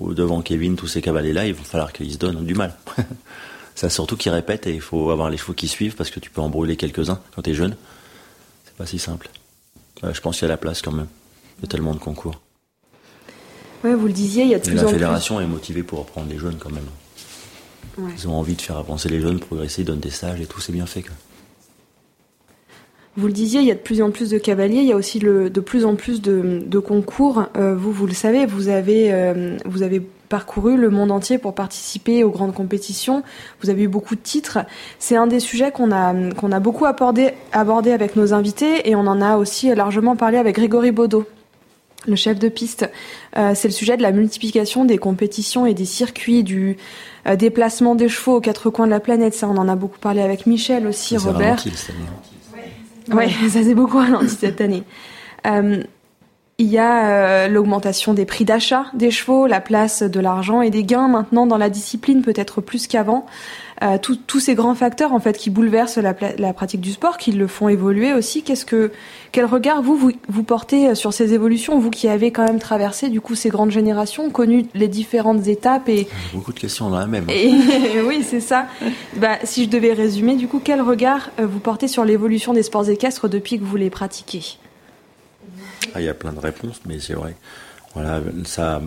ou 0.00 0.14
devant 0.14 0.42
Kevin, 0.42 0.74
tous 0.74 0.88
ces 0.88 1.00
cavaliers-là, 1.00 1.46
il 1.46 1.54
va 1.54 1.62
falloir 1.62 1.92
qu'ils 1.92 2.12
se 2.12 2.18
donnent 2.18 2.44
du 2.44 2.54
mal. 2.54 2.76
Ça 3.78 3.88
surtout 3.88 4.16
qu'ils 4.16 4.32
répètent 4.32 4.66
et 4.66 4.74
il 4.74 4.80
faut 4.80 5.12
avoir 5.12 5.30
les 5.30 5.36
chevaux 5.36 5.52
qui 5.52 5.68
suivent 5.68 5.94
parce 5.94 6.10
que 6.10 6.18
tu 6.18 6.30
peux 6.30 6.40
en 6.40 6.48
brûler 6.48 6.74
quelques-uns 6.74 7.20
quand 7.32 7.42
tu 7.42 7.50
es 7.50 7.54
jeune. 7.54 7.76
C'est 8.64 8.74
pas 8.74 8.86
si 8.86 8.98
simple. 8.98 9.30
Euh, 10.02 10.12
je 10.12 10.20
pense 10.20 10.36
qu'il 10.36 10.46
y 10.46 10.50
a 10.50 10.52
la 10.52 10.56
place 10.56 10.82
quand 10.82 10.90
même. 10.90 11.06
Il 11.58 11.62
y 11.62 11.64
a 11.66 11.68
tellement 11.68 11.94
de 11.94 12.00
concours. 12.00 12.40
Ouais, 13.84 13.94
vous 13.94 14.08
le 14.08 14.12
disiez, 14.12 14.42
il 14.42 14.48
y 14.48 14.54
a 14.56 14.58
de 14.58 14.64
plus 14.64 14.74
La 14.74 14.88
fédération 14.88 15.40
est 15.40 15.46
motivée 15.46 15.84
pour 15.84 16.00
reprendre 16.00 16.28
les 16.28 16.38
jeunes 16.38 16.56
quand 16.58 16.72
même. 16.72 16.88
Ils 18.16 18.26
ont 18.26 18.34
envie 18.34 18.56
de 18.56 18.60
faire 18.60 18.78
avancer 18.78 19.08
les 19.08 19.20
jeunes, 19.20 19.38
progresser, 19.38 19.82
ils 19.82 19.84
donnent 19.84 20.00
des 20.00 20.10
stages 20.10 20.40
et 20.40 20.46
tout, 20.46 20.60
c'est 20.60 20.72
bien 20.72 20.86
fait. 20.86 21.04
Vous 23.16 23.28
le 23.28 23.32
disiez, 23.32 23.60
il 23.60 23.66
y 23.66 23.70
a 23.70 23.76
de 23.76 23.80
plus 23.80 24.02
en 24.02 24.10
plus 24.10 24.30
de 24.30 24.38
cavaliers, 24.38 24.80
il 24.80 24.88
y 24.88 24.92
a 24.92 24.96
aussi 24.96 25.20
le, 25.20 25.50
de 25.50 25.60
plus 25.60 25.84
en 25.84 25.94
plus 25.94 26.20
de, 26.20 26.78
concours. 26.80 27.44
Euh, 27.56 27.76
vous, 27.76 27.92
vous 27.92 28.08
le 28.08 28.12
savez, 28.12 28.44
vous 28.44 28.70
avez, 28.70 29.12
euh, 29.12 29.56
vous 29.66 29.82
avez 29.82 30.02
parcouru 30.28 30.76
le 30.76 30.90
monde 30.90 31.10
entier 31.10 31.38
pour 31.38 31.54
participer 31.54 32.24
aux 32.24 32.30
grandes 32.30 32.54
compétitions. 32.54 33.22
Vous 33.62 33.70
avez 33.70 33.84
eu 33.84 33.88
beaucoup 33.88 34.14
de 34.14 34.20
titres. 34.20 34.58
C'est 34.98 35.16
un 35.16 35.26
des 35.26 35.40
sujets 35.40 35.70
qu'on 35.70 35.90
a, 35.90 36.14
qu'on 36.34 36.52
a 36.52 36.60
beaucoup 36.60 36.84
abordé, 36.84 37.32
abordé 37.52 37.92
avec 37.92 38.16
nos 38.16 38.32
invités 38.32 38.88
et 38.88 38.94
on 38.94 39.06
en 39.06 39.20
a 39.20 39.36
aussi 39.36 39.74
largement 39.74 40.16
parlé 40.16 40.38
avec 40.38 40.56
Grégory 40.56 40.92
Baudot, 40.92 41.26
le 42.06 42.16
chef 42.16 42.38
de 42.38 42.48
piste. 42.48 42.90
Euh, 43.36 43.52
c'est 43.54 43.68
le 43.68 43.74
sujet 43.74 43.96
de 43.96 44.02
la 44.02 44.12
multiplication 44.12 44.84
des 44.84 44.98
compétitions 44.98 45.66
et 45.66 45.74
des 45.74 45.84
circuits, 45.84 46.42
du 46.44 46.76
euh, 47.26 47.36
déplacement 47.36 47.94
des 47.94 48.08
chevaux 48.08 48.36
aux 48.36 48.40
quatre 48.40 48.70
coins 48.70 48.86
de 48.86 48.92
la 48.92 49.00
planète. 49.00 49.34
Ça, 49.34 49.48
on 49.48 49.56
en 49.56 49.68
a 49.68 49.76
beaucoup 49.76 49.98
parlé 49.98 50.20
avec 50.20 50.46
Michel 50.46 50.86
aussi, 50.86 51.16
Robert. 51.16 51.64
Oui, 53.10 53.24
ça 53.48 53.62
s'est 53.62 53.74
beaucoup 53.74 53.98
ralenti 53.98 54.28
cette 54.28 54.60
année. 54.60 54.82
Euh, 55.46 55.82
il 56.60 56.66
y 56.66 56.78
a 56.78 57.08
euh, 57.08 57.48
l'augmentation 57.48 58.14
des 58.14 58.24
prix 58.24 58.44
d'achat 58.44 58.86
des 58.92 59.12
chevaux, 59.12 59.46
la 59.46 59.60
place 59.60 60.02
de 60.02 60.18
l'argent 60.18 60.60
et 60.60 60.70
des 60.70 60.82
gains 60.82 61.06
maintenant 61.06 61.46
dans 61.46 61.56
la 61.56 61.70
discipline, 61.70 62.22
peut-être 62.22 62.60
plus 62.60 62.88
qu'avant. 62.88 63.26
Euh, 63.80 63.96
tous 64.26 64.40
ces 64.40 64.56
grands 64.56 64.74
facteurs 64.74 65.12
en 65.12 65.20
fait 65.20 65.38
qui 65.38 65.50
bouleversent 65.50 65.98
la, 65.98 66.12
la, 66.36 66.52
pratique 66.52 66.80
du 66.80 66.90
sport, 66.90 67.16
qui 67.16 67.30
le 67.30 67.46
font 67.46 67.68
évoluer 67.68 68.12
aussi. 68.12 68.42
Qu'est-ce 68.42 68.64
que 68.64 68.90
quel 69.30 69.44
regard 69.44 69.82
vous, 69.82 69.94
vous, 69.94 70.10
vous 70.28 70.42
portez 70.42 70.88
euh, 70.88 70.94
sur 70.96 71.12
ces 71.12 71.32
évolutions, 71.32 71.78
vous 71.78 71.90
qui 71.90 72.08
avez 72.08 72.32
quand 72.32 72.44
même 72.44 72.58
traversé 72.58 73.08
du 73.08 73.20
coup 73.20 73.36
ces 73.36 73.50
grandes 73.50 73.70
générations, 73.70 74.28
connu 74.28 74.66
les 74.74 74.88
différentes 74.88 75.46
étapes 75.46 75.88
et 75.88 76.08
beaucoup 76.34 76.52
de 76.52 76.58
questions 76.58 76.90
dans 76.90 76.98
la 76.98 77.06
même. 77.06 77.26
oui, 78.04 78.24
c'est 78.28 78.40
ça. 78.40 78.66
Bah, 79.18 79.38
si 79.44 79.66
je 79.66 79.70
devais 79.70 79.92
résumer, 79.92 80.34
du 80.34 80.48
coup, 80.48 80.60
quel 80.62 80.80
regard 80.80 81.30
vous 81.40 81.60
portez 81.60 81.86
sur 81.86 82.04
l'évolution 82.04 82.52
des 82.52 82.64
sports 82.64 82.88
équestres 82.88 83.28
depuis 83.28 83.60
que 83.60 83.64
vous 83.64 83.76
les 83.76 83.90
pratiquez? 83.90 84.58
Ah, 85.94 86.00
il 86.00 86.04
y 86.04 86.08
a 86.08 86.14
plein 86.14 86.32
de 86.32 86.38
réponses, 86.38 86.80
mais 86.86 87.00
c'est 87.00 87.14
vrai. 87.14 87.36
Voilà, 87.94 88.20
ça, 88.44 88.82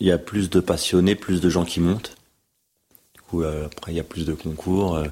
il 0.00 0.06
y 0.06 0.12
a 0.12 0.18
plus 0.18 0.50
de 0.50 0.60
passionnés, 0.60 1.14
plus 1.14 1.40
de 1.40 1.48
gens 1.48 1.64
qui 1.64 1.80
montent. 1.80 2.16
Du 3.14 3.20
coup, 3.20 3.42
euh, 3.42 3.66
après, 3.66 3.92
il 3.92 3.96
y 3.96 4.00
a 4.00 4.04
plus 4.04 4.26
de 4.26 4.32
concours. 4.32 4.96
Euh, 4.96 5.06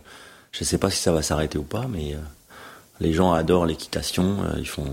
je 0.52 0.60
ne 0.62 0.64
sais 0.64 0.78
pas 0.78 0.90
si 0.90 0.98
ça 0.98 1.12
va 1.12 1.22
s'arrêter 1.22 1.58
ou 1.58 1.62
pas, 1.62 1.86
mais 1.88 2.14
euh, 2.14 2.18
les 3.00 3.12
gens 3.12 3.32
adorent 3.32 3.66
l'équitation. 3.66 4.38
ils 4.56 4.66
font, 4.66 4.86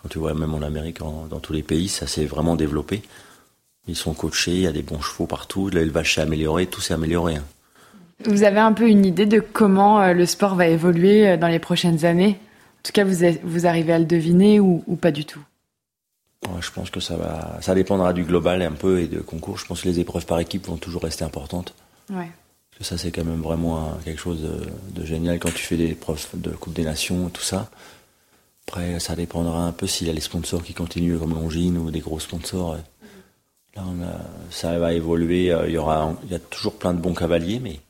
quand 0.00 0.08
tu 0.08 0.18
vois, 0.18 0.34
même 0.34 0.52
en 0.52 0.62
Amérique, 0.62 0.98
dans 0.98 1.40
tous 1.40 1.52
les 1.52 1.62
pays, 1.62 1.88
ça 1.88 2.06
s'est 2.06 2.26
vraiment 2.26 2.56
développé. 2.56 3.02
Ils 3.88 3.96
sont 3.96 4.12
coachés, 4.12 4.52
il 4.52 4.60
y 4.60 4.66
a 4.66 4.72
des 4.72 4.82
bons 4.82 5.00
chevaux 5.00 5.26
partout, 5.26 5.68
l'élevage 5.68 6.14
s'est 6.14 6.20
amélioré, 6.20 6.66
tout 6.66 6.80
s'est 6.80 6.94
amélioré. 6.94 7.36
Hein. 7.36 7.44
Vous 8.26 8.44
avez 8.44 8.60
un 8.60 8.72
peu 8.72 8.88
une 8.88 9.04
idée 9.04 9.26
de 9.26 9.40
comment 9.40 10.12
le 10.12 10.26
sport 10.26 10.54
va 10.54 10.68
évoluer 10.68 11.36
dans 11.36 11.48
les 11.48 11.58
prochaines 11.58 12.04
années? 12.04 12.38
En 12.38 12.82
tout 12.84 12.92
cas, 12.92 13.04
vous, 13.04 13.24
vous 13.42 13.66
arrivez 13.66 13.92
à 13.92 13.98
le 13.98 14.04
deviner 14.04 14.60
ou 14.60 14.96
pas 15.00 15.10
du 15.10 15.24
tout? 15.24 15.40
Je 16.60 16.70
pense 16.70 16.90
que 16.90 17.00
ça 17.00 17.16
va, 17.16 17.58
ça 17.60 17.74
dépendra 17.74 18.12
du 18.12 18.24
global 18.24 18.62
un 18.62 18.72
peu 18.72 19.00
et 19.00 19.06
de 19.06 19.20
concours. 19.20 19.58
Je 19.58 19.66
pense 19.66 19.82
que 19.82 19.88
les 19.88 20.00
épreuves 20.00 20.26
par 20.26 20.38
équipe 20.40 20.66
vont 20.66 20.76
toujours 20.76 21.02
rester 21.02 21.24
importantes. 21.24 21.74
Ouais. 22.10 22.30
Parce 22.70 22.78
que 22.78 22.84
ça, 22.84 22.98
c'est 22.98 23.10
quand 23.10 23.24
même 23.24 23.42
vraiment 23.42 23.96
quelque 24.04 24.20
chose 24.20 24.40
de, 24.94 25.04
génial 25.04 25.38
quand 25.38 25.52
tu 25.52 25.62
fais 25.62 25.76
des 25.76 25.90
épreuves 25.90 26.26
de 26.34 26.50
Coupe 26.50 26.72
des 26.72 26.84
Nations 26.84 27.28
et 27.28 27.30
tout 27.30 27.42
ça. 27.42 27.70
Après, 28.66 28.98
ça 29.00 29.14
dépendra 29.16 29.66
un 29.66 29.72
peu 29.72 29.86
s'il 29.86 30.06
y 30.06 30.10
a 30.10 30.12
les 30.12 30.20
sponsors 30.20 30.62
qui 30.62 30.72
continuent 30.72 31.18
comme 31.18 31.34
Longines 31.34 31.76
ou 31.76 31.90
des 31.90 32.00
gros 32.00 32.20
sponsors. 32.20 32.78
Là, 33.74 33.82
ça 34.50 34.78
va 34.78 34.92
évoluer. 34.92 35.52
Euh, 35.52 35.66
il 35.66 35.72
y 35.72 35.78
aura, 35.78 36.14
il 36.24 36.30
y 36.30 36.34
a 36.34 36.38
toujours 36.38 36.74
plein 36.74 36.92
de 36.92 37.00
bons 37.00 37.14
cavaliers, 37.14 37.58
mais 37.58 37.80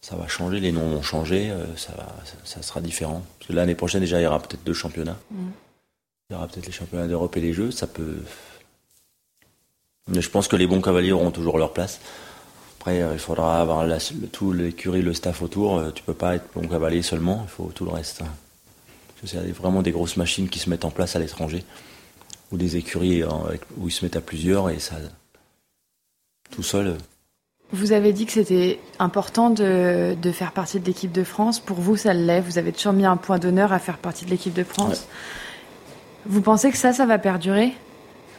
ça 0.00 0.16
va 0.16 0.26
changer. 0.26 0.60
Les 0.60 0.72
noms 0.72 0.88
vont 0.88 1.02
changer. 1.02 1.50
Euh, 1.50 1.76
ça, 1.76 1.92
ça, 2.44 2.62
sera 2.62 2.80
différent. 2.80 3.22
Parce 3.38 3.48
que 3.48 3.52
l'année 3.52 3.74
prochaine, 3.74 4.00
déjà, 4.00 4.20
il 4.20 4.24
y 4.24 4.26
aura 4.26 4.40
peut-être 4.40 4.64
deux 4.64 4.74
championnats. 4.74 5.18
Mm. 5.30 5.48
Il 6.30 6.32
y 6.32 6.36
aura 6.36 6.48
peut-être 6.48 6.66
les 6.66 6.72
championnats 6.72 7.06
d'Europe 7.06 7.36
et 7.36 7.40
les 7.40 7.52
Jeux, 7.52 7.70
ça 7.70 7.86
peut. 7.86 8.22
Mais 10.08 10.20
je 10.20 10.30
pense 10.30 10.48
que 10.48 10.56
les 10.56 10.66
bons 10.66 10.80
cavaliers 10.80 11.12
auront 11.12 11.30
toujours 11.30 11.58
leur 11.58 11.72
place. 11.72 12.00
Après, 12.78 13.02
euh, 13.02 13.14
il 13.14 13.18
faudra 13.18 13.60
avoir 13.60 13.86
tout 14.32 14.52
l'écurie, 14.52 15.02
le 15.02 15.14
staff 15.14 15.42
autour. 15.42 15.78
Euh, 15.78 15.90
tu 15.90 16.02
peux 16.02 16.14
pas 16.14 16.34
être 16.34 16.46
bon 16.54 16.68
cavalier 16.68 17.02
seulement, 17.02 17.40
il 17.44 17.50
faut 17.50 17.70
tout 17.74 17.84
le 17.84 17.90
reste. 17.90 18.22
C'est 19.24 19.38
vraiment 19.52 19.80
des 19.80 19.90
grosses 19.90 20.18
machines 20.18 20.50
qui 20.50 20.58
se 20.58 20.68
mettent 20.68 20.84
en 20.84 20.90
place 20.90 21.16
à 21.16 21.18
l'étranger, 21.18 21.64
ou 22.52 22.58
des 22.58 22.76
écuries 22.76 23.22
euh, 23.22 23.28
où 23.78 23.88
ils 23.88 23.92
se 23.92 24.04
mettent 24.04 24.16
à 24.16 24.20
plusieurs 24.20 24.68
et 24.68 24.78
ça. 24.78 24.96
Tout 26.50 26.62
seul. 26.62 26.98
Vous 27.72 27.92
avez 27.92 28.12
dit 28.12 28.26
que 28.26 28.32
c'était 28.32 28.78
important 28.98 29.50
de, 29.50 30.14
faire 30.32 30.52
partie 30.52 30.78
de 30.78 30.84
l'équipe 30.84 31.10
de 31.10 31.24
France. 31.24 31.58
Pour 31.58 31.78
vous, 31.78 31.96
ça 31.96 32.12
l'est. 32.12 32.40
Vous 32.40 32.58
avez 32.58 32.72
toujours 32.72 32.92
mis 32.92 33.06
un 33.06 33.16
point 33.16 33.38
d'honneur 33.38 33.72
à 33.72 33.78
faire 33.78 33.98
partie 33.98 34.26
de 34.26 34.30
l'équipe 34.30 34.52
de 34.52 34.62
France. 34.62 35.08
Vous 36.26 36.40
pensez 36.40 36.70
que 36.70 36.78
ça, 36.78 36.92
ça 36.92 37.06
va 37.06 37.18
perdurer? 37.18 37.72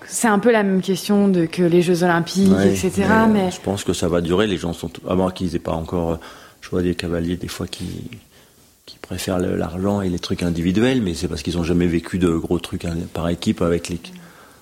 C'est 0.07 0.27
un 0.27 0.39
peu 0.39 0.51
la 0.51 0.63
même 0.63 0.81
question 0.81 1.27
de, 1.27 1.45
que 1.45 1.63
les 1.63 1.81
Jeux 1.81 2.03
Olympiques, 2.03 2.53
etc. 2.63 3.07
Mais, 3.31 3.51
Je 3.51 3.59
pense 3.59 3.83
que 3.83 3.93
ça 3.93 4.07
va 4.07 4.21
durer. 4.21 4.47
Les 4.47 4.57
gens 4.57 4.73
sont. 4.73 4.91
À 5.07 5.15
moins 5.15 5.31
qu'ils 5.31 5.55
aient 5.55 5.59
pas 5.59 5.73
encore. 5.73 6.19
Je 6.61 6.69
vois 6.69 6.81
des 6.81 6.95
cavaliers, 6.95 7.37
des 7.37 7.47
fois, 7.47 7.67
qui, 7.67 8.09
qui 8.85 8.97
préfèrent 8.97 9.39
l'argent 9.39 10.01
et 10.01 10.09
les 10.09 10.19
trucs 10.19 10.43
individuels, 10.43 11.01
mais 11.01 11.13
c'est 11.13 11.27
parce 11.27 11.41
qu'ils 11.41 11.55
n'ont 11.57 11.63
jamais 11.63 11.87
vécu 11.87 12.19
de 12.19 12.29
gros 12.29 12.59
trucs 12.59 12.85
par 13.13 13.29
équipe 13.29 13.61
avec 13.61 13.89
les. 13.89 13.99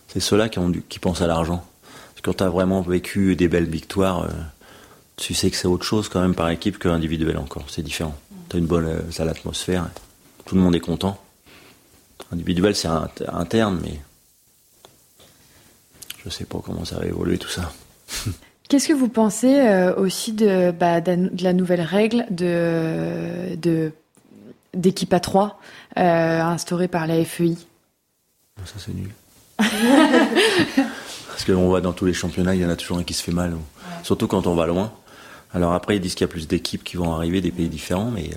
C'est 0.08 0.20
ceux-là 0.20 0.48
qui, 0.48 0.60
ont 0.60 0.72
qui 0.90 1.00
pensent 1.00 1.22
à 1.22 1.28
l'argent. 1.28 1.66
Quand 2.24 2.36
tu 2.38 2.44
as 2.44 2.50
vraiment 2.50 2.82
vécu 2.82 3.36
des 3.36 3.50
belles 3.50 3.70
victoires, 3.70 4.24
euh, 4.24 4.30
tu 5.18 5.34
sais 5.34 5.52
que 5.52 5.58
c'est 5.58 5.68
autre 5.68 5.84
chose 5.84 6.08
quand 6.08 6.22
même 6.22 6.36
par 6.36 6.50
équipe 6.50 6.80
que 6.80 6.88
individuel 6.88 7.38
encore. 7.38 7.66
C'est 7.68 7.82
différent. 7.82 8.16
Tu 8.50 8.56
as 8.56 8.60
une 8.60 8.66
bonne 8.66 8.86
euh, 8.86 9.30
atmosphère. 9.30 9.90
Tout 10.46 10.56
le 10.56 10.62
monde 10.62 10.74
est 10.74 10.80
content. 10.80 11.20
Individuel, 12.32 12.76
c'est 12.76 12.88
interne, 12.88 13.80
mais 13.84 14.00
je 16.20 16.30
ne 16.30 16.32
sais 16.32 16.46
pas 16.46 16.60
comment 16.64 16.86
ça 16.86 16.98
va 16.98 17.06
évoluer 17.06 17.38
tout 17.38 17.50
ça. 17.50 17.72
Qu'est-ce 18.70 18.88
que 18.88 18.94
vous 18.94 19.10
pensez 19.10 19.60
euh, 19.60 19.94
aussi 19.96 20.32
bah, 20.32 21.02
de, 21.02 21.30
la 21.44 21.54
nouvelle 21.54 21.82
règle 21.82 22.26
de, 22.32 23.92
d'équipe 24.74 25.14
à 25.14 25.20
3 25.20 25.60
euh, 25.98 26.42
instaurée 26.42 26.88
par 26.88 27.06
la 27.06 27.24
FEI 27.24 27.56
Ça, 28.66 28.76
c'est 28.78 28.94
nul. 28.94 29.12
Parce 31.28 31.46
qu'on 31.46 31.68
voit 31.68 31.82
dans 31.82 31.94
tous 31.94 32.06
les 32.06 32.14
championnats, 32.14 32.56
il 32.56 32.62
y 32.62 32.66
en 32.66 32.70
a 32.70 32.76
toujours 32.76 32.98
un 32.98 33.04
qui 33.04 33.14
se 33.14 33.22
fait 33.22 33.32
mal. 33.32 33.56
Surtout 34.04 34.28
quand 34.28 34.48
on 34.48 34.56
va 34.56 34.66
loin. 34.66 34.94
Alors 35.54 35.74
après, 35.74 35.98
ils 35.98 36.00
disent 36.00 36.16
qu'il 36.16 36.26
y 36.26 36.30
a 36.30 36.32
plus 36.32 36.48
d'équipes 36.48 36.84
qui 36.84 36.98
vont 36.98 37.14
arriver 37.14 37.42
des 37.42 37.52
pays 37.52 37.70
différents, 37.70 38.10
mais 38.10 38.32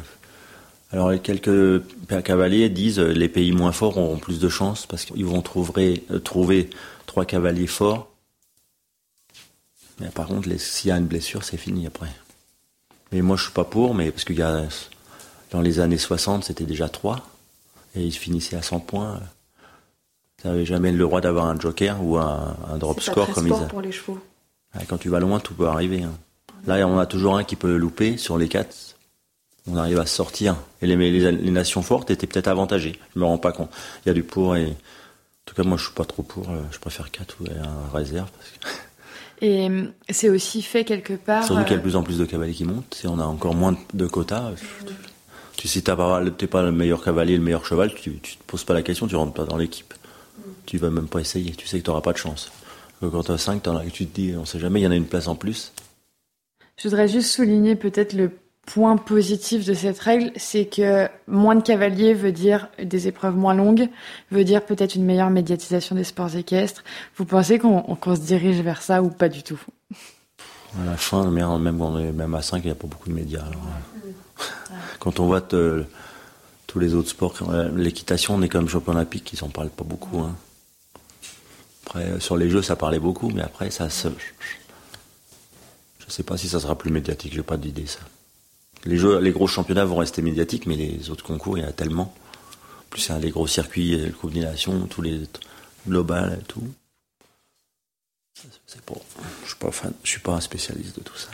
alors 0.92 1.10
quelques 1.20 1.82
cavaliers 2.24 2.68
disent 2.68 3.00
euh, 3.00 3.12
les 3.12 3.28
pays 3.28 3.52
moins 3.52 3.72
forts 3.72 3.98
auront 3.98 4.18
plus 4.18 4.38
de 4.38 4.48
chances 4.48 4.86
parce 4.86 5.04
qu'ils 5.04 5.26
vont 5.26 5.42
trouver, 5.42 6.04
euh, 6.10 6.20
trouver 6.20 6.70
trois 7.06 7.24
cavaliers 7.24 7.66
forts. 7.66 8.08
Mais 9.98 10.08
par 10.10 10.28
contre, 10.28 10.48
s'il 10.58 10.88
y 10.88 10.92
a 10.92 10.98
une 10.98 11.06
blessure, 11.06 11.42
c'est 11.42 11.56
fini 11.56 11.86
après. 11.86 12.10
Mais 13.12 13.22
moi, 13.22 13.36
je 13.36 13.44
suis 13.44 13.52
pas 13.52 13.64
pour, 13.64 13.94
mais 13.94 14.10
parce 14.10 14.24
qu'il 14.24 14.38
y 14.38 14.42
a 14.42 14.64
dans 15.50 15.60
les 15.60 15.80
années 15.80 15.98
60, 15.98 16.44
c'était 16.44 16.64
déjà 16.64 16.88
trois 16.88 17.28
et 17.94 18.02
ils 18.02 18.12
finissaient 18.12 18.56
à 18.56 18.62
100 18.62 18.80
points. 18.80 19.20
Tu 20.40 20.46
n'avais 20.46 20.66
jamais 20.66 20.92
le 20.92 20.98
droit 20.98 21.20
d'avoir 21.20 21.46
un 21.46 21.58
joker 21.58 22.02
ou 22.02 22.18
un, 22.18 22.56
drop 22.78 23.00
score 23.00 23.30
comme 23.30 23.48
ils. 23.48 23.68
pour 23.68 23.80
les 23.80 23.92
chevaux. 23.92 24.18
Quand 24.88 24.98
tu 24.98 25.08
vas 25.08 25.18
loin, 25.18 25.40
tout 25.40 25.54
peut 25.54 25.66
arriver. 25.66 26.02
Hein. 26.02 26.12
Là, 26.66 26.86
on 26.86 26.98
a 26.98 27.06
toujours 27.06 27.38
un 27.38 27.44
qui 27.44 27.56
peut 27.56 27.76
louper 27.76 28.18
sur 28.18 28.36
les 28.36 28.48
quatre 28.48 28.95
on 29.66 29.76
arrive 29.76 29.98
à 29.98 30.06
sortir. 30.06 30.56
Et 30.82 30.86
les, 30.86 30.96
les, 30.96 31.50
nations 31.50 31.82
fortes 31.82 32.10
étaient 32.10 32.26
peut-être 32.26 32.48
avantagées. 32.48 32.98
Je 33.14 33.20
me 33.20 33.24
rends 33.24 33.38
pas 33.38 33.52
compte. 33.52 33.70
Il 34.04 34.08
y 34.08 34.10
a 34.10 34.14
du 34.14 34.22
pour 34.22 34.56
et. 34.56 34.66
En 34.66 34.74
tout 35.50 35.54
cas, 35.54 35.62
moi, 35.62 35.76
je 35.76 35.84
suis 35.84 35.92
pas 35.94 36.04
trop 36.04 36.22
pour. 36.22 36.50
Euh, 36.50 36.60
je 36.72 36.78
préfère 36.78 37.10
4 37.10 37.36
ou 37.40 37.44
un 37.44 37.96
réserve. 37.96 38.30
Et 39.42 39.68
euh, 39.68 39.84
c'est 40.08 40.30
aussi 40.30 40.62
fait 40.62 40.84
quelque 40.84 41.12
part. 41.12 41.44
Surtout 41.44 41.62
qu'il 41.64 41.72
y 41.72 41.74
a 41.74 41.76
de 41.76 41.80
euh, 41.80 41.82
plus 41.82 41.96
en 41.96 42.02
plus 42.02 42.18
de 42.18 42.24
cavaliers 42.24 42.54
qui 42.54 42.64
montent. 42.64 42.94
Si 42.94 43.06
on 43.06 43.18
a 43.18 43.24
encore 43.24 43.54
moins 43.54 43.76
de 43.92 44.06
quotas, 44.06 44.52
tu, 45.56 45.68
si 45.68 45.82
tu 45.82 45.90
n'es 45.90 45.96
pas, 46.46 46.62
le 46.62 46.72
meilleur 46.72 47.04
cavalier, 47.04 47.36
le 47.36 47.42
meilleur 47.42 47.66
cheval, 47.66 47.94
tu, 47.94 48.10
ne 48.10 48.16
te 48.16 48.28
poses 48.46 48.64
pas 48.64 48.72
la 48.72 48.82
question, 48.82 49.06
tu 49.06 49.14
rentres 49.14 49.34
pas 49.34 49.44
dans 49.44 49.58
l'équipe. 49.58 49.92
Tu 50.64 50.78
vas 50.78 50.88
même 50.88 51.06
pas 51.06 51.20
essayer. 51.20 51.52
Tu 51.52 51.66
sais 51.66 51.78
que 51.78 51.84
tu 51.84 51.90
n'auras 51.90 52.00
pas 52.00 52.12
de 52.12 52.18
chance. 52.18 52.50
Quand 53.00 53.24
tu 53.24 53.30
as 53.30 53.38
5, 53.38 53.62
tu 53.92 54.06
te 54.06 54.14
dis, 54.14 54.34
on 54.36 54.46
sait 54.46 54.58
jamais, 54.58 54.80
il 54.80 54.84
y 54.84 54.86
en 54.86 54.90
a 54.90 54.96
une 54.96 55.06
place 55.06 55.28
en 55.28 55.34
plus. 55.34 55.72
Je 56.78 56.88
voudrais 56.88 57.08
juste 57.08 57.30
souligner 57.30 57.76
peut-être 57.76 58.14
le 58.14 58.30
point 58.66 58.96
positif 58.96 59.64
de 59.64 59.74
cette 59.74 59.98
règle, 60.00 60.32
c'est 60.36 60.66
que 60.66 61.08
moins 61.28 61.54
de 61.54 61.62
cavaliers 61.62 62.14
veut 62.14 62.32
dire 62.32 62.68
des 62.82 63.06
épreuves 63.06 63.36
moins 63.36 63.54
longues, 63.54 63.88
veut 64.32 64.44
dire 64.44 64.64
peut-être 64.64 64.96
une 64.96 65.04
meilleure 65.04 65.30
médiatisation 65.30 65.94
des 65.94 66.04
sports 66.04 66.34
équestres. 66.36 66.82
Vous 67.16 67.24
pensez 67.24 67.58
qu'on 67.58 67.96
se 68.04 68.20
dirige 68.20 68.60
vers 68.60 68.82
ça 68.82 69.02
ou 69.02 69.08
pas 69.08 69.28
du 69.28 69.42
tout? 69.42 69.60
À 70.78 70.84
la 70.84 70.96
fin, 70.96 71.30
même, 71.30 72.12
même 72.12 72.34
à 72.34 72.42
5, 72.42 72.58
il 72.58 72.66
n'y 72.66 72.72
a 72.72 72.74
pas 72.74 72.88
beaucoup 72.88 73.08
de 73.08 73.14
médias. 73.14 73.44
Quand 74.98 75.20
on 75.20 75.26
voit 75.26 75.40
tous 75.40 76.78
les 76.78 76.94
autres 76.94 77.10
sports, 77.10 77.34
l'équitation, 77.74 78.34
on 78.34 78.42
est 78.42 78.48
comme 78.48 78.68
champion 78.68 78.92
olympique, 78.92 79.32
ils 79.32 79.38
s'en 79.38 79.48
parlent 79.48 79.70
pas 79.70 79.84
beaucoup. 79.84 80.18
Hein. 80.20 80.34
Après, 81.86 82.18
sur 82.18 82.36
les 82.36 82.50
jeux, 82.50 82.62
ça 82.62 82.74
parlait 82.74 82.98
beaucoup, 82.98 83.30
mais 83.30 83.42
après, 83.42 83.70
ça 83.70 83.88
se... 83.88 84.08
Je 85.98 86.12
sais 86.12 86.24
pas 86.24 86.36
si 86.36 86.48
ça 86.48 86.58
sera 86.58 86.76
plus 86.76 86.90
médiatique, 86.90 87.32
j'ai 87.32 87.42
pas 87.42 87.56
d'idée 87.56 87.86
ça. 87.86 88.00
Les, 88.84 88.96
jeux, 88.96 89.18
les 89.18 89.32
gros 89.32 89.46
championnats 89.46 89.84
vont 89.84 89.96
rester 89.96 90.22
médiatiques, 90.22 90.66
mais 90.66 90.76
les 90.76 91.10
autres 91.10 91.24
concours, 91.24 91.58
il 91.58 91.62
y 91.62 91.64
en 91.64 91.68
a 91.68 91.72
tellement. 91.72 92.14
En 92.80 92.90
plus, 92.90 93.06
il 93.06 93.12
y 93.12 93.14
a 93.14 93.18
les 93.18 93.30
gros 93.30 93.46
circuits, 93.46 93.96
le 93.96 94.12
Coupe 94.12 94.32
tous 94.90 95.02
les 95.02 95.22
globales 95.88 96.38
et 96.40 96.44
tout. 96.44 96.62
C'est 98.66 98.82
pour... 98.82 99.02
Je 99.42 99.48
suis 99.48 99.56
pas 99.56 99.70
fan, 99.70 99.92
je 100.02 100.10
suis 100.10 100.20
pas 100.20 100.32
un 100.32 100.40
spécialiste 100.40 100.96
de 100.98 101.02
tout 101.02 101.16
ça. 101.16 101.28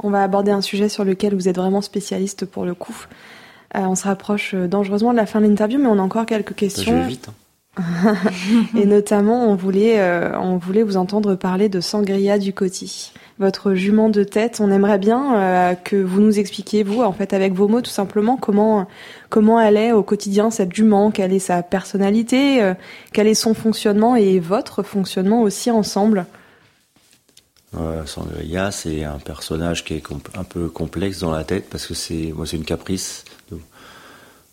On 0.00 0.10
va 0.10 0.22
aborder 0.22 0.50
un 0.50 0.60
sujet 0.60 0.88
sur 0.88 1.04
lequel 1.04 1.34
vous 1.34 1.48
êtes 1.48 1.56
vraiment 1.56 1.82
spécialiste 1.82 2.46
pour 2.46 2.64
le 2.64 2.74
coup. 2.74 3.06
Euh, 3.76 3.80
on 3.80 3.94
se 3.94 4.04
rapproche 4.04 4.54
dangereusement 4.54 5.12
de 5.12 5.16
la 5.16 5.26
fin 5.26 5.40
de 5.40 5.46
l'interview, 5.46 5.78
mais 5.78 5.88
on 5.88 5.98
a 5.98 6.02
encore 6.02 6.24
quelques 6.24 6.54
questions. 6.54 6.92
Je 6.92 7.02
vais 7.02 7.06
vite. 7.06 7.28
Hein. 7.28 7.34
et 8.76 8.86
notamment, 8.86 9.48
on 9.48 9.54
voulait, 9.54 10.00
euh, 10.00 10.38
on 10.38 10.56
voulait 10.56 10.82
vous 10.82 10.96
entendre 10.96 11.34
parler 11.34 11.68
de 11.68 11.80
Sangria 11.80 12.38
du 12.38 12.52
Coty 12.52 13.12
votre 13.38 13.74
jument 13.74 14.08
de 14.08 14.24
tête. 14.24 14.60
On 14.60 14.70
aimerait 14.70 14.98
bien 14.98 15.36
euh, 15.36 15.74
que 15.74 15.96
vous 15.96 16.20
nous 16.20 16.38
expliquiez, 16.38 16.82
vous, 16.82 17.02
en 17.02 17.12
fait, 17.12 17.32
avec 17.32 17.52
vos 17.52 17.68
mots, 17.68 17.80
tout 17.80 17.90
simplement, 17.90 18.36
comment 18.36 18.86
comment 19.30 19.60
elle 19.60 19.76
est 19.76 19.92
au 19.92 20.02
quotidien 20.02 20.50
cette 20.50 20.74
jument, 20.74 21.10
quelle 21.10 21.32
est 21.32 21.38
sa 21.38 21.62
personnalité, 21.62 22.62
euh, 22.62 22.74
quel 23.12 23.26
est 23.26 23.34
son 23.34 23.54
fonctionnement 23.54 24.16
et 24.16 24.40
votre 24.40 24.82
fonctionnement 24.82 25.42
aussi 25.42 25.70
ensemble. 25.70 26.26
Euh, 27.76 28.06
Sangria, 28.06 28.70
c'est 28.70 29.04
un 29.04 29.18
personnage 29.18 29.84
qui 29.84 29.94
est 29.94 30.02
un 30.34 30.44
peu 30.44 30.68
complexe 30.68 31.20
dans 31.20 31.30
la 31.30 31.44
tête 31.44 31.68
parce 31.68 31.86
que 31.86 31.92
c'est 31.92 32.32
moi 32.34 32.46
c'est 32.46 32.56
une 32.56 32.64
caprice. 32.64 33.24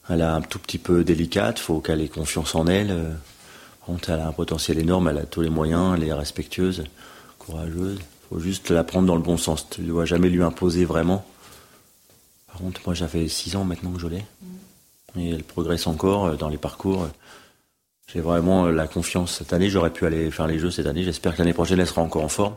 Elle 0.10 0.20
est 0.20 0.24
un 0.24 0.42
tout 0.42 0.60
petit 0.60 0.78
peu 0.78 1.04
délicate, 1.04 1.58
faut 1.58 1.80
qu'elle 1.80 2.02
ait 2.02 2.10
confiance 2.10 2.54
en 2.54 2.68
elle. 2.68 2.94
Elle 4.08 4.20
a 4.20 4.28
un 4.28 4.32
potentiel 4.34 4.78
énorme, 4.78 5.08
elle 5.08 5.20
a 5.20 5.26
tous 5.26 5.42
les 5.42 5.50
moyens, 5.50 5.96
elle 5.96 6.04
est 6.04 6.14
respectueuse, 6.14 6.84
courageuse 7.40 8.00
faut 8.36 8.42
juste 8.42 8.70
la 8.70 8.84
prendre 8.84 9.08
dans 9.08 9.16
le 9.16 9.22
bon 9.22 9.38
sens. 9.38 9.70
Tu 9.70 9.82
ne 9.82 9.88
dois 9.88 10.04
jamais 10.04 10.28
lui 10.28 10.44
imposer 10.44 10.84
vraiment. 10.84 11.26
Par 12.48 12.58
contre, 12.58 12.82
moi, 12.86 12.94
j'avais 12.94 13.30
6 13.30 13.56
ans 13.56 13.64
maintenant 13.64 13.92
que 13.92 14.00
je 14.00 14.08
l'ai. 14.08 14.26
Mm. 15.16 15.20
Et 15.20 15.30
elle 15.30 15.44
progresse 15.44 15.88
encore 15.88 16.26
euh, 16.26 16.36
dans 16.36 16.50
les 16.50 16.58
parcours. 16.58 17.08
j'ai 18.12 18.20
vraiment 18.20 18.66
la 18.66 18.88
confiance. 18.88 19.38
Cette 19.38 19.54
année, 19.54 19.70
j'aurais 19.70 19.92
pu 19.92 20.06
aller 20.06 20.30
faire 20.32 20.48
les 20.48 20.60
jeux 20.60 20.70
cette 20.70 20.86
année. 20.86 21.04
J'espère 21.04 21.34
que 21.34 21.40
l'année 21.40 21.54
prochaine, 21.54 21.80
elle 21.80 21.88
sera 21.88 22.02
encore 22.02 22.26
en 22.26 22.30
forme. 22.30 22.56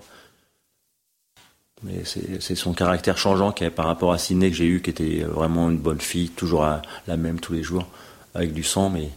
Mais 1.85 2.03
c'est 2.05 2.57
son 2.57 2.72
caractère 2.72 3.16
changeant 3.16 3.53
qui 3.53 3.70
par 3.70 3.87
rapport 3.87 4.12
à 4.12 4.18
Sydney 4.18 4.51
que 4.51 4.57
j'ai 4.57 4.66
eu, 4.66 4.83
qui 4.83 4.91
était 4.91 5.22
vraiment 5.22 5.70
une 5.70 5.79
bonne 5.79 6.01
fille, 6.01 6.29
toujours 6.29 6.66
la 7.07 7.16
même 7.16 7.39
tous 7.39 7.53
les 7.53 7.62
jours, 7.62 7.87
avec 8.35 8.53
du 8.53 8.64
sang. 8.64 8.91
Mais 8.91 9.11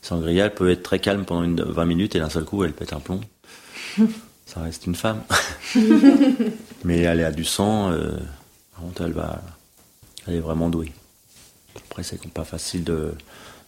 Sangria, 0.00 0.46
elle 0.46 0.54
peut 0.54 0.70
être 0.70 0.82
très 0.82 0.98
calme 0.98 1.26
pendant 1.26 1.42
une, 1.42 1.60
20 1.60 1.84
minutes 1.84 2.16
et 2.16 2.20
d'un 2.20 2.30
seul 2.30 2.46
coup, 2.46 2.64
elle 2.64 2.72
pète 2.72 2.94
un 2.94 3.00
plomb. 3.00 3.20
Ça 4.52 4.62
reste 4.62 4.84
une 4.86 4.96
femme. 4.96 5.22
mais 6.84 6.98
elle 6.98 7.22
a 7.22 7.30
du 7.30 7.44
sang. 7.44 7.92
Euh, 7.92 8.18
elle 8.98 9.12
va, 9.12 9.40
elle 10.26 10.34
est 10.34 10.40
vraiment 10.40 10.68
douée. 10.68 10.92
Après, 11.88 12.02
c'est 12.02 12.20
pas 12.30 12.44
facile 12.44 12.82
de. 12.82 13.14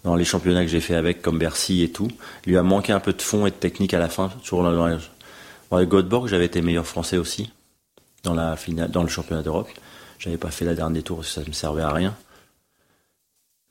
Dans 0.02 0.16
les 0.16 0.24
championnats 0.24 0.62
que 0.62 0.68
j'ai 0.68 0.80
fait 0.80 0.96
avec, 0.96 1.22
comme 1.22 1.38
Bercy 1.38 1.84
et 1.84 1.92
tout, 1.92 2.08
il 2.44 2.50
lui 2.50 2.58
a 2.58 2.64
manqué 2.64 2.92
un 2.92 2.98
peu 2.98 3.12
de 3.12 3.22
fond 3.22 3.46
et 3.46 3.50
de 3.52 3.54
technique 3.54 3.94
à 3.94 4.00
la 4.00 4.08
fin. 4.08 4.32
Sur 4.42 4.60
dans, 4.64 4.88
les, 4.88 4.96
j'avais 6.26 6.46
été 6.46 6.60
meilleur 6.62 6.84
français 6.84 7.16
aussi 7.16 7.52
dans 8.24 8.34
la 8.34 8.56
finale, 8.56 8.90
dans 8.90 9.04
le 9.04 9.08
championnat 9.08 9.42
d'Europe. 9.42 9.68
J'avais 10.18 10.36
pas 10.36 10.50
fait 10.50 10.64
la 10.64 10.74
dernière 10.74 11.04
tour, 11.04 11.24
ça 11.24 11.42
me 11.46 11.52
servait 11.52 11.82
à 11.82 11.92
rien. 11.92 12.16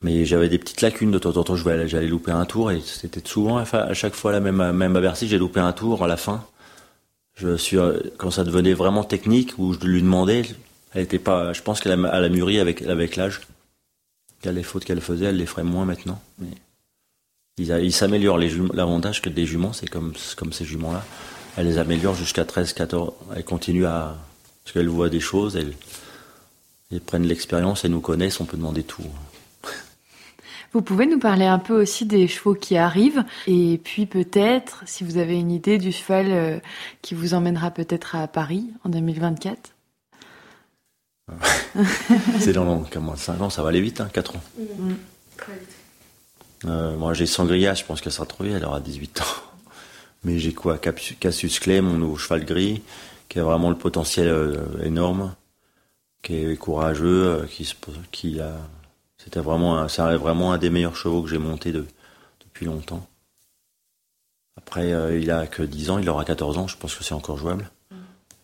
Mais 0.01 0.23
j'avais 0.23 0.47
des 0.47 0.57
petites 0.57 0.79
lacunes 0.79 1.11
de 1.11 1.19
temps 1.19 1.35
en 1.35 1.43
temps. 1.43 1.57
J'allais 1.57 2.07
louper 2.07 2.31
un 2.31 2.45
tour 2.45 2.71
et 2.71 2.79
c'était 2.79 3.21
souvent 3.27 3.57
à 3.57 3.93
chaque 3.93 4.15
fois 4.15 4.31
la 4.31 4.39
même, 4.39 4.71
même 4.71 4.95
à 4.95 5.01
Bercy, 5.01 5.27
j'ai 5.27 5.37
loupé 5.37 5.59
un 5.59 5.73
tour 5.73 6.05
à 6.05 6.07
la 6.07 6.15
fin. 6.15 6.45
Je 7.35 7.55
suis 7.57 7.77
quand 8.17 8.31
ça 8.31 8.43
devenait 8.43 8.73
vraiment 8.73 9.03
technique 9.03 9.53
où 9.57 9.73
je 9.73 9.79
lui 9.79 10.01
demandais, 10.01 10.43
elle 10.93 11.03
était 11.03 11.19
pas. 11.19 11.53
Je 11.53 11.61
pense 11.61 11.79
qu'elle 11.79 12.05
a, 12.05 12.09
a 12.09 12.29
mûri 12.29 12.59
avec 12.59 12.81
avec 12.83 13.15
l'âge. 13.15 13.41
Les 14.43 14.63
fautes 14.63 14.85
qu'elle 14.85 15.01
faisait, 15.01 15.25
elle 15.25 15.37
les 15.37 15.45
ferait 15.45 15.63
moins 15.63 15.85
maintenant. 15.85 16.21
Mais 16.39 16.47
ils 17.57 17.93
s'améliorent. 17.93 18.39
L'avantage 18.73 19.21
que 19.21 19.29
des 19.29 19.45
juments, 19.45 19.73
c'est 19.73 19.87
comme 19.87 20.13
comme 20.35 20.51
ces 20.51 20.65
juments-là, 20.65 21.05
elle 21.57 21.67
les 21.67 21.77
améliore 21.77 22.15
jusqu'à 22.15 22.45
13, 22.45 22.73
14. 22.73 23.13
Elle 23.35 23.45
continue 23.45 23.85
à 23.85 24.17
parce 24.63 24.73
qu'elle 24.73 24.89
voit 24.89 25.09
des 25.09 25.19
choses, 25.19 25.55
elles, 25.55 25.73
elles 26.91 27.01
prennent 27.01 27.25
l'expérience, 27.25 27.83
elles 27.83 27.91
nous 27.91 28.01
connaissent, 28.01 28.39
on 28.39 28.45
peut 28.45 28.57
demander 28.57 28.83
tout. 28.83 29.03
Vous 30.73 30.81
pouvez 30.81 31.05
nous 31.05 31.19
parler 31.19 31.45
un 31.45 31.59
peu 31.59 31.81
aussi 31.81 32.05
des 32.05 32.27
chevaux 32.29 32.53
qui 32.55 32.77
arrivent 32.77 33.25
et 33.45 33.79
puis 33.83 34.05
peut-être, 34.05 34.83
si 34.85 35.03
vous 35.03 35.17
avez 35.17 35.37
une 35.37 35.51
idée 35.51 35.77
du 35.77 35.91
cheval 35.91 36.27
euh, 36.29 36.59
qui 37.01 37.13
vous 37.13 37.33
emmènera 37.33 37.71
peut-être 37.71 38.15
à 38.15 38.27
Paris 38.27 38.69
en 38.85 38.89
2024 38.89 39.73
C'est 42.39 42.53
dans 42.53 42.65
moins 42.65 43.15
5 43.15 43.41
ans, 43.41 43.49
ça 43.49 43.63
va 43.63 43.69
aller 43.69 43.81
vite, 43.81 43.99
hein, 43.99 44.09
4 44.11 44.35
ans. 44.35 44.41
Mm. 44.57 44.91
Euh, 46.65 46.95
moi 46.95 47.13
j'ai 47.13 47.25
Sangria, 47.25 47.73
je 47.73 47.83
pense 47.83 47.99
qu'elle 47.99 48.13
sera 48.13 48.25
trop 48.25 48.43
vieille, 48.43 48.55
elle 48.55 48.65
aura 48.65 48.79
18 48.79 49.21
ans. 49.21 49.25
Mais 50.23 50.39
j'ai 50.39 50.53
quoi? 50.53 50.77
Cassius 50.77 51.59
Clay, 51.59 51.81
mon 51.81 51.93
nouveau 51.93 52.15
cheval 52.15 52.45
gris, 52.45 52.81
qui 53.27 53.39
a 53.39 53.43
vraiment 53.43 53.71
le 53.71 53.77
potentiel 53.77 54.27
euh, 54.27 54.55
énorme, 54.83 55.33
qui 56.21 56.35
est 56.35 56.55
courageux, 56.57 57.45
qui, 57.49 57.75
qui 58.11 58.39
a 58.39 58.53
c'était 59.23 59.39
vraiment, 59.39 59.87
ça 59.87 60.15
vraiment 60.17 60.51
un 60.51 60.57
des 60.57 60.69
meilleurs 60.69 60.95
chevaux 60.95 61.21
que 61.21 61.29
j'ai 61.29 61.37
monté 61.37 61.71
depuis 61.71 62.65
longtemps. 62.65 63.07
Après, 64.57 64.91
euh, 64.91 65.19
il 65.19 65.31
a 65.31 65.47
que 65.47 65.63
10 65.63 65.89
ans, 65.91 65.97
il 65.99 66.09
aura 66.09 66.25
14 66.25 66.57
ans, 66.57 66.67
je 66.67 66.77
pense 66.77 66.95
que 66.95 67.03
c'est 67.03 67.13
encore 67.13 67.37
jouable. 67.37 67.69
Mm. 67.91 67.95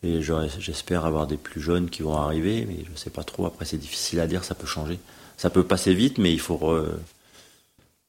Et 0.03 0.21
j'espère 0.59 1.05
avoir 1.05 1.27
des 1.27 1.37
plus 1.37 1.61
jeunes 1.61 1.89
qui 1.89 2.01
vont 2.01 2.15
arriver, 2.15 2.65
mais 2.65 2.83
je 2.85 2.91
ne 2.91 2.95
sais 2.95 3.09
pas 3.09 3.23
trop. 3.23 3.45
Après, 3.45 3.65
c'est 3.65 3.77
difficile 3.77 4.19
à 4.19 4.27
dire, 4.27 4.43
ça 4.43 4.55
peut 4.55 4.67
changer. 4.67 4.99
Ça 5.37 5.49
peut 5.49 5.63
passer 5.63 5.93
vite, 5.93 6.17
mais 6.17 6.31
il 6.31 6.39
faut, 6.39 6.57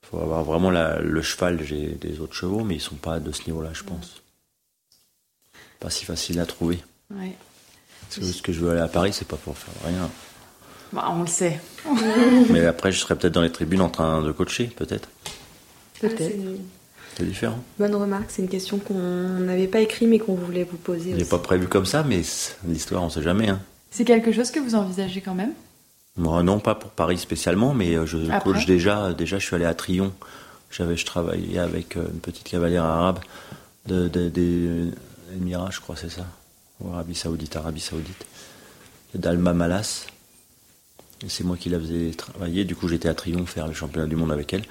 faut 0.03 0.19
avoir 0.19 0.45
vraiment 0.45 0.71
le 0.71 1.23
cheval 1.23 1.63
j'ai 1.63 1.89
des 1.89 2.21
autres 2.21 2.35
chevaux, 2.35 2.65
mais 2.65 2.77
ils 2.77 2.81
sont 2.81 2.97
pas 2.97 3.21
de 3.21 3.33
ce 3.33 3.45
niveau-là, 3.47 3.71
je 3.75 3.83
pense. 3.83 4.23
Pas 5.81 5.91
si 5.91 6.05
facile 6.05 6.41
à 6.41 6.47
trouver. 6.47 6.79
Parce 8.09 8.21
que 8.21 8.25
ce 8.25 8.43
que 8.43 8.53
je 8.53 8.61
veux 8.61 8.71
aller 8.71 8.81
à 8.81 8.89
Paris, 8.89 9.13
c'est 9.13 9.29
pas 9.29 9.37
pour 9.37 9.57
faire 9.57 9.75
rien. 9.85 10.11
Bah, 10.93 11.07
on 11.11 11.21
le 11.23 11.27
sait. 11.27 11.61
Mais 12.51 12.65
après, 12.67 12.93
je 12.93 12.99
serais 12.99 13.17
peut-être 13.17 13.35
dans 13.35 13.43
les 13.43 13.53
tribunes 13.53 13.81
en 13.81 13.91
train 13.91 14.23
de 14.23 14.33
coacher, 14.33 14.67
peut-être. 14.77 15.09
Peut-être. 16.01 16.37
c'est 17.17 17.25
différent. 17.27 17.59
Bonne 17.79 17.95
remarque, 17.95 18.31
c'est 18.31 18.43
une 18.43 18.49
question 18.49 18.79
qu'on 18.79 18.95
n'avait 18.95 19.67
pas 19.67 19.81
écrite 19.81 20.09
mais 20.09 20.19
qu'on 20.19 20.35
voulait 20.35 20.65
vous 20.65 20.77
poser. 20.77 21.11
Il 21.11 21.17
n'est 21.17 21.25
pas 21.25 21.39
prévu 21.39 21.67
comme 21.67 21.87
ça, 21.87 22.03
mais 22.05 22.23
l'histoire, 22.67 23.03
on 23.03 23.07
ne 23.07 23.11
sait 23.11 23.23
jamais. 23.23 23.49
Hein. 23.49 23.61
C'est 23.91 24.05
quelque 24.05 24.33
chose 24.33 24.51
que 24.51 24.61
vous 24.61 24.75
envisagez 24.75 25.21
quand 25.21 25.35
même? 25.35 25.53
Moi, 26.17 26.43
Non, 26.43 26.59
pas 26.59 26.75
pour 26.75 26.91
Paris 26.91 27.19
spécialement, 27.19 27.75
mais 27.75 27.95
euh, 27.95 28.07
je 28.07 28.19
coach 28.41 28.67
déjà. 28.67 29.13
Déjà, 29.13 29.39
je 29.39 29.47
suis 29.47 29.55
allé 29.55 29.65
à 29.65 29.75
Trion. 29.75 30.13
J'avais, 30.71 30.97
je 30.97 31.07
travaillais 31.07 31.59
avec 31.59 31.97
euh, 31.97 32.05
une 32.13 32.21
petite 32.21 32.45
cavalière 32.45 32.85
arabe 32.85 33.21
de, 33.87 34.09
des 34.09 34.91
Émirats, 35.35 35.71
je 35.71 35.81
crois, 35.81 35.97
c'est 35.97 36.11
ça. 36.11 36.27
Ou 36.81 36.93
Arabie 36.93 37.15
Saoudite, 37.15 37.57
Arabie 37.57 37.81
Saoudite. 37.81 38.27
D'Alma 39.15 39.55
Malas. 39.55 40.07
C'est 41.27 41.43
moi 41.43 41.57
qui 41.57 41.69
la 41.69 41.81
faisais 41.81 42.13
travailler. 42.13 42.65
Du 42.65 42.77
coup, 42.77 42.87
j'étais 42.87 43.09
à 43.09 43.15
Triomphe 43.15 43.51
faire 43.51 43.67
le 43.67 43.75
championnat 43.75 44.07
du 44.07 44.15
monde 44.15 44.31
avec 44.31 44.53
elle. 44.53 44.65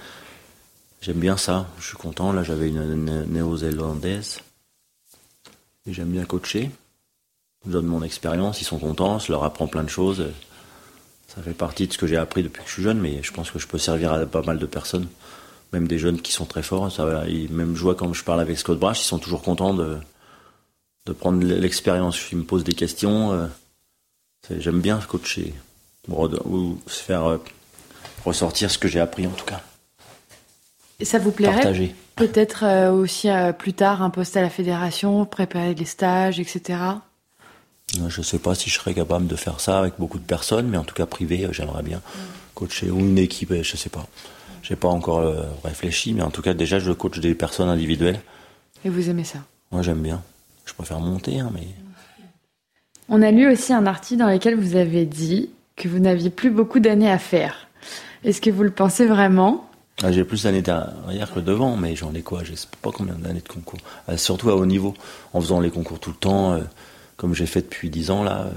J'aime 1.02 1.20
bien 1.20 1.36
ça. 1.36 1.68
Je 1.80 1.88
suis 1.88 1.98
content. 1.98 2.32
Là, 2.32 2.44
j'avais 2.44 2.70
une 2.70 3.26
néo-zélandaise. 3.26 4.40
Et 5.86 5.94
j'aime 5.94 6.10
bien 6.10 6.26
coacher. 6.26 6.72
Je 7.66 7.72
donne 7.72 7.86
mon 7.86 8.02
expérience. 8.02 8.62
Ils 8.62 8.66
sont 8.66 8.80
contents. 8.80 9.20
Je 9.20 9.32
leur 9.32 9.44
apprends 9.44 9.68
plein 9.68 9.84
de 9.84 9.90
choses. 9.90 10.26
Ça 11.28 11.42
fait 11.42 11.54
partie 11.54 11.88
de 11.88 11.94
ce 11.94 11.98
que 11.98 12.08
j'ai 12.08 12.18
appris 12.18 12.44
depuis 12.44 12.62
que 12.62 12.68
je 12.70 12.74
suis 12.74 12.84
jeune. 12.84 13.00
Mais 13.00 13.22
je 13.24 13.34
pense 13.34 13.52
que 13.52 13.60
je 13.60 13.68
peux 13.68 13.78
servir 13.78 14.14
à 14.14 14.26
pas 14.26 14.42
mal 14.42 14.58
de 14.58 14.66
personnes. 14.66 15.08
Même 15.74 15.88
des 15.88 16.00
jeunes 16.00 16.22
qui 16.22 16.32
sont 16.32 16.46
très 16.46 16.64
forts. 16.64 16.90
Ça, 16.90 17.26
même 17.50 17.76
je 17.76 17.92
quand 17.92 18.14
je 18.14 18.24
parle 18.24 18.40
avec 18.40 18.58
Scott 18.58 18.80
Brash, 18.80 19.02
ils 19.02 19.08
sont 19.08 19.20
toujours 19.20 19.42
contents 19.42 19.74
de, 19.74 19.98
de 21.08 21.12
prendre 21.12 21.46
l'expérience. 21.46 22.32
Ils 22.32 22.38
me 22.38 22.44
posent 22.46 22.64
des 22.64 22.74
questions. 22.74 23.34
Euh, 23.34 23.48
j'aime 24.50 24.80
bien 24.80 24.98
coacher 25.00 25.54
ou 26.10 26.78
faire 26.88 27.26
euh, 27.26 27.38
ressortir 28.26 28.72
ce 28.72 28.78
que 28.78 28.88
j'ai 28.88 29.00
appris 29.00 29.28
en 29.28 29.32
tout 29.32 29.46
cas. 29.46 29.62
Et 31.00 31.06
ça 31.06 31.20
vous 31.20 31.32
plairait 31.32 31.94
Peut-être 32.16 32.64
euh, 32.64 32.92
aussi 32.92 33.30
euh, 33.30 33.54
plus 33.54 33.74
tard 33.74 34.02
un 34.02 34.10
poste 34.10 34.36
à 34.38 34.42
la 34.42 34.50
fédération, 34.50 35.26
préparer 35.26 35.76
les 35.76 35.86
stages, 35.86 36.40
etc. 36.40 36.80
Je 37.94 38.02
ne 38.02 38.24
sais 38.24 38.40
pas 38.40 38.56
si 38.56 38.70
je 38.70 38.76
serais 38.76 38.96
capable 38.96 39.28
de 39.28 39.36
faire 39.36 39.60
ça 39.60 39.78
avec 39.78 39.94
beaucoup 40.00 40.18
de 40.18 40.26
personnes, 40.26 40.68
mais 40.68 40.78
en 40.78 40.84
tout 40.84 40.96
cas 40.96 41.06
privé, 41.06 41.48
j'aimerais 41.52 41.84
bien 41.84 42.02
coacher 42.56 42.90
ou 42.90 43.00
une 43.00 43.20
équipe, 43.20 43.54
je 43.54 43.58
ne 43.58 43.78
sais 43.78 43.90
pas. 43.90 44.08
J'ai 44.64 44.76
pas 44.76 44.88
encore 44.88 45.24
réfléchi, 45.64 46.14
mais 46.14 46.24
en 46.24 46.32
tout 46.32 46.42
cas 46.42 46.54
déjà 46.54 46.80
je 46.80 46.92
coach 46.92 47.20
des 47.20 47.36
personnes 47.36 47.70
individuelles. 47.70 48.20
Et 48.84 48.90
vous 48.90 49.10
aimez 49.10 49.24
ça? 49.24 49.40
Moi 49.72 49.84
j'aime 49.84 50.02
bien. 50.02 50.22
Je 50.66 50.74
préfère 50.74 51.00
monter, 51.00 51.40
hein, 51.40 51.52
mais. 51.54 51.68
On 53.10 53.22
a 53.22 53.32
lu 53.32 53.50
aussi 53.50 53.72
un 53.72 53.86
article 53.86 54.20
dans 54.20 54.30
lequel 54.30 54.56
vous 54.56 54.76
avez 54.76 55.06
dit 55.06 55.50
que 55.78 55.88
vous 55.88 56.00
n'aviez 56.00 56.30
plus 56.30 56.50
beaucoup 56.50 56.80
d'années 56.80 57.10
à 57.10 57.20
faire. 57.20 57.68
Est-ce 58.26 58.42
que 58.42 58.50
vous 58.50 58.64
le 58.64 58.72
pensez 58.72 59.06
vraiment? 59.06 59.70
Ah, 60.04 60.12
J'ai 60.12 60.26
plus 60.26 60.44
d'années 60.44 60.62
derrière 60.62 61.34
que 61.34 61.40
devant, 61.40 61.78
mais 61.78 61.96
j'en 61.96 62.14
ai 62.14 62.22
quoi? 62.22 62.44
Je 62.44 62.54
sais 62.56 62.68
pas 62.82 62.92
combien 62.92 63.14
d'années 63.14 63.42
de 63.42 63.48
concours. 63.48 63.80
Ah, 64.08 64.18
surtout 64.18 64.50
à 64.50 64.56
haut 64.56 64.66
niveau, 64.66 64.94
en 65.34 65.40
faisant 65.40 65.62
les 65.62 65.70
concours 65.70 66.00
tout 66.00 66.10
le 66.10 66.16
temps, 66.18 66.54
euh, 66.54 66.62
comme 67.16 67.34
j'ai 67.34 67.46
fait 67.46 67.62
depuis 67.62 67.90
10 67.90 68.12
ans 68.12 68.24
là. 68.24 68.42
Euh, 68.42 68.52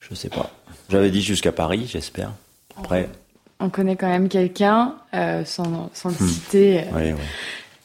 je 0.00 0.14
sais 0.14 0.30
pas. 0.30 0.50
J'avais 0.88 1.10
dit 1.10 1.20
jusqu'à 1.20 1.52
Paris, 1.52 1.86
j'espère. 1.90 2.32
Après. 2.78 3.10
On 3.60 3.68
connaît 3.68 3.96
quand 3.96 4.08
même 4.08 4.28
quelqu'un, 4.28 4.94
euh, 5.14 5.44
sans, 5.44 5.90
sans, 5.92 6.10
le 6.10 6.14
hmm. 6.14 6.28
citer, 6.28 6.84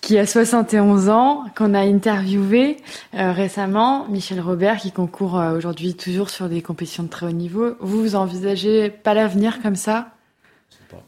qui 0.04 0.18
a 0.18 0.28
71 0.28 1.08
ans, 1.08 1.46
qu'on 1.56 1.74
a 1.74 1.80
interviewé 1.80 2.76
euh, 3.16 3.32
récemment, 3.32 4.06
Michel 4.10 4.42
Robert, 4.42 4.78
qui 4.78 4.92
concourt 4.92 5.40
euh, 5.40 5.58
aujourd'hui 5.58 5.96
toujours 5.96 6.30
sur 6.30 6.50
des 6.50 6.62
compétitions 6.62 7.04
de 7.04 7.08
très 7.08 7.26
haut 7.26 7.32
niveau. 7.32 7.76
Vous, 7.80 8.02
vous 8.02 8.16
envisagez 8.16 8.90
pas 8.90 9.14
l'avenir 9.14 9.62
comme 9.62 9.78
ça? 9.78 10.10
Pas. 10.92 11.02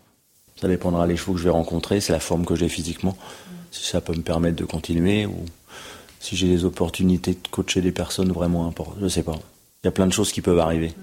Ça 0.56 0.70
dépendra 0.70 1.08
des 1.08 1.18
chevaux 1.18 1.34
que 1.34 1.40
je 1.40 1.44
vais 1.44 1.50
rencontrer, 1.50 2.00
c'est 2.00 2.14
la 2.14 2.22
forme 2.22 2.46
que 2.46 2.56
j'ai 2.56 2.70
physiquement. 2.70 3.18
Si 3.70 3.86
ça 3.86 4.00
peut 4.00 4.16
me 4.16 4.22
permettre 4.22 4.56
de 4.56 4.64
continuer 4.64 5.26
ou 5.26 5.44
si 6.22 6.38
j'ai 6.38 6.48
des 6.48 6.64
opportunités 6.64 7.34
de 7.34 7.48
coacher 7.52 7.82
des 7.82 7.92
personnes 7.92 8.32
vraiment 8.32 8.66
importantes, 8.66 8.96
je 9.02 9.10
sais 9.10 9.24
pas. 9.24 9.36
Il 9.84 9.88
y 9.88 9.90
a 9.90 9.92
plein 9.92 10.08
de 10.08 10.14
choses 10.14 10.32
qui 10.32 10.40
peuvent 10.40 10.60
arriver. 10.60 10.94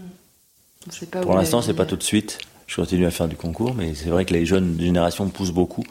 Pour 1.20 1.34
l'instant, 1.34 1.60
c'est 1.60 1.74
pas 1.74 1.86
tout 1.86 1.96
de 1.96 2.02
suite. 2.02 2.38
Je 2.66 2.76
continue 2.76 3.04
à 3.04 3.10
faire 3.10 3.28
du 3.28 3.36
concours, 3.36 3.74
mais 3.74 3.94
c'est 3.94 4.08
vrai 4.08 4.24
que 4.24 4.32
les 4.32 4.46
jeunes 4.46 4.80
générations 4.80 5.28
poussent 5.28 5.52
beaucoup. 5.52 5.84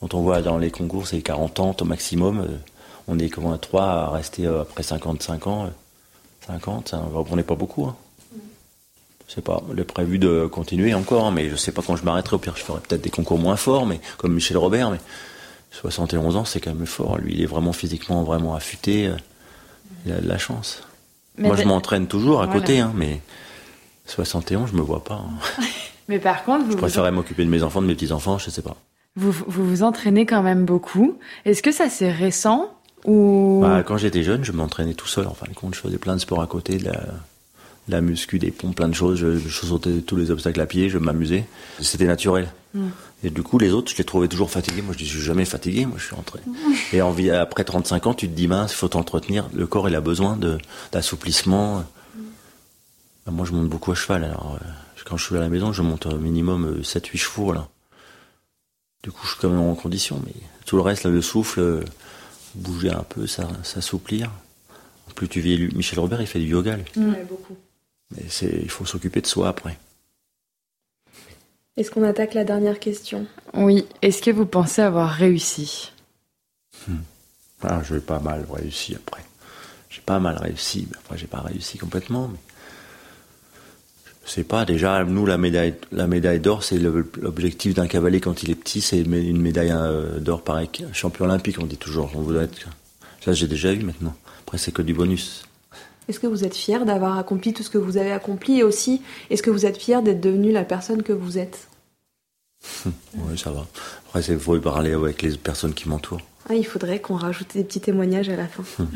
Quand 0.00 0.14
on 0.14 0.22
voit 0.22 0.40
dans 0.40 0.56
les 0.56 0.70
concours, 0.70 1.06
c'est 1.06 1.20
40 1.20 1.60
ans 1.60 1.76
au 1.78 1.84
maximum. 1.84 2.40
Euh, 2.40 2.56
on 3.06 3.18
est 3.18 3.28
comme 3.28 3.52
à 3.52 3.58
3 3.58 3.82
à 3.82 4.10
rester 4.10 4.46
euh, 4.46 4.62
après 4.62 4.82
55 4.82 5.46
ans. 5.46 5.70
50, 6.46 6.94
euh, 6.94 7.24
on 7.30 7.36
n'est 7.36 7.42
pas 7.42 7.54
beaucoup. 7.54 7.84
Hein. 7.84 7.96
Je 9.28 9.34
sais 9.34 9.42
pas, 9.42 9.62
le 9.70 9.84
prévu 9.84 10.18
de 10.18 10.46
continuer 10.46 10.92
encore, 10.94 11.26
hein, 11.26 11.30
mais 11.30 11.50
je 11.50 11.56
sais 11.56 11.70
pas 11.70 11.82
quand 11.86 11.96
je 11.96 12.04
m'arrêterai. 12.04 12.36
Au 12.36 12.38
pire, 12.38 12.56
je 12.56 12.62
ferai 12.62 12.80
peut-être 12.80 13.02
des 13.02 13.10
concours 13.10 13.38
moins 13.38 13.56
forts, 13.56 13.86
mais 13.86 14.00
comme 14.16 14.32
Michel 14.32 14.56
Robert. 14.56 14.90
Mais 14.90 14.98
71 15.70 16.36
ans, 16.36 16.44
c'est 16.44 16.60
quand 16.60 16.74
même 16.74 16.86
fort. 16.86 17.18
Lui, 17.18 17.34
il 17.34 17.42
est 17.42 17.46
vraiment 17.46 17.72
physiquement 17.72 18.24
vraiment 18.24 18.54
affûté. 18.54 19.12
Il 20.06 20.12
a 20.12 20.20
de 20.20 20.26
la 20.26 20.38
chance. 20.38 20.82
Moi, 21.38 21.56
je 21.56 21.62
m'entraîne 21.62 22.08
toujours 22.08 22.42
à 22.42 22.48
côté, 22.48 22.80
hein, 22.80 22.92
mais 22.96 23.20
71, 24.06 24.70
je 24.70 24.76
me 24.76 24.80
vois 24.80 25.04
pas. 25.04 25.22
mais 26.08 26.18
par 26.18 26.42
contre, 26.44 26.64
vous 26.64 26.72
je 26.72 26.76
préférerais 26.76 27.12
m'occuper 27.12 27.44
de 27.44 27.50
mes 27.50 27.62
enfants, 27.62 27.82
de 27.82 27.86
mes 27.86 27.94
petits 27.94 28.12
enfants, 28.12 28.38
je 28.38 28.50
sais 28.50 28.62
pas. 28.62 28.76
Vous, 29.16 29.32
vous 29.32 29.66
vous 29.66 29.82
entraînez 29.82 30.24
quand 30.26 30.42
même 30.42 30.64
beaucoup. 30.64 31.18
Est-ce 31.44 31.62
que 31.62 31.72
ça 31.72 31.88
c'est 31.88 32.10
récent 32.12 32.72
ou 33.04 33.60
Bah, 33.62 33.82
quand 33.82 33.96
j'étais 33.96 34.22
jeune, 34.22 34.44
je 34.44 34.52
m'entraînais 34.52 34.94
tout 34.94 35.08
seul. 35.08 35.26
En 35.26 35.34
fin 35.34 35.46
de 35.48 35.54
compte, 35.54 35.74
je 35.74 35.80
faisais 35.80 35.98
plein 35.98 36.14
de 36.14 36.20
sports 36.20 36.42
à 36.42 36.46
côté, 36.46 36.78
de 36.78 36.84
la, 36.84 36.92
de 36.92 37.92
la 37.92 38.00
muscu, 38.00 38.38
des 38.38 38.50
pompes, 38.50 38.76
plein 38.76 38.88
de 38.88 38.94
choses. 38.94 39.18
Je, 39.18 39.38
je 39.38 39.48
sautais 39.66 40.00
tous 40.00 40.16
les 40.16 40.30
obstacles 40.30 40.60
à 40.60 40.66
pied, 40.66 40.88
je 40.88 40.98
m'amusais. 40.98 41.44
C'était 41.80 42.06
naturel. 42.06 42.48
Et 43.24 43.30
du 43.30 43.42
coup, 43.42 43.58
les 43.58 43.72
autres, 43.72 43.90
je 43.90 43.96
les 43.96 44.04
trouvais 44.04 44.28
toujours 44.28 44.50
fatigués. 44.50 44.82
Moi, 44.82 44.92
je 44.92 44.98
dis, 44.98 45.06
je 45.06 45.16
suis 45.16 45.26
jamais 45.26 45.44
fatigué. 45.44 45.86
Moi, 45.86 45.96
je 45.98 46.06
suis 46.06 46.14
entré. 46.14 46.40
Et 46.92 47.02
en 47.02 47.14
après 47.34 47.64
35 47.64 48.06
ans, 48.06 48.14
tu 48.14 48.28
te 48.28 48.34
dis, 48.34 48.48
mince, 48.48 48.72
il 48.72 48.76
faut 48.76 48.88
t'entretenir. 48.88 49.48
Le 49.52 49.66
corps, 49.66 49.88
il 49.88 49.94
a 49.94 50.00
besoin 50.00 50.38
d'assouplissement. 50.92 51.84
Bah, 53.26 53.32
moi, 53.32 53.44
je 53.44 53.52
monte 53.52 53.68
beaucoup 53.68 53.92
à 53.92 53.94
cheval. 53.94 54.24
Alors, 54.24 54.58
euh, 54.60 54.66
quand 55.04 55.16
je 55.16 55.24
suis 55.24 55.36
à 55.36 55.40
la 55.40 55.48
maison, 55.48 55.72
je 55.72 55.82
monte 55.82 56.06
au 56.06 56.16
minimum 56.16 56.78
euh, 56.78 56.82
7-8 56.82 57.16
chevaux, 57.16 57.52
là. 57.52 57.68
Du 59.02 59.10
coup, 59.10 59.24
je 59.24 59.32
suis 59.32 59.40
quand 59.40 59.48
même 59.48 59.60
en 59.60 59.74
condition. 59.74 60.22
Mais 60.26 60.34
tout 60.66 60.76
le 60.76 60.82
reste, 60.82 61.04
là, 61.04 61.10
le 61.10 61.22
souffle, 61.22 61.60
euh, 61.60 61.84
bouger 62.54 62.90
un 62.90 63.02
peu, 63.02 63.26
ça, 63.26 63.48
s'assouplir. 63.62 64.30
Plus 65.14 65.28
tu 65.28 65.40
vieillis, 65.40 65.74
Michel 65.74 65.98
Robert, 65.98 66.20
il 66.20 66.26
fait 66.26 66.38
du 66.38 66.46
yoga, 66.46 66.76
lui. 66.76 66.84
Ouais, 66.96 67.24
beaucoup. 67.28 67.56
Mais 68.12 68.24
c'est, 68.28 68.60
il 68.62 68.70
faut 68.70 68.86
s'occuper 68.86 69.20
de 69.20 69.26
soi 69.26 69.48
après. 69.48 69.78
Est-ce 71.76 71.90
qu'on 71.90 72.02
attaque 72.02 72.34
la 72.34 72.44
dernière 72.44 72.78
question? 72.78 73.26
Oui. 73.54 73.86
Est-ce 74.02 74.22
que 74.22 74.30
vous 74.30 74.46
pensez 74.46 74.82
avoir 74.82 75.10
réussi? 75.10 75.92
Ah, 77.62 77.82
j'ai 77.82 78.00
pas 78.00 78.20
mal 78.20 78.46
réussi 78.50 78.94
après. 78.94 79.22
J'ai 79.88 80.00
pas 80.00 80.18
mal 80.18 80.36
réussi, 80.38 80.86
mais 80.90 80.96
après 80.98 81.18
j'ai 81.18 81.26
pas 81.26 81.40
réussi 81.40 81.78
complètement. 81.78 82.28
Mais 82.28 82.38
je 82.48 82.49
sais 84.30 84.44
pas. 84.44 84.64
Déjà, 84.64 85.04
nous 85.04 85.26
la 85.26 85.38
médaille, 85.38 85.74
la 85.92 86.06
médaille 86.06 86.40
d'or, 86.40 86.62
c'est 86.64 86.78
l'objectif 86.78 87.74
d'un 87.74 87.86
cavalier 87.86 88.20
quand 88.20 88.42
il 88.42 88.50
est 88.50 88.54
petit, 88.54 88.80
c'est 88.80 89.00
une 89.00 89.40
médaille 89.40 89.72
euh, 89.72 90.18
d'or 90.18 90.42
pareil, 90.42 90.68
champion 90.92 91.24
olympique. 91.24 91.56
On 91.60 91.66
dit 91.66 91.76
toujours, 91.76 92.10
on 92.14 92.20
voudrait 92.20 92.44
être. 92.44 92.68
Ça, 93.20 93.32
j'ai 93.32 93.48
déjà 93.48 93.72
eu 93.72 93.82
maintenant. 93.82 94.14
Après, 94.42 94.58
c'est 94.58 94.72
que 94.72 94.82
du 94.82 94.94
bonus. 94.94 95.44
Est-ce 96.08 96.18
que 96.18 96.26
vous 96.26 96.44
êtes 96.44 96.56
fier 96.56 96.84
d'avoir 96.84 97.18
accompli 97.18 97.52
tout 97.52 97.62
ce 97.62 97.70
que 97.70 97.78
vous 97.78 97.96
avez 97.96 98.10
accompli 98.10 98.58
et 98.58 98.62
aussi 98.64 99.00
est-ce 99.30 99.42
que 99.42 99.50
vous 99.50 99.64
êtes 99.66 99.76
fier 99.76 100.02
d'être 100.02 100.20
devenu 100.20 100.50
la 100.50 100.64
personne 100.64 101.02
que 101.02 101.12
vous 101.12 101.38
êtes? 101.38 101.68
Oui, 102.84 103.38
ça 103.38 103.50
va. 103.52 103.66
Après, 104.08 104.22
il 104.32 104.38
faut 104.38 104.58
parler 104.58 104.92
avec 104.92 105.22
les 105.22 105.36
personnes 105.36 105.72
qui 105.72 105.88
m'entourent. 105.88 106.20
ah, 106.48 106.54
Il 106.54 106.66
faudrait 106.66 107.00
qu'on 107.00 107.14
rajoute 107.14 107.54
des 107.54 107.64
petits 107.64 107.80
témoignages 107.80 108.28
à 108.28 108.36
la 108.36 108.48
fin. 108.48 108.64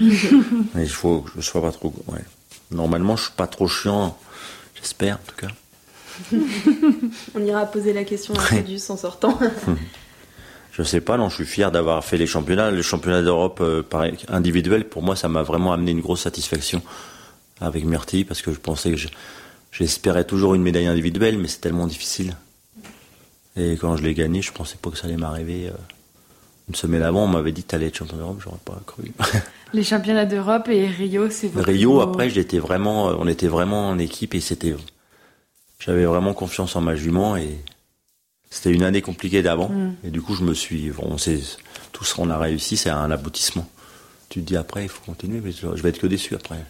Mais 0.75 0.83
il 0.83 0.89
faut 0.89 1.21
que 1.21 1.31
je 1.37 1.41
sois 1.41 1.63
pas 1.63 1.73
trop. 1.73 1.95
Ouais. 2.09 2.25
Normalement, 2.71 3.17
je 3.17 3.25
suis 3.25 3.33
pas 3.37 3.47
trop 3.47 3.69
chiant. 3.69 4.19
J'espère, 4.85 5.17
en 5.17 5.21
tout 5.27 5.35
cas. 5.37 5.49
On 7.35 7.41
ira 7.45 7.67
poser 7.67 7.93
la 7.93 8.05
question 8.05 8.35
à. 8.35 8.39
Frédus 8.39 8.81
en 8.91 8.97
sortant. 8.97 9.37
Je 10.73 10.83
sais 10.83 11.01
pas, 11.01 11.17
non, 11.17 11.29
je 11.31 11.37
suis 11.37 11.47
fier 11.47 11.73
d'avoir 11.73 12.05
fait 12.05 12.19
les 12.19 12.27
championnats. 12.27 12.71
Le 12.71 12.83
championnat 12.83 13.23
d'Europe 13.23 13.59
euh, 13.63 13.83
individuel, 14.29 14.89
pour 14.89 15.03
moi, 15.03 15.17
ça 15.17 15.29
m'a 15.29 15.43
vraiment 15.43 15.73
amené 15.73 15.93
une 15.93 16.01
grosse 16.01 16.21
satisfaction 16.23 16.83
avec 17.61 17.85
Myrtille, 17.85 18.25
parce 18.25 18.43
que 18.43 18.53
je 18.53 18.59
pensais 18.59 18.91
que 18.91 18.97
je- 18.97 19.09
j'espérais 19.73 20.25
toujours 20.25 20.55
une 20.55 20.63
médaille 20.63 20.87
individuelle, 20.87 21.39
mais 21.39 21.49
c'est 21.49 21.61
tellement 21.61 21.87
difficile. 21.87 22.37
Et 23.57 23.73
quand 23.81 23.97
je 23.97 24.03
l'ai 24.03 24.15
gagné, 24.15 24.43
je 24.43 24.53
pensais 24.53 24.77
pas 24.81 24.91
que 24.91 24.99
ça 24.99 25.07
allait 25.07 25.17
m'arriver. 25.17 25.69
euh. 25.69 25.73
Une 26.69 26.75
semaine 26.75 27.03
avant, 27.03 27.25
on 27.25 27.29
m'avait 27.29 27.53
dit 27.53 27.63
que 27.63 27.69
t'allais 27.69 27.87
être 27.87 27.97
champion 27.97 28.17
d'Europe, 28.17 28.41
j'aurais 28.43 28.57
pas 28.65 28.81
cru. 28.87 29.13
Les 29.75 29.85
championnats 29.85 30.25
d'Europe 30.25 30.69
et 30.69 30.87
Rio, 30.87 31.29
c'est 31.31 31.49
votre 31.49 31.67
Rio, 31.67 32.01
après, 32.01 32.31
j'étais 32.31 32.59
vraiment, 32.59 33.11
euh, 33.11 33.15
on 33.19 33.29
était 33.29 33.49
vraiment 33.49 33.89
en 33.89 33.99
équipe 33.99 34.35
et 34.35 34.41
c'était, 34.41 34.75
j'avais 35.79 36.05
vraiment 36.05 36.33
confiance 36.33 36.75
en 36.77 36.81
ma 36.81 36.97
jument 36.97 37.37
et 37.37 37.59
c'était 38.49 38.71
une 38.71 38.83
année 38.83 39.03
compliquée 39.03 39.43
d'avant. 39.43 39.69
Mm. 39.69 39.97
Et 40.05 40.11
du 40.11 40.23
coup, 40.23 40.35
je 40.35 40.45
me 40.45 40.55
suis, 40.55 40.91
on 40.99 41.19
sait, 41.19 41.41
tout 41.93 42.05
ce 42.05 42.15
qu'on 42.15 42.31
a 42.31 42.39
réussi, 42.39 42.77
c'est 42.77 42.91
un 42.91 43.11
aboutissement. 43.11 43.69
Tu 44.31 44.41
te 44.41 44.47
dis 44.47 44.57
après, 44.57 44.85
il 44.85 44.89
faut 44.89 45.03
continuer, 45.05 45.41
mais 45.45 45.53
je 45.53 45.67
vais 45.67 45.91
être 45.91 45.99
que 45.99 46.07
déçu 46.07 46.35
après. 46.35 46.65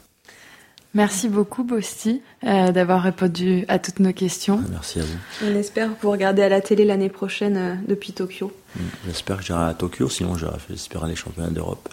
Merci 0.94 1.28
beaucoup, 1.28 1.64
Bosti, 1.64 2.22
euh, 2.44 2.70
d'avoir 2.70 3.02
répondu 3.02 3.64
à 3.66 3.80
toutes 3.80 3.98
nos 3.98 4.12
questions. 4.12 4.62
Merci 4.70 5.00
à 5.00 5.02
vous. 5.02 5.18
On 5.44 5.54
espère 5.56 5.90
vous 6.00 6.10
regarder 6.10 6.42
à 6.42 6.48
la 6.48 6.60
télé 6.60 6.84
l'année 6.84 7.08
prochaine 7.08 7.56
euh, 7.56 7.74
depuis 7.88 8.12
Tokyo. 8.12 8.52
Mm. 8.76 8.80
J'espère 9.06 9.38
que 9.38 9.42
j'irai 9.42 9.64
à 9.64 9.74
Tokyo, 9.74 10.08
sinon 10.08 10.36
j'espère 10.68 11.06
les 11.06 11.16
championnats 11.16 11.50
d'Europe. 11.50 11.88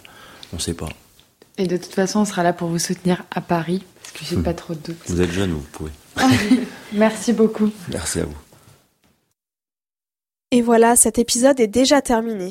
On 0.52 0.60
sait 0.60 0.74
pas. 0.74 0.88
Et 1.58 1.66
de 1.66 1.76
toute 1.76 1.92
façon, 1.92 2.20
on 2.20 2.24
sera 2.24 2.44
là 2.44 2.52
pour 2.52 2.68
vous 2.68 2.78
soutenir 2.78 3.24
à 3.32 3.40
Paris, 3.40 3.84
parce 4.00 4.12
que 4.12 4.24
j'ai 4.24 4.40
pas 4.40 4.54
trop 4.54 4.74
de 4.74 4.80
doutes. 4.80 5.02
Vous 5.06 5.20
êtes 5.20 5.32
jeune, 5.32 5.50
vous 5.50 5.66
pouvez. 5.72 5.90
Merci 6.92 7.32
beaucoup. 7.32 7.70
Merci 7.90 8.20
à 8.20 8.24
vous. 8.24 8.38
Et 10.52 10.62
voilà, 10.62 10.94
cet 10.96 11.18
épisode 11.18 11.58
est 11.58 11.66
déjà 11.66 12.02
terminé. 12.02 12.50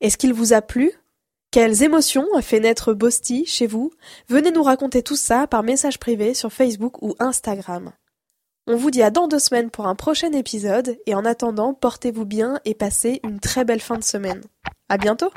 Est-ce 0.00 0.18
qu'il 0.18 0.34
vous 0.34 0.52
a 0.52 0.60
plu? 0.60 0.92
Quelles 1.52 1.82
émotions 1.82 2.26
a 2.34 2.40
fait 2.40 2.60
naître 2.60 2.94
Bosti 2.94 3.44
chez 3.44 3.66
vous? 3.66 3.92
Venez 4.26 4.50
nous 4.50 4.62
raconter 4.62 5.02
tout 5.02 5.16
ça 5.16 5.46
par 5.46 5.62
message 5.62 5.98
privé 5.98 6.32
sur 6.32 6.50
Facebook 6.50 7.02
ou 7.02 7.14
Instagram. 7.18 7.92
On 8.66 8.74
vous 8.74 8.90
dit 8.90 9.02
à 9.02 9.10
dans 9.10 9.28
deux 9.28 9.38
semaines 9.38 9.68
pour 9.68 9.86
un 9.86 9.94
prochain 9.94 10.32
épisode 10.32 10.96
et 11.04 11.14
en 11.14 11.26
attendant, 11.26 11.74
portez-vous 11.74 12.24
bien 12.24 12.58
et 12.64 12.72
passez 12.72 13.20
une 13.22 13.38
très 13.38 13.66
belle 13.66 13.82
fin 13.82 13.98
de 13.98 14.02
semaine. 14.02 14.40
À 14.88 14.96
bientôt! 14.96 15.28